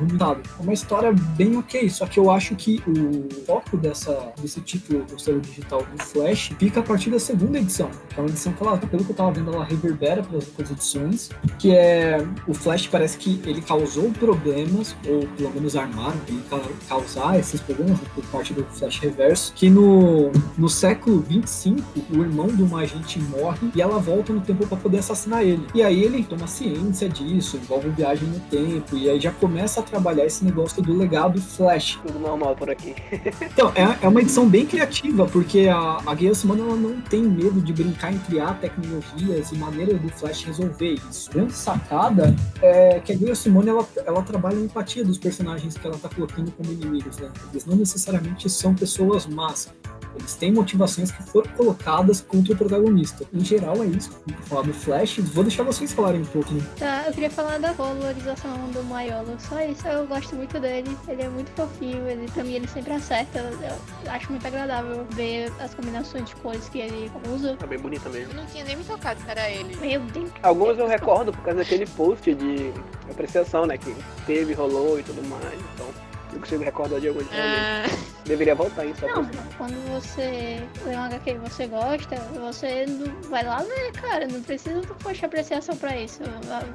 [0.03, 0.41] um dado.
[0.59, 5.05] É uma história bem ok, só que eu acho que o foco dessa, desse título
[5.05, 7.91] do selo digital do Flash fica a partir da segunda edição.
[8.09, 10.71] Que é uma edição que ela, pelo que eu tava vendo, ela reverbera pelas outras
[10.71, 11.31] edições.
[11.59, 16.61] Que é o Flash parece que ele causou problemas, ou pelo menos armaram ele ca-
[16.89, 19.53] causar esses problemas né, por parte do Flash Reverso.
[19.55, 24.41] Que no, no século 25, o irmão de uma agente morre e ela volta no
[24.41, 25.67] tempo para poder assassinar ele.
[25.75, 29.83] E aí ele toma ciência disso, envolve viagem no tempo, e aí já começa a
[29.83, 31.99] trabalhar esse negócio do legado Flash.
[32.07, 32.95] Tudo normal por aqui.
[33.41, 37.61] Então, é, é uma edição bem criativa, porque a, a Simone ela não tem medo
[37.61, 41.31] de brincar em criar tecnologias e maneiras do Flash resolver isso.
[41.31, 43.33] A grande sacada é que a Guia
[43.69, 47.19] ela, ela trabalha a empatia dos personagens que ela tá colocando como inimigos.
[47.19, 47.31] Né?
[47.53, 49.73] Eles não necessariamente são pessoas más.
[50.17, 53.25] Eles têm motivações que foram colocadas contra o protagonista.
[53.33, 54.11] Em geral, é isso.
[54.27, 55.19] Vou falar do Flash.
[55.19, 56.53] Vou deixar vocês falarem um pouco.
[56.55, 56.63] Né?
[56.79, 59.37] Tá, eu queria falar da valorização do Maiolo.
[59.39, 60.97] Só isso, eu gosto muito dele.
[61.09, 63.39] Ele é muito fofinho, ele mim ele sempre acerta.
[63.39, 67.57] Eu acho muito agradável ver as combinações de cores que ele usa.
[67.57, 68.33] Tá bem bonita mesmo.
[68.33, 69.77] Eu não tinha nem me tocado que era ele.
[69.77, 70.31] Meu Deus.
[70.43, 72.73] Algumas eu recordo por causa daquele post de
[73.11, 73.77] apreciação, né?
[73.79, 73.95] Que
[74.27, 75.55] teve, rolou e tudo mais.
[75.75, 75.87] Então,
[76.33, 77.61] eu consigo recordar de alguns realmente.
[77.61, 79.07] Ah, Deveria voltar isso.
[79.07, 82.87] Não, quando você lê um HQ que você gosta, você
[83.29, 84.27] vai lá ler, cara.
[84.27, 86.21] Não precisa de apreciação pra isso.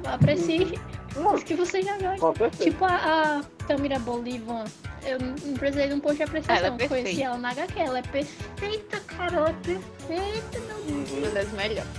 [0.04, 0.78] Aprecie
[1.16, 1.96] os que você já
[2.34, 2.64] certeza.
[2.64, 4.64] Tipo a, a Tamira Bolivan.
[5.04, 6.66] Eu não precisei de um post de apreciação.
[6.66, 6.88] Ela é.
[6.88, 7.80] Conheci ela na HQ.
[7.80, 9.36] Ela é perfeita, cara.
[9.36, 11.18] Ela é perfeita, meu Uhum.
[11.18, 11.90] uma das melhores.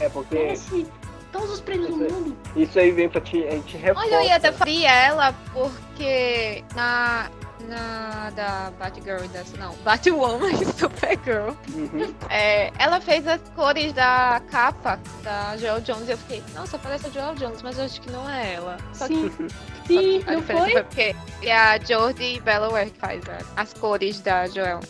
[0.00, 0.86] É porque Merece
[1.32, 2.08] todos os prêmios do sei.
[2.08, 2.36] mundo.
[2.56, 4.06] isso aí vem pra ti, a gente reforça.
[4.08, 7.30] Olha, eu ia até fazer ela porque na.
[7.68, 9.56] Na da Batgirl e dessa.
[9.58, 11.50] Não, Batwoman e Supergirl.
[11.74, 12.14] Uhum.
[12.30, 17.06] É, ela fez as cores da capa da Joel Jones e eu fiquei, nossa, parece
[17.08, 18.78] a Joel Jones, mas eu acho que não é ela.
[18.94, 19.32] Só que, Sim,
[19.86, 20.72] sim, que a não foi?
[20.72, 24.80] foi porque é a Jordi Bellaware que faz a- as cores da Joel.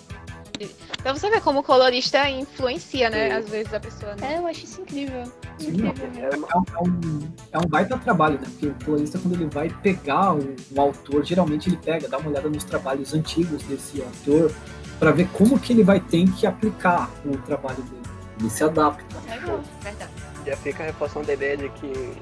[0.61, 3.29] Então você vê como o colorista influencia, né?
[3.29, 3.37] Sim.
[3.37, 4.15] Às vezes a pessoa.
[4.17, 4.35] Né?
[4.35, 5.25] É, eu acho isso incrível.
[5.59, 6.09] Sim, Incrível.
[6.17, 8.47] É É um, é um, é um baita trabalho, né?
[8.51, 12.31] Porque o colorista, quando ele vai pegar um, um autor, geralmente ele pega, dá uma
[12.31, 14.53] olhada nos trabalhos antigos desse autor,
[14.99, 18.03] para ver como que ele vai ter que aplicar o trabalho dele.
[18.41, 19.05] Ele se adapta.
[19.29, 19.61] Legal.
[19.83, 20.11] Verdade.
[20.47, 22.13] Já fica reforçando a ideia de que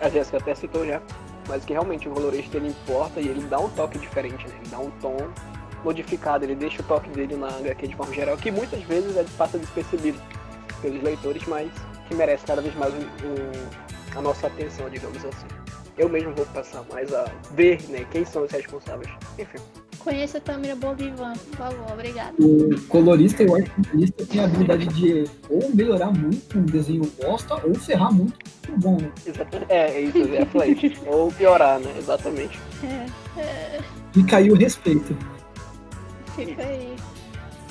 [0.00, 1.00] a Jéssica até citou já,
[1.48, 4.54] mas que realmente o colorista ele importa e ele dá um toque diferente, né?
[4.60, 5.16] Ele dá um tom
[5.86, 9.28] modificado, ele deixa o toque dele na HQ de forma geral, que muitas vezes ele
[9.38, 10.18] passa despercebido
[10.82, 11.70] pelos leitores, mas
[12.08, 15.46] que merece cada vez mais o- o- a nossa atenção, digamos assim.
[15.96, 19.10] Eu mesmo vou passar mais a ver, né, quem são os responsáveis.
[19.38, 19.58] Enfim,
[20.00, 22.32] Conheça a Tamira Bolivan, por favor, obrigada.
[22.38, 27.54] O colorista e o artista têm a habilidade de ou melhorar muito um desenho bosta
[27.66, 28.34] ou ferrar muito
[28.70, 28.98] um bom.
[29.00, 29.10] né?
[29.26, 29.72] exatamente.
[29.72, 31.00] É, é isso, é flash.
[31.08, 31.92] Ou piorar, né?
[31.98, 32.56] Exatamente.
[32.84, 33.80] É, é,
[34.14, 35.16] E caiu o respeito.
[36.44, 36.96] Fica aí.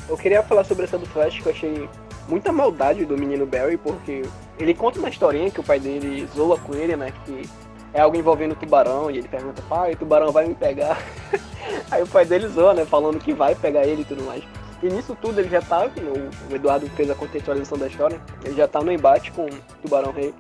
[0.07, 1.89] Eu queria falar sobre essa do Flash, que eu achei
[2.28, 4.24] muita maldade do menino Barry, porque
[4.59, 7.11] ele conta uma historinha que o pai dele zoa com ele, né?
[7.26, 7.49] Que
[7.93, 11.01] é algo envolvendo o tubarão, e ele pergunta, pai, o tubarão vai me pegar.
[11.89, 12.86] Aí o pai dele zoa, né?
[12.86, 14.43] Falando que vai pegar ele e tudo mais.
[14.84, 18.68] E nisso tudo ele já tá, o Eduardo fez a contextualização da história, ele já
[18.68, 19.49] tá no embate com o
[19.82, 20.34] Tubarão Rei.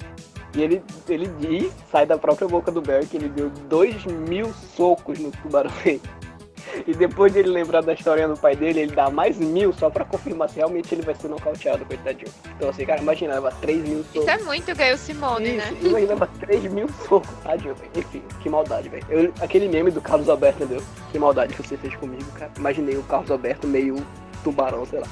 [0.53, 4.53] E ele, ele diz, sai da própria boca do Barry, que ele deu dois mil
[4.53, 6.01] socos no Tubarão Rei.
[6.87, 9.89] E depois de ele lembrar da história do pai dele, ele dá mais mil só
[9.89, 12.31] pra confirmar se realmente ele vai ser nocauteado, coitadinho.
[12.55, 14.27] Então assim, cara, imagina, leva 3 mil Isso socos.
[14.27, 15.73] é muito Gail Simone, né?
[15.73, 17.91] Isso, imagina, leva 3 mil socos, tadinho, velho.
[17.95, 19.33] Enfim, que maldade, velho.
[19.41, 20.83] Aquele meme do Carlos Alberto, entendeu?
[21.11, 22.51] Que maldade que você fez comigo, cara.
[22.57, 23.95] Imaginei o Carlos Alberto meio
[24.43, 25.07] tubarão, sei lá.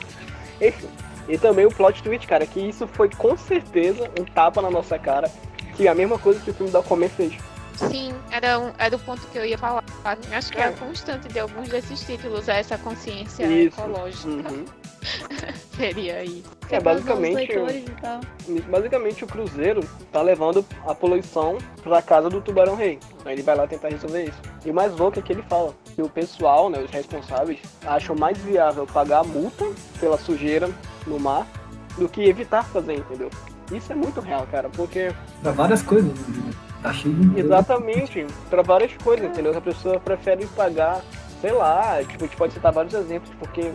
[0.62, 0.88] Enfim.
[1.28, 5.00] E também o plot twist, cara, que isso foi com certeza um tapa na nossa
[5.00, 5.32] cara.
[5.76, 7.34] Que é a mesma coisa que o filme da Aquaman fez.
[7.76, 9.84] Sim, era, um, era o ponto que eu ia falar.
[10.32, 10.68] Acho que é É.
[10.68, 13.80] a constante de alguns desses títulos é essa consciência Isso.
[13.80, 14.28] ecológica.
[14.28, 14.66] Uhum.
[15.76, 16.44] Seria isso.
[16.70, 17.52] É, Fica os basicamente.
[18.70, 23.00] Basicamente o Cruzeiro tá levando a poluição pra casa do Tubarão Rei.
[23.20, 24.38] Então ele vai lá tentar resolver isso.
[24.66, 28.16] E o mais louco é que ele fala que o pessoal, né, os responsáveis, acham
[28.16, 29.66] mais viável pagar a multa
[30.00, 30.70] pela sujeira
[31.06, 31.46] no mar
[31.98, 33.30] do que evitar fazer, entendeu?
[33.72, 35.12] Isso é muito real, cara, porque
[35.42, 36.12] Pra várias coisas.
[36.14, 36.54] né?
[36.84, 37.40] Tá cheio de.
[37.40, 39.58] exatamente pra várias coisas, entendeu?
[39.58, 41.02] A pessoa prefere pagar,
[41.42, 43.72] sei lá, tipo, a gente pode citar vários exemplos, porque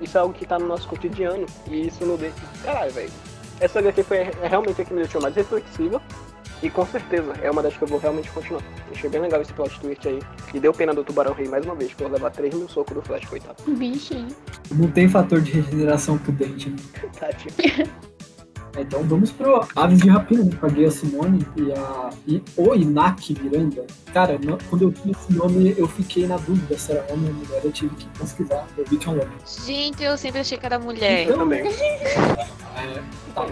[0.00, 1.46] isso é algo que tá no nosso cotidiano.
[1.70, 2.34] E isso não deixa.
[2.64, 3.10] Caralho, velho.
[3.60, 6.02] Essa HQ foi é realmente a que me deixou mais reflexiva
[6.62, 8.62] E com certeza é uma das que eu vou realmente continuar.
[8.90, 10.18] Achei bem legal esse plot twist aí.
[10.52, 13.02] E deu pena do Tubarão Rei mais uma vez, por levar 3 mil socos do
[13.02, 13.56] Flash, coitado.
[13.66, 14.28] Bichinho.
[14.72, 16.68] Não tem fator de regeneração pro dente.
[16.70, 16.76] né?
[17.18, 17.90] Tadinho.
[18.78, 20.50] Então vamos pro Aves de Rapina, né?
[20.60, 23.86] com a Guia Simone e a e o Inaki Miranda.
[24.12, 27.34] Cara, não- quando eu vi esse nome, eu fiquei na dúvida se era homem ou
[27.34, 27.60] mulher.
[27.64, 28.66] Eu tive que pesquisar.
[28.76, 29.28] Eu vi que é um homem.
[29.64, 31.24] Gente, eu sempre achei que era mulher.
[31.24, 31.62] Então, Também.
[32.78, 33.00] É,
[33.34, 33.46] tá.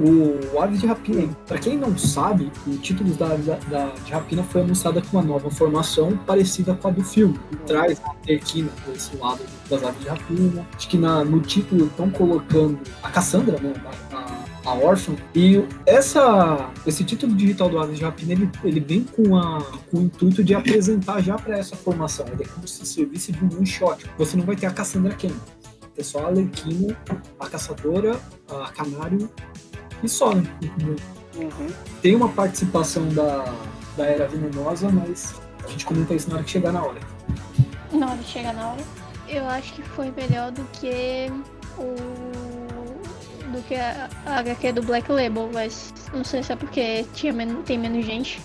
[0.00, 4.42] O Aves de Rapina, pra quem não sabe, o título da, da, da- de Rapina
[4.42, 7.38] foi anunciada com uma nova formação parecida com a do filme.
[7.50, 10.66] Que traz a Arlequina por esse lado das Aves de Rapina.
[10.74, 13.74] Acho que na, no título estão colocando a Cassandra, né?
[14.12, 15.14] A, a, a órfã.
[15.34, 19.98] E essa, esse título digital do Aves de Rapina, ele, ele vem com, a, com
[19.98, 22.26] o intuito de apresentar já para essa formação.
[22.32, 24.04] Ele é como se servisse de um one shot.
[24.18, 25.16] Você não vai ter a Cassandra.
[25.20, 25.30] Vai
[25.94, 26.96] ter só a Arlequina,
[27.38, 28.18] a Caçadora,
[28.48, 29.30] a Canário
[30.02, 30.42] e só, né?
[31.36, 31.68] Uhum.
[32.02, 33.44] Tem uma participação da,
[33.96, 37.00] da Era Venenosa, mas a gente comenta isso na hora que chegar na hora.
[37.92, 38.82] Na hora de chegar na hora.
[39.28, 41.30] Eu acho que foi melhor do que
[41.78, 42.63] o.
[43.54, 47.32] do que a, a HQ do Black Label, mas não sei se é porque tinha
[47.32, 48.40] men tem menos gente.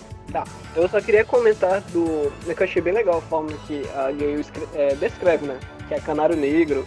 [0.76, 2.32] Eu só queria comentar do.
[2.46, 5.60] né, que eu achei bem legal a forma que a escre- é, descreve, né?
[5.88, 6.86] Que é Canário Negro,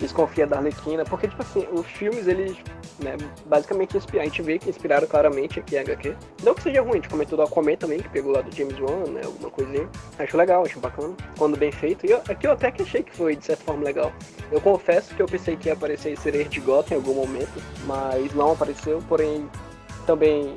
[0.00, 2.56] desconfia da Arlequina, porque, tipo assim, os filmes, eles,
[2.98, 3.16] né,
[3.46, 4.22] basicamente inspiram.
[4.22, 6.16] A gente vê que inspiraram claramente aqui a HQ.
[6.42, 8.78] Não que seja ruim, a gente comentou do Aquaman também, que pegou lá do James
[8.80, 9.20] Wan, né?
[9.24, 9.88] Alguma coisinha.
[10.18, 11.14] Acho legal, acho bacana.
[11.38, 12.06] Quando bem feito.
[12.06, 14.12] E eu, aqui eu até que achei que foi, de certa forma, legal.
[14.50, 18.32] Eu confesso que eu pensei que ia aparecer Sereia de Gotham em algum momento, mas
[18.34, 19.48] não apareceu, porém
[20.06, 20.56] também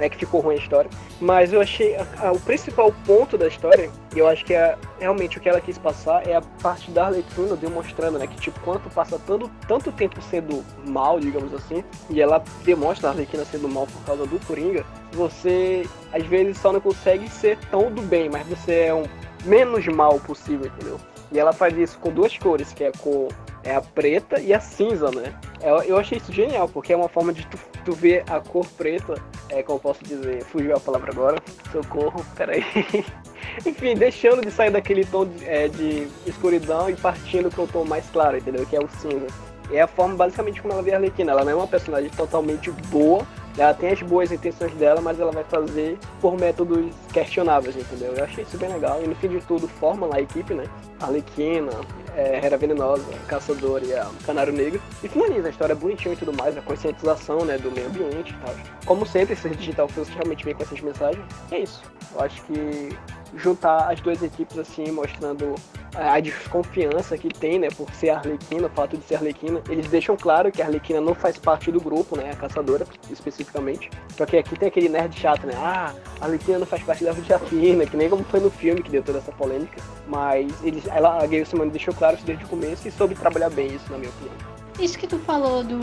[0.00, 0.90] né, que ficou ruim a história.
[1.20, 4.76] Mas eu achei a- a- o principal ponto da história, e eu acho que é
[4.98, 8.58] realmente o que ela quis passar, é a parte da Arlequina demonstrando, né, que tipo,
[8.60, 13.68] quanto passa tanto, tanto tempo sendo mal, digamos assim, e ela demonstra a Arlequina sendo
[13.68, 18.28] mal por causa do Coringa, você às vezes só não consegue ser tão do bem,
[18.28, 19.04] mas você é um
[19.44, 20.98] menos mal possível, entendeu?
[21.32, 23.28] E ela faz isso com duas cores, que é com
[23.62, 25.34] é a preta e a cinza, né?
[25.62, 28.66] Eu, eu achei isso genial, porque é uma forma de tu, tu ver a cor
[28.76, 29.14] preta,
[29.50, 32.64] é como eu posso dizer, fugiu a palavra agora, socorro, peraí.
[33.66, 37.84] Enfim, deixando de sair daquele tom de, é, de escuridão e partindo para um tom
[37.84, 38.64] mais claro, entendeu?
[38.64, 39.26] Que é o cinza.
[39.70, 41.32] É a forma basicamente como ela vê a Arlequina.
[41.32, 43.26] Ela não é uma personagem totalmente boa,
[43.58, 48.14] ela tem as boas intenções dela, mas ela vai fazer por métodos questionáveis, entendeu?
[48.14, 49.02] Eu achei isso bem legal.
[49.02, 50.64] E no fim de tudo, forma lá a equipe, né?
[51.00, 51.72] Arlequina,
[52.16, 54.80] é, Hera Venenosa, Caçador e a Canário Negro.
[55.02, 58.44] E finaliza a história bonitinha e tudo mais, a conscientização, né, do meio ambiente e
[58.44, 58.54] tal.
[58.84, 61.24] Como sempre, esse Digital Films realmente vem com essas mensagens.
[61.50, 61.82] E é isso.
[62.14, 62.96] Eu acho que
[63.34, 65.54] juntar as duas equipes assim, mostrando
[65.94, 69.60] a desconfiança que tem, né, por ser Arlequina, o fato de ser Arlequina.
[69.68, 73.90] Eles deixam claro que a Arlequina não faz parte do grupo, né, a caçadora, especificamente.
[74.16, 77.10] Só que aqui tem aquele nerd chato, né, ah, a Arlequina não faz parte da
[77.10, 79.80] Arlequina, que nem como foi no filme que deu toda essa polêmica.
[80.06, 83.50] Mas eles, ela, a Gayle Simone deixou claro isso desde o começo e soube trabalhar
[83.50, 84.34] bem isso, na minha opinião.
[84.78, 85.80] Isso que tu falou do.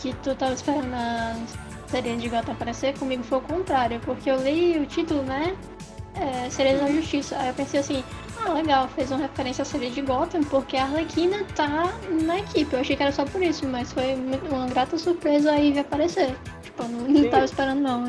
[0.00, 1.36] que tu tava esperando a
[1.88, 5.56] série de Gotham aparecer, comigo foi o contrário, porque eu li o título, né?
[6.20, 7.36] É, da Justiça.
[7.38, 8.04] Aí eu pensei assim,
[8.44, 11.92] ah, legal, fez uma referência à série de Gotham, porque a Arlequina tá
[12.22, 12.72] na equipe.
[12.72, 14.14] Eu achei que era só por isso, mas foi
[14.50, 16.34] uma grata surpresa aí de aparecer.
[16.62, 18.04] Tipo, eu não, não tava esperando não.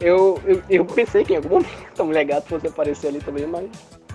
[0.00, 3.46] Eu, eu, eu pensei que em algum momento a mulher gato fosse aparecer ali também,
[3.46, 3.68] mas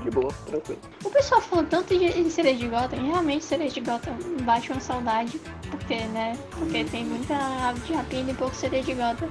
[0.03, 0.79] de boa, tranquilo.
[1.03, 4.81] O pessoal falou tanto de, de Sereia de Gotham, realmente Sereia de Gotham bate uma
[4.81, 5.39] saudade,
[5.69, 6.37] porque, né?
[6.51, 7.35] Porque tem muita
[7.67, 9.29] ave de rapina e pouco Sereia de Gotham.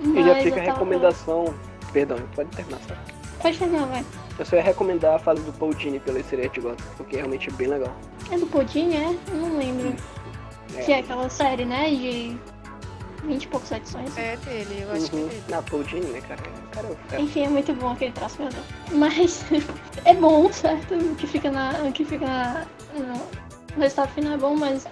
[0.00, 1.54] E já Mas fica a recomendação.
[1.92, 3.21] Perdão, pode terminar, sabe?
[3.42, 4.04] Pode vai.
[4.38, 7.18] Eu só ia recomendar a fase do Paul Dini pela Sereia de Gotham, porque é
[7.18, 7.94] realmente bem legal.
[8.30, 9.16] É do Pudim, é?
[9.30, 9.94] Eu não lembro.
[10.76, 10.82] É.
[10.82, 11.90] Que é aquela série, né?
[11.90, 12.36] De
[13.24, 14.16] 20 e poucas edições.
[14.16, 15.28] É dele, eu acho que é Uhum.
[15.28, 15.42] dele.
[15.52, 16.40] Ah, Paul Dini, né, cara?
[16.70, 17.20] Cara é.
[17.20, 18.64] Enfim, é muito bom aquele traço, meu Deus.
[18.92, 19.44] Mas
[20.04, 20.94] é bom, certo?
[20.94, 21.72] O que fica na.
[21.86, 22.64] O que fica na.
[22.94, 24.86] no- O resultado final é bom, mas.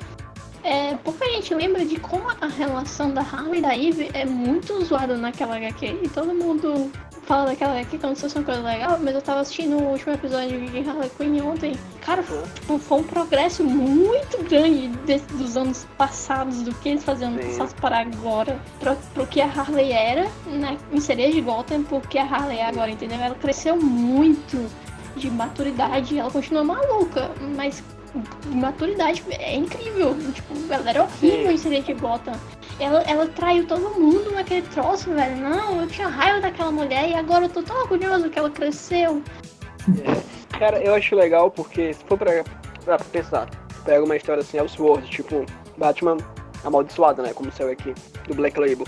[0.63, 4.85] É, pouca gente lembra de como a relação da Harley e da Eve é muito
[4.85, 6.01] zoada naquela HQ.
[6.03, 6.93] E todo mundo
[7.31, 10.13] fala daquela HQ como se fosse uma coisa legal, mas eu tava assistindo o último
[10.15, 11.77] episódio de Harley Quinn ontem.
[12.05, 12.25] Cara,
[12.55, 17.39] tipo, foi um progresso muito grande desse- dos anos passados, do que eles faziam Sim.
[17.57, 22.19] passado para agora, pra, pro que a Harley era, né, em Sereia de Gotham, porque
[22.19, 23.21] a Harley é agora, entendeu?
[23.21, 24.69] Ela cresceu muito
[25.15, 27.81] de maturidade, ela continua maluca, mas
[28.47, 30.17] maturidade é incrível.
[30.33, 31.77] Tipo, ela era horrível Sim.
[31.77, 32.35] em de Gotham.
[32.79, 35.37] Ela, ela traiu todo mundo naquele troço, velho.
[35.37, 39.23] Não, eu tinha raiva daquela mulher e agora eu tô tão orgulhoso que ela cresceu.
[40.59, 42.45] Cara, eu acho legal porque se for pra,
[42.85, 43.49] pra pensar,
[43.85, 45.45] pega uma história assim, Elseworld, tipo
[45.77, 46.17] Batman
[46.65, 47.33] amaldiçoado, né?
[47.35, 47.95] Como saiu aqui,
[48.27, 48.87] do Black Label.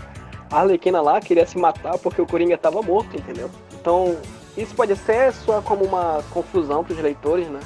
[0.51, 3.51] a Arlequina lá queria se matar porque o Coringa tava morto, entendeu?
[3.73, 4.17] Então,
[4.57, 7.61] isso pode ser só como uma confusão pros leitores, né?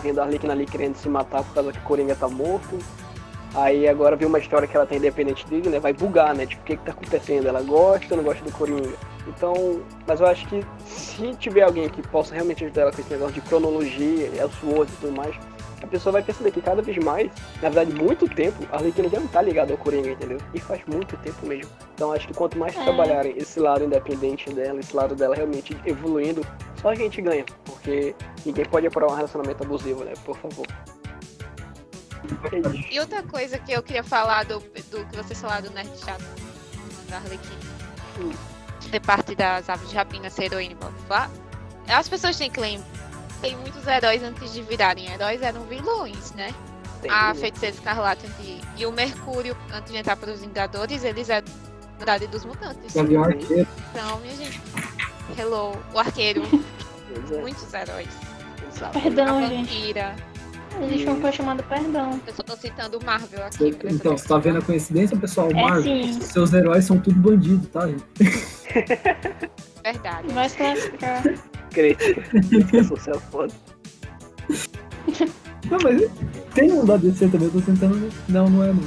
[0.00, 2.78] Vendo a Arlequina ali querendo se matar por causa que o Coringa tá morto.
[3.54, 5.80] Aí agora viu uma história que ela tem independente dele, né?
[5.80, 6.46] Vai bugar, né?
[6.46, 7.46] Tipo, o que que tá acontecendo?
[7.46, 8.92] Ela gosta ou não gosta do Coringa?
[9.26, 13.10] Então, mas eu acho que se tiver alguém que possa realmente ajudar ela com esse
[13.10, 15.34] negócio de cronologia, Elseworlds e tudo mais,
[15.86, 17.30] a pessoa vai perceber que cada vez mais,
[17.62, 20.38] na verdade, muito tempo, a Arlequina já não tá ligada ao Coringa, entendeu?
[20.52, 21.70] E faz muito tempo mesmo.
[21.94, 22.82] Então acho que quanto mais É.
[22.82, 26.44] trabalharem esse lado independente dela, esse lado dela realmente evoluindo,
[26.82, 27.44] só a gente ganha.
[27.64, 28.14] Porque
[28.44, 30.12] ninguém pode aprovar um relacionamento abusivo, né?
[30.24, 30.66] Por favor.
[32.52, 32.92] É.
[32.92, 36.24] E outra coisa que eu queria falar do, do que vocês falaram do Nerd Chato
[37.08, 37.60] da Arlequina.
[38.20, 38.32] Hum.
[38.80, 41.30] De parte das aves de rapina ser heroína blá, blá.
[41.88, 43.05] As pessoas têm que lembrar.
[43.40, 46.54] Tem muitos heróis antes de virarem heróis eram vilões, né?
[47.02, 51.28] Tem- A Feiticeira Escarlate antes- e o Mercúrio, antes de entrar para os Vingadores, eles
[51.28, 51.46] eram
[51.98, 52.94] da idade dos mutantes.
[52.94, 53.68] Gavião Arqueiro.
[53.90, 54.60] Então, minha gente.
[55.38, 56.42] Hello, o arqueiro,
[57.32, 58.08] é, muitos heróis.
[58.74, 58.96] exato.
[58.98, 59.68] A Perdão, gente.
[59.74, 60.16] vampira.
[60.82, 62.20] Existe uma coisa chamada perdão.
[62.26, 63.74] Eu só tô citando o Marvel aqui.
[63.84, 65.50] Então, você tá vendo a coincidência, pessoal?
[65.50, 66.20] É Marvel, sim.
[66.20, 68.04] seus heróis são tudo bandido, tá, gente?
[69.82, 70.28] Verdade.
[70.32, 71.22] Vai se classificar.
[71.76, 72.22] Crítica.
[72.48, 73.52] Crítica social foda.
[75.70, 76.10] Não, mas
[76.54, 78.10] tem um da DC também, eu tô tentando.
[78.28, 78.82] Não, não é não.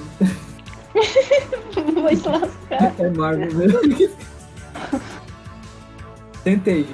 [2.02, 2.96] Vai se lascar.
[2.98, 3.80] É Marvel mesmo.
[6.44, 6.88] Tentei.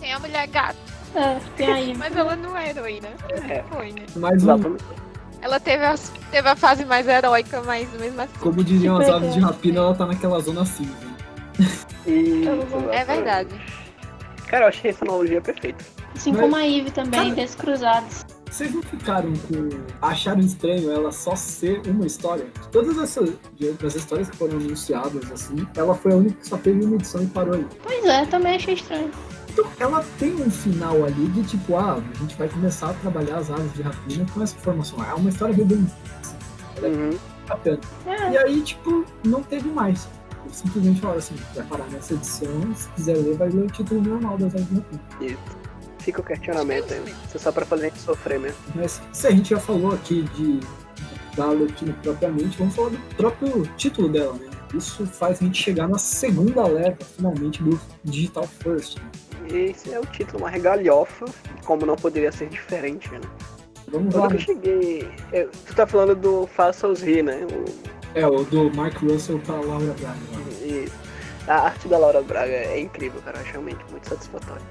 [0.00, 0.76] Tem a mulher gato,
[1.14, 1.96] É, tem aí.
[1.96, 3.08] mas ela não é heroína.
[3.48, 3.62] É.
[3.70, 4.02] Foi, né?
[4.16, 4.76] Mais um.
[5.40, 5.94] Ela teve a,
[6.32, 8.38] teve a fase mais heróica, mas mesmo assim.
[8.40, 10.92] como diriam as aves de rapina, ela tá naquela zona cinza.
[11.60, 11.86] Isso,
[12.90, 13.48] É É verdade.
[14.48, 15.84] Cara, eu achei essa analogia perfeita.
[16.14, 18.24] Assim Mas- como a Eve também, Cara- descruzados.
[18.50, 19.68] Vocês não ficaram com.
[20.00, 22.46] acharam estranho ela só ser uma história?
[22.72, 26.56] Todas essas de outras histórias que foram anunciadas, assim, ela foi a única que só
[26.56, 27.66] teve uma edição e parou aí.
[27.82, 29.10] Pois é, também achei estranho.
[29.50, 33.36] Então, ela tem um final ali de tipo, ah, a gente vai começar a trabalhar
[33.36, 34.98] as aves de rapina com essa formação.
[35.04, 35.92] É uma história redondinha,
[36.82, 37.18] Uhum.
[37.46, 37.80] bacana.
[38.06, 38.32] É.
[38.32, 40.08] E aí, tipo, não teve mais.
[40.50, 44.38] Simplesmente falaram assim, vai parar nessa edição, se quiser ler, vai ler o título normal
[44.38, 45.00] das de rapina.
[45.20, 45.38] Isso.
[46.00, 47.02] Fica o questionamento aí.
[47.26, 48.56] Isso é só pra fazer a gente sofrer mesmo.
[48.74, 50.60] Mas se a gente já falou aqui de
[51.36, 54.48] da Arlequina propriamente, vamos falar do próprio título dela, né?
[54.74, 58.98] Isso faz a gente chegar na segunda leva, finalmente, do Digital First.
[58.98, 59.08] né?
[59.70, 61.26] Esse é o título, uma regalhofa,
[61.64, 63.20] como não poderia ser diferente, né?
[63.90, 65.08] Vamos Quando lá, eu cheguei.
[65.32, 67.46] eu- tu tá falando do Faça-os Rir, né?
[67.46, 70.18] O- É, o do Mark Russell pra Laura Braga.
[70.62, 70.88] e
[71.46, 73.38] a arte da Laura Braga é incrível, cara.
[73.38, 74.62] Eu acho realmente muito satisfatório.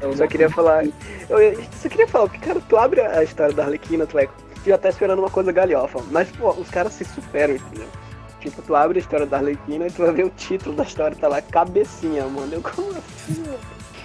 [0.00, 0.84] É Eu só queria falar.
[1.28, 4.66] Eu, só queria falar, porque, cara, tu abre a história da Arlequina, tu, é, tu
[4.66, 6.00] já tá esperando uma coisa galhofa.
[6.10, 7.88] Mas, pô, os caras se superam, entendeu?
[8.40, 11.16] Tipo, tu abre a história da Arlequina e tu vai ver o título da história,
[11.16, 12.54] tá lá, cabecinha, mano.
[12.54, 13.58] Eu, como assim, mano?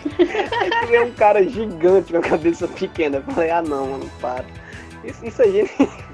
[0.59, 3.17] Aí tu vê um cara gigante com a cabeça pequena.
[3.17, 4.45] Eu falei, ah não, mano, para.
[5.03, 6.05] Isso, isso é genial.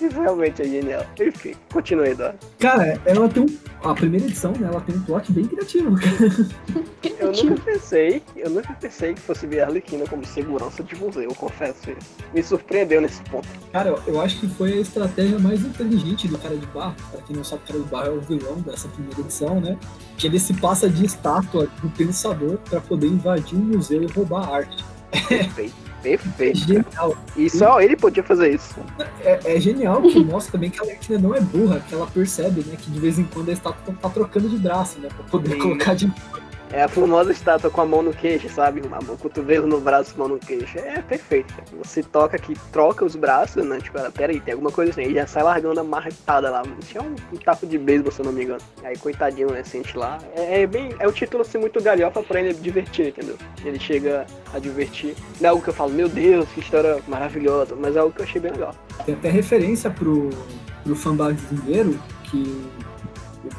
[0.00, 1.04] Isso realmente é genial.
[1.20, 2.38] Enfim, continue, Eduardo.
[2.58, 3.58] Cara, ela tem um.
[3.82, 4.68] A primeira edição, né?
[4.70, 6.46] Ela tem um plot bem criativo, cara.
[7.18, 11.22] Eu nunca pensei, eu nunca pensei que fosse ver a Arlequina como segurança de museu,
[11.22, 12.08] eu confesso isso.
[12.34, 13.46] Me surpreendeu nesse ponto.
[13.72, 16.94] Cara, eu- eu acho que foi a estratégia mais inteligente do Cara de Barro.
[17.10, 19.76] Pra quem não sabe, o Cara de Barro é o vilão dessa primeira edição, né?
[20.18, 24.48] Que ele se passa de estátua do pensador pra poder invadir um museu e roubar
[24.48, 24.84] a arte.
[25.28, 26.58] Perfeito, É perfeito.
[26.58, 27.16] genial.
[27.36, 28.74] E só ele podia fazer isso.
[29.22, 32.64] É, é genial que mostra também que a Arlequina não é burra, que ela percebe,
[32.66, 32.76] né?
[32.78, 35.08] Que de vez em quando a estátua tá trocando de braço, né?
[35.08, 35.58] Pra poder Sim.
[35.58, 36.12] colocar de.
[36.72, 38.80] É a famosa estátua com a mão no queixo, sabe?
[38.80, 40.78] Uma mão, cotovelo no braço, mão no queixo.
[40.78, 41.52] É perfeito.
[41.82, 43.80] Você toca aqui, troca os braços, né?
[43.80, 45.02] Tipo, ela, pera aí, tem alguma coisa assim.
[45.02, 46.62] Aí já sai largando a marretada lá.
[46.86, 48.60] Tinha um, um taco de beisebol, se eu não me engano.
[48.84, 49.64] Aí, coitadinho, né?
[49.64, 50.18] Sente lá.
[50.36, 50.94] É, é bem.
[51.00, 53.36] É o título assim muito galhofa pra ele divertir, entendeu?
[53.64, 54.24] Ele chega
[54.54, 55.16] a divertir.
[55.40, 57.74] Não é algo que eu falo, meu Deus, que história maravilhosa.
[57.74, 58.74] Mas é algo que eu achei bem legal.
[59.04, 60.30] Tem até referência pro,
[60.84, 61.98] pro fã brasileiro
[62.30, 62.62] que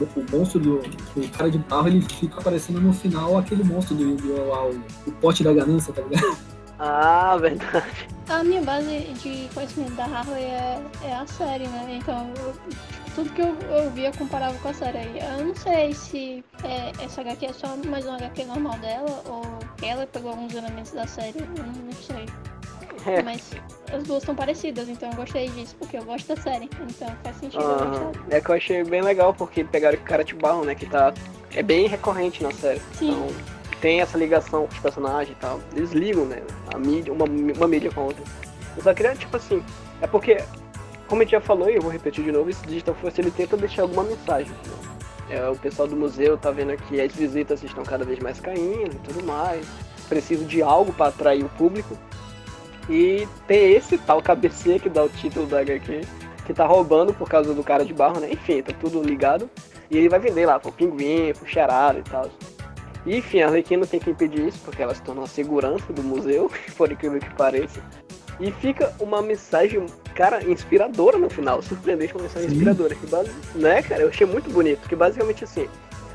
[0.01, 0.75] o, o monstro do
[1.15, 4.49] o cara de barro ele fica aparecendo no final aquele monstro do Yu-Gi-Oh!
[4.49, 6.37] lá, o, o pote da ganância, tá ligado?
[6.79, 7.85] Ah, verdade.
[8.27, 8.87] A minha base
[9.21, 11.99] de conhecimento da Harley é, é a série, né?
[12.01, 12.53] Então, eu-
[13.13, 14.97] tudo que eu, eu via comparava com a série.
[14.97, 15.19] aí.
[15.37, 19.43] Eu não sei se é, essa HQ é só mais uma HQ normal dela ou
[19.83, 21.39] ela pegou alguns elementos da série.
[21.39, 22.25] Eu não, não sei.
[23.05, 23.21] É.
[23.21, 23.51] Mas
[23.91, 26.69] as duas são parecidas, então eu gostei disso, porque eu gosto da série.
[26.89, 28.11] Então faz sentido gostar.
[28.29, 30.75] É que eu achei bem legal, porque pegaram o cara de barro, né?
[30.75, 31.13] Que tá.
[31.53, 32.81] É bem recorrente na série.
[32.93, 33.11] Sim.
[33.11, 33.27] Então,
[33.81, 35.59] tem essa ligação com os personagens e tal.
[35.75, 36.41] Eles ligam, né?
[36.73, 38.23] A mídia, uma, uma mídia com a outra.
[38.77, 39.63] Eu só queria, tipo assim.
[40.01, 40.37] É porque.
[41.07, 43.31] como a gente já falou, e eu vou repetir de novo, esse Digital First ele
[43.31, 44.51] tenta deixar alguma mensagem.
[44.51, 45.37] Né?
[45.37, 48.93] É, o pessoal do museu tá vendo que as visitas estão cada vez mais caindo
[48.93, 49.65] e tudo mais.
[50.07, 51.97] Preciso de algo para atrair o público.
[52.91, 56.01] E tem esse tal cabeceira que dá o título da HQ,
[56.45, 58.29] que tá roubando por causa do cara de barro, né?
[58.29, 59.49] Enfim, tá tudo ligado.
[59.89, 62.29] E ele vai vender lá pro pinguim, pro charada e tal.
[63.05, 66.03] E, enfim, a Arlequina tem que impedir isso, porque ela se tornou a segurança do
[66.03, 67.81] museu, por incrível que pareça.
[68.41, 72.55] E fica uma mensagem, cara, inspiradora no final, surpreendente, uma mensagem Sim.
[72.55, 72.93] inspiradora.
[72.93, 73.31] Que base...
[73.55, 74.01] Né, cara?
[74.01, 75.69] Eu achei muito bonito, que basicamente assim,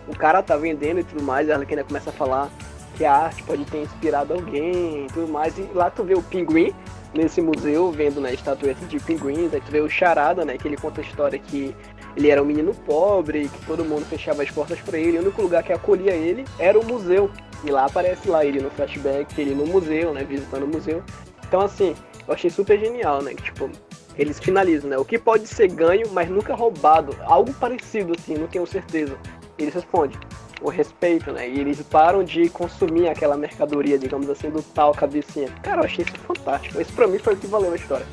[0.06, 2.50] o cara tá vendendo e tudo mais, e a Arlequina começa a falar
[2.96, 5.56] que a arte pode ter inspirado alguém e tudo mais.
[5.58, 6.72] E lá tu vê o pinguim
[7.14, 10.56] nesse museu, vendo né, estatuetas de pinguins, aí tu vê o Charada, né?
[10.56, 11.74] Que ele conta a história que
[12.16, 15.22] ele era um menino pobre, que todo mundo fechava as portas para ele, e o
[15.22, 17.30] único lugar que acolhia ele era o museu.
[17.64, 20.24] E lá aparece lá ele no flashback, ele no museu, né?
[20.24, 21.02] Visitando o museu.
[21.46, 21.94] Então assim,
[22.26, 23.34] eu achei super genial, né?
[23.34, 23.70] Que, tipo,
[24.16, 24.98] eles finalizam, né?
[24.98, 27.16] O que pode ser ganho, mas nunca roubado.
[27.24, 29.16] Algo parecido, assim, não tenho certeza.
[29.58, 30.18] Eles respondem
[30.60, 31.48] o respeito, né?
[31.48, 35.48] E eles param de consumir aquela mercadoria, digamos assim, do tal cabecinha.
[35.62, 36.80] Cara, eu achei isso fantástico.
[36.80, 38.06] Isso pra mim foi o que valeu a história.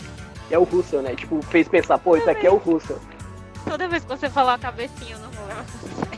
[0.49, 1.15] E é o Russell, né?
[1.15, 2.99] Tipo, fez pensar, pô, isso aqui é o Russell.
[3.65, 5.65] Toda vez que você falar cabecinha, eu não vou levar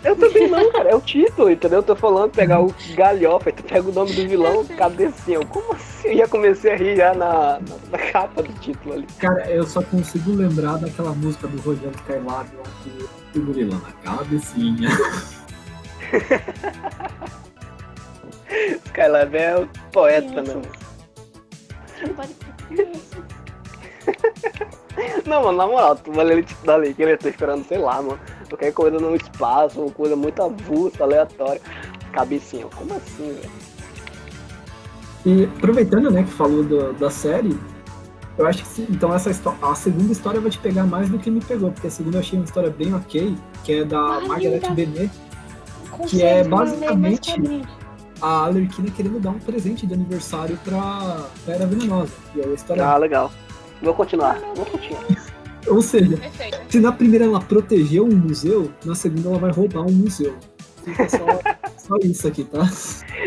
[0.03, 0.89] Eu também não, cara.
[0.89, 1.80] É o título, entendeu?
[1.80, 5.45] Eu tô falando pegar o galhofa, tu pega o nome do vilão, cabecinha.
[5.45, 6.10] Como assim?
[6.10, 9.07] Eu já comecei a rir já na, na, na, capa do título ali.
[9.19, 13.91] Cara, eu só consigo lembrar daquela música do Rogério Skylab lá que segurei lá na
[13.91, 14.89] cabecinha.
[18.86, 20.61] Skylab é o poeta, não.
[25.26, 27.77] Não, mano, na moral, tu vai ler tipo da lei que ele tá esperando, sei
[27.77, 28.19] lá, mano.
[28.48, 31.61] Qualquer coisa no espaço, uma coisa muito avulsa, aleatória.
[32.14, 33.52] Cabecinha, como assim, velho?
[35.26, 37.57] E aproveitando, né, que falou do, da série,
[38.38, 41.32] eu acho que sim, então essa a segunda história vai te pegar mais do que
[41.32, 44.60] me pegou, porque a segunda eu achei uma história bem ok, que é da Margaret
[44.60, 44.73] tá...
[46.08, 47.36] Que é basicamente
[48.22, 52.14] a Alerquina querendo dar um presente de aniversário pra Era Venenosa.
[52.36, 53.32] E é a história ah, legal.
[53.82, 55.04] Vou continuar, vou continuar.
[55.68, 56.62] Ou seja, Perfeito.
[56.70, 60.36] se na primeira ela protegeu um museu, na segunda ela vai roubar um museu.
[60.84, 61.18] Fica só,
[61.78, 62.70] só isso aqui, tá?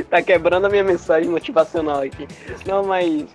[0.08, 2.28] Tá quebrando a minha mensagem motivacional aqui.
[2.66, 3.26] Não, mas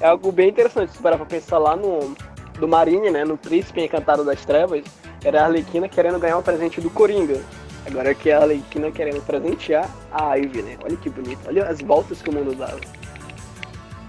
[0.00, 2.14] é algo bem interessante se parar pra pensar lá no
[2.58, 3.24] do Marine, né?
[3.24, 4.84] No Príncipe Encantado das Trevas,
[5.24, 7.40] era a Arlequina querendo ganhar um presente do Coringa.
[7.86, 10.76] Agora aqui é a Arlequina querendo presentear a Ivy, né?
[10.82, 11.40] Olha que bonito.
[11.46, 12.74] Olha as voltas que o mundo dá.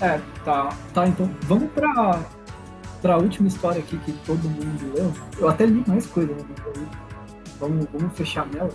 [0.01, 0.69] É, tá.
[0.93, 2.19] Tá, então vamos pra
[3.05, 6.43] para a última história aqui que todo mundo leu, eu até li mais coisa, né?
[7.59, 8.71] Vamos, vamos fechar nela.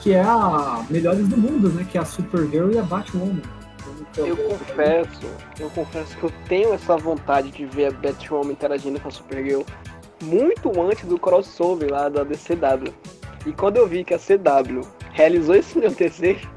[0.00, 1.84] Que é a Melhores do Mundo, né?
[1.90, 3.42] Que é a Supergirl e a Batwoman.
[4.16, 5.26] Eu confesso,
[5.58, 9.62] eu confesso que eu tenho essa vontade de ver a Batwoman interagindo com a Supergirl
[10.22, 12.94] muito antes do crossover lá da DCW.
[13.46, 14.80] E quando eu vi que a CW
[15.12, 16.48] realizou esse meu desejo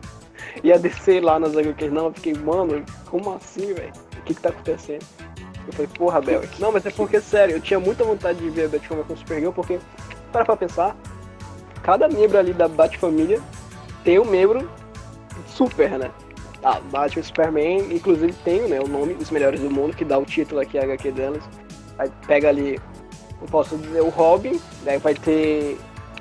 [0.63, 3.93] e a DC lá nas HQs não, eu fiquei, mano, como assim, velho?
[4.17, 5.05] O que que tá acontecendo?
[5.67, 6.41] Eu falei, porra, Bel.
[6.59, 9.17] Não, mas é porque, sério, eu tinha muita vontade de ver a Batwoman com o
[9.17, 9.79] Supergirl, porque,
[10.31, 10.95] para pra pensar,
[11.83, 13.41] cada membro ali da Batfamília
[14.03, 14.69] tem um membro
[15.45, 16.09] super, né?
[16.63, 20.25] Ah, Batman Superman, inclusive tem né, o nome dos melhores do mundo, que dá o
[20.25, 21.43] título aqui, a HQ delas.
[21.99, 22.79] Aí pega ali,
[23.41, 25.77] eu posso dizer, o Robin, daí vai ter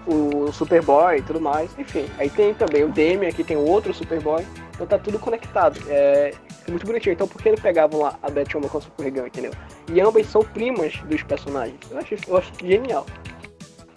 [0.07, 2.07] o Superboy e tudo mais, enfim.
[2.19, 5.81] Aí tem também o Damian, aqui tem o outro Superboy, então tá tudo conectado.
[5.89, 6.33] É,
[6.67, 7.13] é muito bonitinho.
[7.13, 9.53] Então por que eles pegavam lá a Batwoman com a Supergirl, entendeu?
[9.93, 11.79] E ambas são primas dos personagens.
[11.91, 13.07] Eu acho, eu acho genial.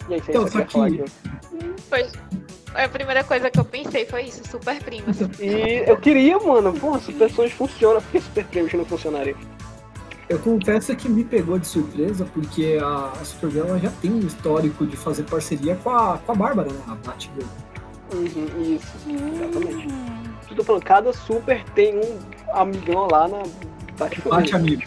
[0.08, 0.72] E aí, você então, quer que...
[0.72, 1.04] falar aqui?
[1.88, 2.12] Pois,
[2.74, 5.20] a primeira coisa que eu pensei foi isso, super primas.
[5.38, 9.36] E eu queria, mano, pô, super sonhos funcionam, por que super primas não funcionaria?
[10.30, 14.86] Eu confesso que me pegou de surpresa, porque a, a Supergirl já tem um histórico
[14.86, 16.80] de fazer parceria com a, com a Bárbara, né?
[16.86, 17.44] A Batgirl.
[18.14, 19.88] Uhum, isso, exatamente.
[19.88, 20.54] Uhum.
[20.54, 22.18] Tô falando, cada super tem um
[22.54, 23.42] amigão lá na
[23.98, 24.82] Bate amigo.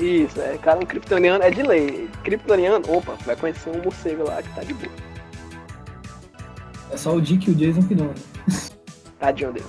[0.00, 0.56] Isso, é.
[0.56, 2.08] Cara, um kryptoniano é de lei.
[2.24, 4.92] Kryptoniano, opa, vai conhecer um morcego lá que tá de boa.
[6.90, 8.14] É só o Dick e o Jason que não, né?
[9.20, 9.68] Tadinho deles.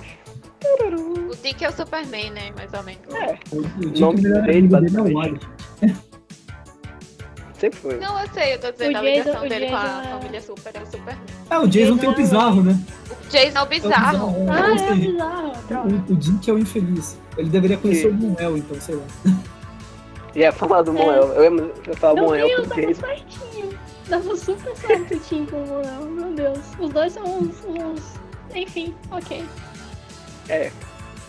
[1.44, 2.52] O Dick é o Superman, né?
[2.56, 3.14] Mais ou menos.
[3.14, 3.38] É.
[3.52, 5.46] O, nome dele, basicamente.
[7.58, 7.98] Sempre foi.
[7.98, 10.08] Não, eu sei, eu tô dizendo o a ligação Jason, dele com a é...
[10.08, 11.24] família Super é o Superman.
[11.50, 12.80] É, o Jason, Jason tem o bizarro, né?
[13.10, 14.16] O Jason é o bizarro.
[14.16, 14.50] É o bizarro.
[14.50, 15.52] Ah, é o bizarro.
[16.08, 17.18] O, o Dick é o infeliz.
[17.36, 18.10] Ele deveria conhecer e...
[18.10, 19.04] o Moel, então, sei lá.
[20.34, 21.24] Ia falar do Moel.
[21.34, 23.00] Eu ia, falar Meu Moel Deus, pro Jason.
[23.02, 23.78] certinho.
[24.08, 26.10] Dava super certo o Tim com o Moel.
[26.10, 26.58] Meu Deus.
[26.80, 28.02] Os dois são uns, uns...
[28.54, 29.44] Enfim, ok.
[30.48, 30.72] É.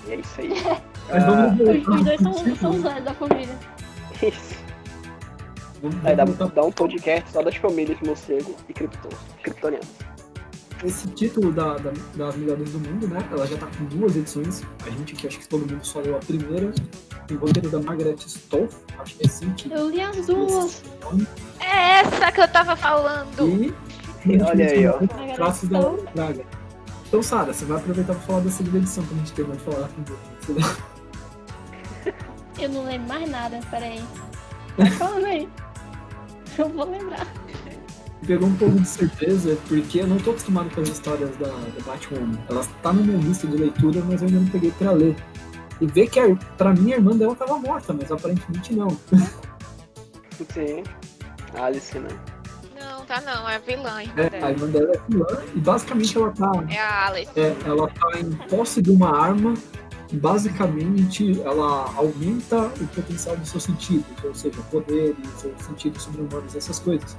[0.07, 0.49] E é isso aí.
[1.09, 1.77] Mas vamos ver.
[1.81, 3.55] Os, os dois são, são os da família.
[4.21, 4.55] Isso.
[5.81, 9.09] Vamos, Aí dá, dá um podcast só das famílias morcego e cripto,
[9.43, 9.87] kryptonianos.
[10.83, 13.19] Esse título da, da- das melhores do mundo, né?
[13.31, 14.61] Ela já tá com duas edições.
[14.85, 16.71] A gente aqui, acho que todo mundo só leu a primeira.
[17.27, 19.71] Tem roteiro da Margaret Stoff, acho que é assim que.
[19.71, 20.83] Eu li as duas.
[21.59, 23.47] É essa que eu tava falando.
[23.47, 23.73] E.
[24.41, 24.99] Olha aí, ó.
[25.35, 25.79] Traços da
[26.13, 26.43] Braga.
[27.07, 29.63] Então, Sara, você vai aproveitar pra falar da segunda edição que a gente terminou de
[29.63, 29.89] falar.
[32.57, 34.03] Eu não lembro mais nada, peraí.
[34.77, 35.49] Tá falando aí.
[36.57, 37.27] Eu vou lembrar.
[38.25, 41.83] Pegou um pouco de certeza, porque eu não tô acostumado com as histórias da, da
[41.85, 42.39] Batwoman.
[42.49, 45.15] Ela tá na minha lista de leitura, mas eu ainda não peguei pra ler.
[45.79, 48.87] E ver que, a, pra mim, a irmã dela tava morta, mas aparentemente não.
[50.53, 50.83] Sim.
[51.53, 52.09] Alice, né?
[52.89, 54.51] Não, tá não, é a vilã, irmã É, a dela.
[54.51, 55.25] irmã dela é vilã,
[55.55, 57.31] e basicamente ela tá É a Alice.
[57.35, 59.53] É, ela tá em posse de uma arma
[60.11, 66.55] e basicamente ela aumenta o potencial dos seus sentidos, ou seja, poderes, ou sentidos sobre-humanos,
[66.55, 67.17] essas coisas.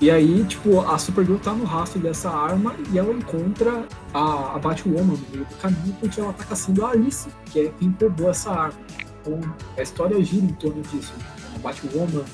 [0.00, 3.84] E aí, tipo, a Supergirl tá no rastro dessa arma e ela encontra
[4.14, 7.72] a, a Batwoman no meio do caminho porque ela tá caçando a Alice, que é
[7.80, 8.78] quem roubou essa arma.
[9.20, 9.40] Então,
[9.76, 11.12] a história gira em torno disso.
[11.56, 12.24] A Batwoman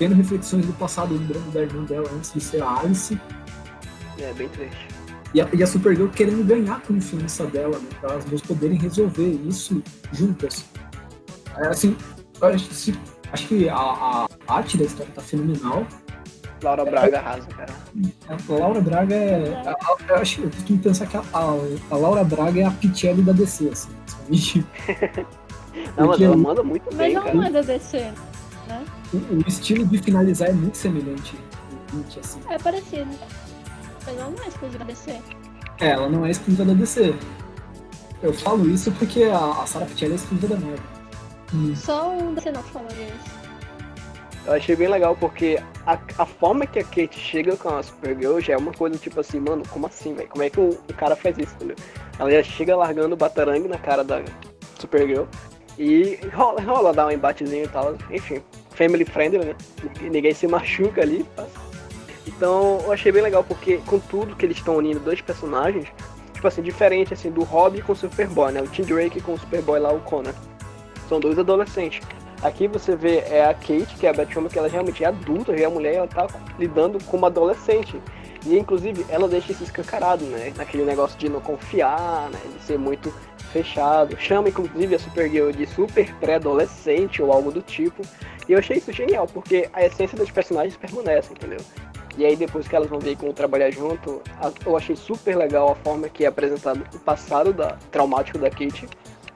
[0.00, 3.20] tendo reflexões do passado, lembrando da irmã dela antes de ser a Alice,
[4.18, 4.88] É, bem triste.
[5.34, 7.88] e a, e a Supergirl querendo ganhar a confiança dela, né?
[8.00, 10.64] Para as duas poderem resolver isso juntas.
[11.58, 11.94] É, assim,
[12.40, 12.98] acho, se-
[13.30, 15.86] acho que a, a arte da história tá fenomenal.
[16.62, 17.72] Laura Braga arrasa, cara.
[18.48, 19.62] A Laura Braga é.
[19.66, 21.54] a- a- eu, acho, que eu costumo pensar que a, a,
[21.90, 23.90] a Laura Braga é a Pichelli da DC, assim.
[25.96, 27.34] Não, mas ela manda muito Mas bem, não cara.
[27.34, 27.62] manda
[28.70, 29.30] descer.
[29.30, 31.36] O, o estilo de finalizar é muito semelhante.
[31.92, 32.40] ao assim.
[32.48, 33.10] É parecido.
[34.06, 35.20] Mas ela não é exclusiva DC.
[35.80, 37.14] É, ela não é exclusiva da DC.
[38.22, 40.84] Eu falo isso porque a, a Sarah Pichelli é exclusiva da Marvel.
[41.54, 41.74] Hum.
[41.74, 43.40] Só um DC não falou isso.
[44.46, 48.40] Eu achei bem legal porque a, a forma que a Kate chega com a Supergirl
[48.40, 50.28] já é uma coisa tipo assim, mano, como assim, velho?
[50.28, 51.76] Como é que o, o cara faz isso, entendeu?
[52.18, 54.22] Ela já chega largando o batarangue na cara da
[54.78, 55.24] Supergirl
[55.78, 58.42] e rola, rola dar um embatezinho e tal, enfim,
[58.80, 59.54] family friendly, né?
[60.00, 61.26] Ninguém- se machuca ali.
[61.36, 61.44] tá?
[62.26, 65.86] Então eu achei bem legal porque com tudo que eles estão unindo dois personagens,
[66.32, 68.62] tipo assim, diferente assim do Robin com o Superboy, né?
[68.62, 70.32] O Tim Drake com o Superboy lá, o Connor.
[71.08, 72.00] São dois adolescentes.
[72.42, 75.54] Aqui você vê é a Kate, que é a Batwoman, que ela realmente é adulta,
[75.56, 76.26] já é mulher, ela tá
[76.58, 78.00] lidando com uma adolescente.
[78.46, 80.52] E inclusive ela deixa isso escancarado, né?
[80.56, 82.40] Naquele negócio de não confiar, né?
[82.56, 83.12] De ser muito
[83.52, 84.16] fechado.
[84.18, 88.02] Chama inclusive a Supergirl de super pré-adolescente ou algo do tipo.
[88.48, 91.60] E eu achei isso genial, porque a essência dos personagens permanece, entendeu?
[92.16, 94.20] E aí depois que elas vão ver como trabalhar junto,
[94.66, 98.88] eu achei super legal a forma que é apresentado o passado da, traumático da Kate.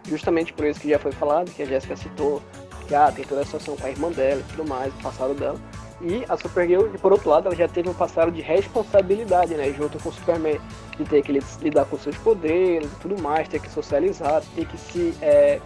[0.06, 2.42] Justamente por isso que já foi falado, que a Jéssica citou,
[2.86, 5.34] que ah, tem toda a situação com a irmã dela e tudo mais, o passado
[5.34, 5.58] dela.
[6.00, 9.72] E a Supergirl, por outro lado, ela já teve um passado de responsabilidade, né?
[9.72, 10.60] Junto com o Superman,
[10.96, 14.66] de ter que li- lidar com seus poderes e tudo mais, ter que socializar, ter
[14.66, 15.60] que se, é,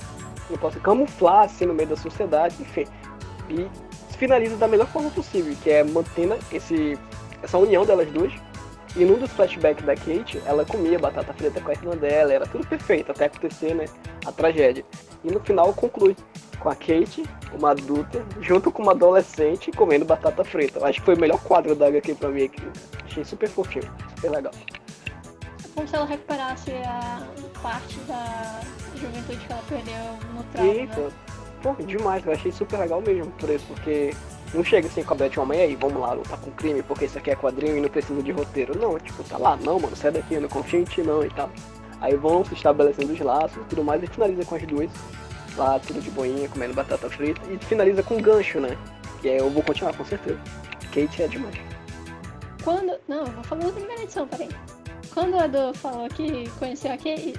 [0.50, 2.86] eu posso camuflar assim no meio da sociedade, enfim.
[3.48, 3.66] E
[4.16, 6.98] finaliza da melhor forma possível, que é mantendo esse,
[7.42, 8.32] essa união delas duas.
[8.96, 12.46] E num dos flashbacks da Kate, ela comia batata frita com a irmã dela, era
[12.46, 13.84] tudo perfeito, até acontecer, né,
[14.24, 14.84] a tragédia.
[15.22, 16.16] E no final conclui
[16.58, 20.80] com a Kate, uma adulta, junto com uma adolescente comendo batata frita.
[20.80, 22.62] Eu acho que foi o melhor quadro da HQ pra mim aqui.
[23.04, 24.52] Achei super fofinho, super legal.
[25.64, 27.22] É como se ela recuperasse a
[27.62, 28.60] parte da
[28.96, 29.94] juventude que ela perdeu
[30.34, 30.72] no trauma.
[30.72, 31.27] Né?
[31.62, 34.14] Pô, demais, eu achei super legal mesmo por isso, porque
[34.54, 37.18] não chega assim com a Batwoman, e aí, vamos lá, lutar com crime, porque isso
[37.18, 38.78] aqui é quadrinho e não precisa de roteiro.
[38.78, 41.30] Não, tipo, tá lá, não, mano, sai daqui, eu não confio em ti não e
[41.30, 41.50] tal.
[42.00, 44.90] Aí vão se estabelecendo os laços e tudo mais, e finaliza com as duas,
[45.56, 48.76] lá, tudo de boinha, comendo batata frita, e finaliza com um gancho, né?
[49.22, 50.38] E aí eu vou continuar, com certeza.
[50.94, 51.56] Kate é demais.
[52.62, 52.92] Quando.
[53.06, 54.48] Não, eu vou falar da primeira edição, peraí.
[55.12, 57.34] Quando o Edu falou que conheceu a Kate,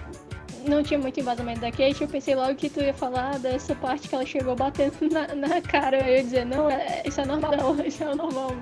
[0.67, 4.07] não tinha muito embasamento da Kate, eu pensei logo que tu ia falar dessa parte
[4.07, 5.97] que ela chegou batendo na, na cara.
[6.07, 8.55] Eu ia dizer, não, é, isso é normal, não, isso é normal.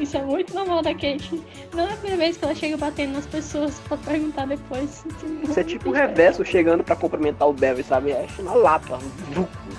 [0.00, 1.40] Isso é muito normal da Kate.
[1.72, 5.04] Não é a primeira vez que ela chega batendo nas pessoas pra perguntar depois.
[5.44, 8.10] Isso é tipo o reverso chegando pra cumprimentar o Bev, sabe?
[8.10, 8.98] É na lata.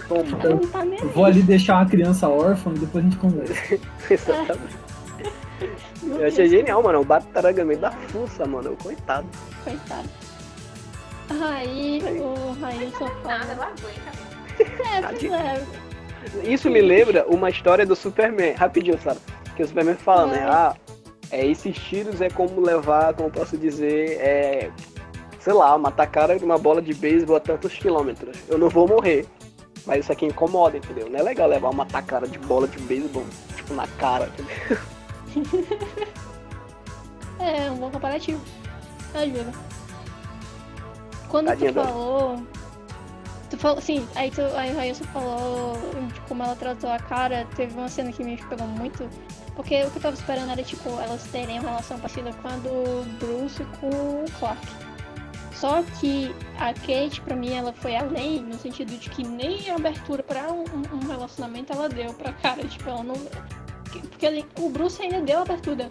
[0.07, 0.23] Toma.
[0.23, 3.79] Não tá nem Eu vou ali deixar uma criança órfã e depois a gente conversa.
[4.09, 4.77] Exatamente.
[6.03, 7.01] Eu achei genial, mano.
[7.01, 8.75] O batarangamento da fuça, mano.
[8.81, 9.27] Coitado.
[9.65, 10.09] Coitado.
[11.29, 13.51] Aí o Railson Nada, fala.
[13.51, 14.25] ela aguenta.
[14.59, 16.51] É, pois é.
[16.51, 18.53] Isso me lembra uma história do Superman.
[18.53, 19.19] Rapidinho, sabe?
[19.55, 20.39] Que o Superman fala, né?
[20.39, 20.43] É.
[20.43, 20.75] Ah,
[21.31, 24.71] é, esses tiros é como levar, como posso dizer, é.
[25.39, 28.37] Sei lá, matar cara de uma bola de beisebol a tantos quilômetros.
[28.47, 29.27] Eu não vou morrer.
[29.85, 31.07] Mas isso aqui incomoda, entendeu?
[31.07, 33.23] Não é legal levar uma tacada de bola de beisebol,
[33.55, 34.77] tipo, na cara, entendeu?
[37.37, 38.41] É, um bom comparativo.
[39.13, 39.51] Ajuda.
[41.29, 42.43] Quando Tadinha tu falou.
[43.49, 43.81] Tu falou.
[43.81, 45.73] Sim, aí, tu, aí a Raíssa falou
[46.13, 47.45] de como ela tratou a cara.
[47.55, 49.07] Teve uma cena que me pegou muito.
[49.55, 52.51] Porque o que eu tava esperando era, tipo, elas terem uma relação parecida com a
[52.57, 54.67] do Bruce com o Clark.
[55.53, 60.21] Só que a Kate, pra mim, ela foi além, no sentido de que nem abertura
[60.21, 62.63] pra um, um- relacionamento ela deu pra cara.
[62.67, 63.15] Tipo, ela não.
[64.09, 65.89] Porque ele- o Bruce ainda deu abertura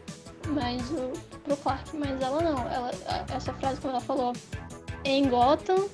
[0.48, 1.10] mas o,
[1.42, 2.58] pro Clark, mas ela não.
[2.70, 2.90] Ela,
[3.34, 4.34] essa frase quando ela falou
[5.04, 5.86] em Gotham,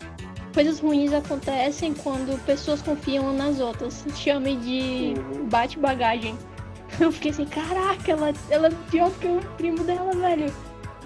[0.54, 4.04] coisas ruins acontecem quando pessoas confiam nas outras.
[4.14, 5.48] Chame de Uhum.
[5.48, 6.36] bate-bagagem.
[7.00, 10.52] Eu fiquei assim, caraca, ela, ela é pior que o primo dela, velho.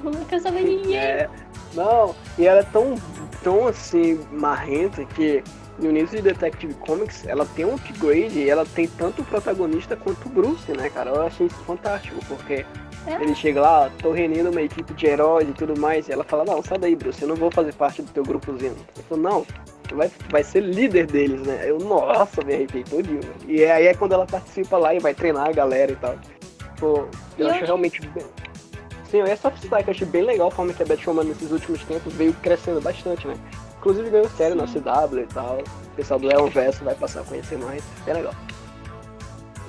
[0.00, 0.96] Ela não quer saber de ninguém.
[0.96, 1.28] É,
[1.74, 2.94] não, e ela é tão,
[3.42, 5.42] tão assim, marrenta que
[5.78, 9.96] no início de Detective Comics ela tem um upgrade e ela tem tanto o protagonista
[9.96, 11.10] quanto o Bruce, né, cara?
[11.10, 12.64] Eu achei isso fantástico, porque
[13.06, 13.22] É.
[13.22, 16.44] ele chega lá, tô reunindo uma equipe de heróis e tudo mais, e ela fala,
[16.44, 18.74] não, sai daí, Bruce, eu não vou fazer parte do teu grupozinho.
[18.96, 19.46] Ele falou, não,
[19.86, 21.64] tu vai, vai ser líder deles, né?
[21.64, 23.20] Eu, nossa, me arrepiei todinho.
[23.20, 23.34] velho.
[23.46, 26.16] E aí é quando ela participa lá e vai treinar a galera e tal.
[26.78, 27.06] Pô,
[27.38, 28.24] eu eu acho realmente bem.
[29.10, 31.84] Sim, o Soft Strike eu achei bem legal a forma que a Batwoman nesses últimos
[31.84, 33.34] tempos veio crescendo bastante, né?
[33.78, 34.64] Inclusive ganhou série na.
[34.64, 35.58] CW e tal.
[35.58, 37.84] O pessoal do Leon Verso vai passar a conhecer mais.
[38.04, 38.34] Bem legal.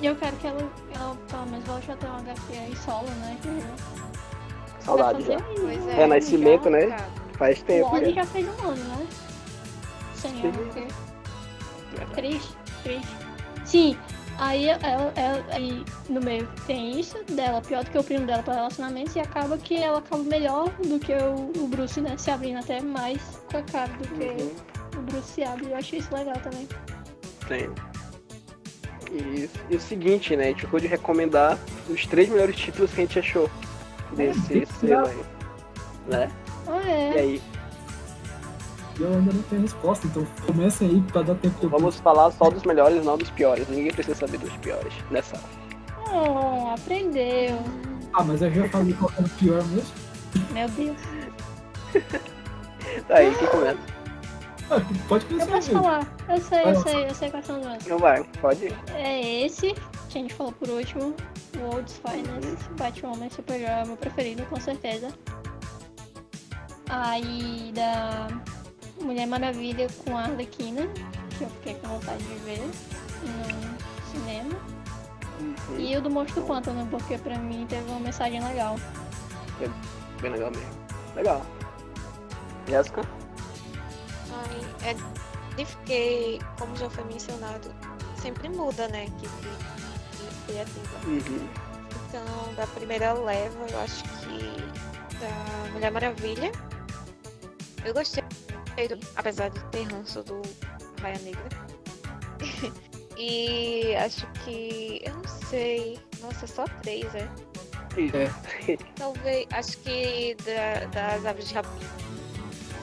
[0.00, 0.60] E eu quero que ela,
[0.94, 3.36] ela pelo menos volte a ter uma HQ aí solo, né?
[3.42, 5.36] Que Saudade já.
[5.40, 6.02] Pois é.
[6.02, 6.86] É, Nascimento, já, né?
[6.86, 7.08] cara.
[7.38, 8.22] Faz O tempo Oli já.
[8.22, 9.06] já fez um ano, né?
[10.14, 10.48] Sem Sim.
[10.48, 10.86] HQ.
[12.14, 13.16] Triste, triste.
[13.64, 13.98] Sim,
[14.38, 18.42] aí ela, ela- aí no meio tem isso dela, pior do que o primo dela
[18.42, 22.16] para relacionamentos, e acaba que ela acaba melhor do que o, o Bruce, né?
[22.18, 23.20] Se abrindo até mais
[23.50, 24.52] com a cara do que Uhum,
[24.98, 25.70] o Bruce se abre.
[25.70, 26.68] Eu achei isso legal também.
[27.48, 27.70] tem.
[29.10, 30.44] E, e o seguinte, né?
[30.44, 31.58] A gente ficou de recomendar
[31.88, 33.50] os três melhores títulos que a gente achou
[34.12, 35.20] desse É, selo aí.
[36.06, 36.30] Né?
[36.66, 37.20] Ah, E é.
[37.20, 37.42] aí,
[38.98, 42.48] E eu ainda não tenho resposta, então começa aí pra dar tempo vamos falar só
[42.50, 43.68] dos melhores, não dos piores.
[43.68, 45.40] Ninguém precisa saber dos piores nessa.
[46.12, 47.58] Oh, aprendeu.
[48.12, 49.92] Ah, mas eu já falei qual era o pior mesmo.
[50.52, 50.96] Meu Deus.
[53.08, 53.78] Tá aí, quem começa?
[54.70, 55.82] Ah, pode Eu começar posso mesmo.
[55.82, 56.16] falar.
[56.28, 57.84] Eu sei, Vai eu sei, eu sei quais são os meus.
[57.86, 58.74] Não vai, pode ir.
[58.94, 59.72] É esse,
[60.08, 61.14] que a gente falou por último,
[61.58, 65.08] World's Finest, Batwoman Supergirl é meu preferido, com certeza.
[66.88, 68.28] Aí da
[69.00, 70.86] Mulher Maravilha com a Arlequina,
[71.36, 74.54] que eu fiquei com vontade de ver no cinema.
[75.40, 75.78] Uhum.
[75.78, 78.76] E o do Monstro do Pântano, porque pra mim teve uma mensagem legal.
[80.20, 80.70] Bem legal mesmo.
[81.14, 81.42] Legal.
[82.68, 83.02] Jéssica?
[84.36, 87.72] Ai, é porque, como já foi mencionado,
[88.20, 89.06] sempre muda, né?
[89.18, 89.28] Que
[90.46, 90.98] criativa.
[91.06, 91.48] Uhum.
[92.08, 96.52] Então, da primeira leva, eu acho que da Mulher Maravilha.
[97.84, 98.22] Eu gostei,
[99.16, 100.42] apesar de ter ranço do
[101.00, 101.48] Raia Negra.
[103.16, 105.00] e acho que.
[105.04, 105.98] Eu não sei.
[106.20, 107.28] Nossa, só três, é?
[107.96, 108.84] Isso.
[108.96, 109.46] Talvez.
[109.52, 111.95] Acho que da- das Aves de Rapina.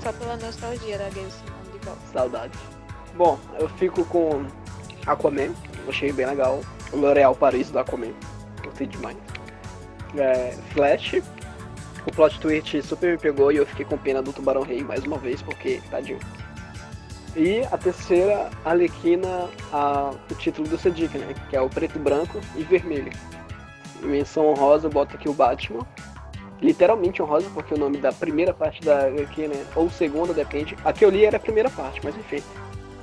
[0.04, 2.02] Só pela nostalgia da Gale Simone de volta.
[2.12, 2.60] Saudade.
[3.16, 4.46] Bom, eu fico com
[5.08, 5.54] Aquaman.
[5.88, 6.60] Achei bem legal.
[6.92, 8.14] O L'Oréal Paris do Aquaman.
[8.64, 9.16] Gostei demais.
[10.18, 11.22] É, Flash.
[12.06, 15.06] O plot twist super me pegou e eu fiquei com pena do Tubarão Rei mais
[15.06, 16.20] uma vez, porque tadinho.
[17.36, 21.34] E a terceira, Alequina, a, o título do Sedic, né?
[21.50, 23.12] Que é o preto, branco e vermelho.
[24.02, 25.88] Menção honrosa, eu boto aqui o Batman.
[26.62, 29.66] Literalmente honrosa, porque o nome da primeira parte da HQ, né?
[29.76, 30.78] Ou segunda, depende.
[30.84, 32.42] A que eu li era a primeira parte, mas enfim.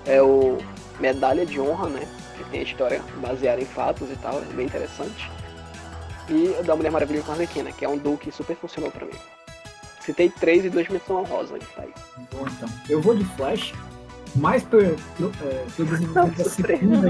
[0.07, 0.59] É o
[0.99, 2.09] Medalha de Honra, né?
[2.37, 5.31] Que tem a história baseada em fatos e tal, é bem interessante.
[6.29, 9.05] E da Mulher Maravilha com a Arlequina, que é um duo que super funcionou pra
[9.05, 9.13] mim.
[10.01, 11.93] Citei três e duas menção honrosa, tá aí.
[12.33, 12.69] Bom, então.
[12.89, 13.75] Eu vou de Flash,
[14.37, 14.97] mais pelo, é,
[15.77, 17.09] pelo desenvolvimento da segunda,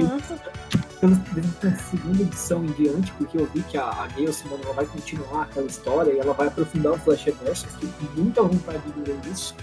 [1.00, 4.62] pelo desenvolvimento da segunda edição em diante, porque eu vi que a, a Gale Simone
[4.64, 7.66] ela vai continuar aquela história e ela vai aprofundar o Flash Reverso.
[7.66, 9.54] Eu fiquei com muita vontade de ver isso.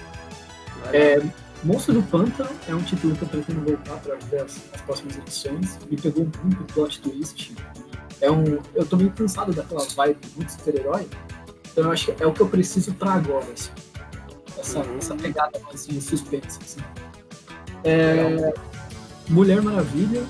[0.94, 1.22] É,
[1.64, 5.18] Monstro do Pântano é um título que eu pretendo voltar para ver as, as próximas
[5.18, 5.78] edições.
[5.90, 7.56] Me pegou muito o plot twist.
[8.22, 11.08] É um, eu tô meio cansado daquelas vibes muito super-herói.
[11.72, 13.46] Então eu acho que é o que eu preciso para agora.
[13.54, 13.72] Assim.
[14.58, 14.98] Essa, Uhum.
[14.98, 16.60] essa pegada mais de suspense.
[16.62, 16.80] Assim.
[17.88, 18.54] É,
[19.30, 20.24] Mulher Maravilha.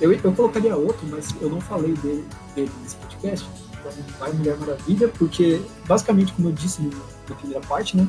[0.00, 2.24] Eu, eu colocaria outro, mas eu não falei dele,
[2.54, 3.48] dele nesse podcast.
[3.78, 6.82] Então vai Mulher Maravilha, porque basicamente, como eu disse
[7.28, 8.08] na primeira parte, né?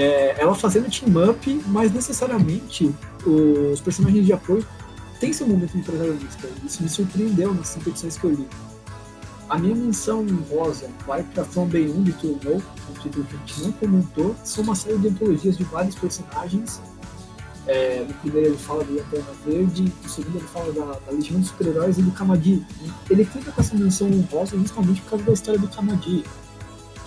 [0.00, 2.94] é, ela fazendo team up, mas necessariamente
[3.26, 4.66] os personagens de apoio
[5.20, 6.48] têm seu momento de protagonista.
[6.64, 8.48] Isso me surpreendeu nas cinco edições que eu li.
[9.48, 13.38] A minha menção rosa vai para From Beyond de To Know, um título que a
[13.38, 14.34] gente não comentou.
[14.42, 16.80] São uma série de antologias de vários personagens.
[17.66, 21.38] É, no primeiro ele fala do Lanterna Verde, no segundo ele fala da, da Legião
[21.38, 22.64] dos Super-Heróis e do Kamadi.
[23.08, 26.24] Ele fica com essa menção honrosa justamente por causa da história do Kamadi,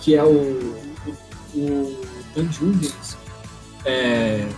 [0.00, 2.00] que é o, o, o
[2.34, 3.16] Dan Jurgens
[3.84, 4.48] é,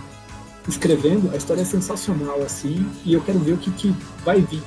[0.67, 1.31] escrevendo.
[1.33, 4.63] A história é sensacional, assim, e eu quero ver o que, que vai vir.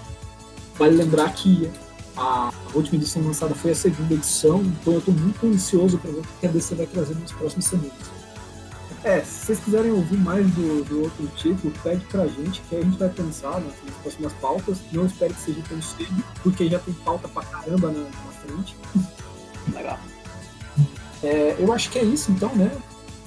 [0.76, 1.70] Vale lembrar que
[2.16, 6.20] a, última edição lançada foi a segunda edição, então eu estou muito ansioso para ver
[6.20, 8.19] o que a DC vai trazer nas próximas semanas.
[9.02, 12.82] É, se vocês quiserem ouvir mais do, do outro tipo, pede pra gente que a
[12.82, 14.78] gente vai pensar nas, nas próximas pautas.
[14.92, 18.76] Não espere que seja tão cedo, porque já tem pauta pra caramba na, na frente.
[19.72, 19.98] Legal.
[21.22, 22.70] É, eu acho que é isso então, né?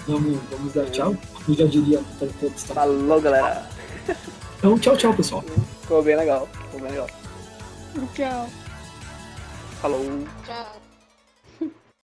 [0.08, 1.16] Vamos, vamos dar tchau.
[1.48, 2.64] Eu já diria para todos.
[2.64, 2.74] Tá?
[2.74, 3.70] Falou, galera.
[4.58, 5.44] Então, tchau, tchau, pessoal.
[5.82, 6.48] Ficou bem legal.
[6.54, 7.10] Ficou bem legal.
[8.14, 8.50] Tchau.
[9.82, 10.24] Falou.
[10.46, 10.83] Tchau.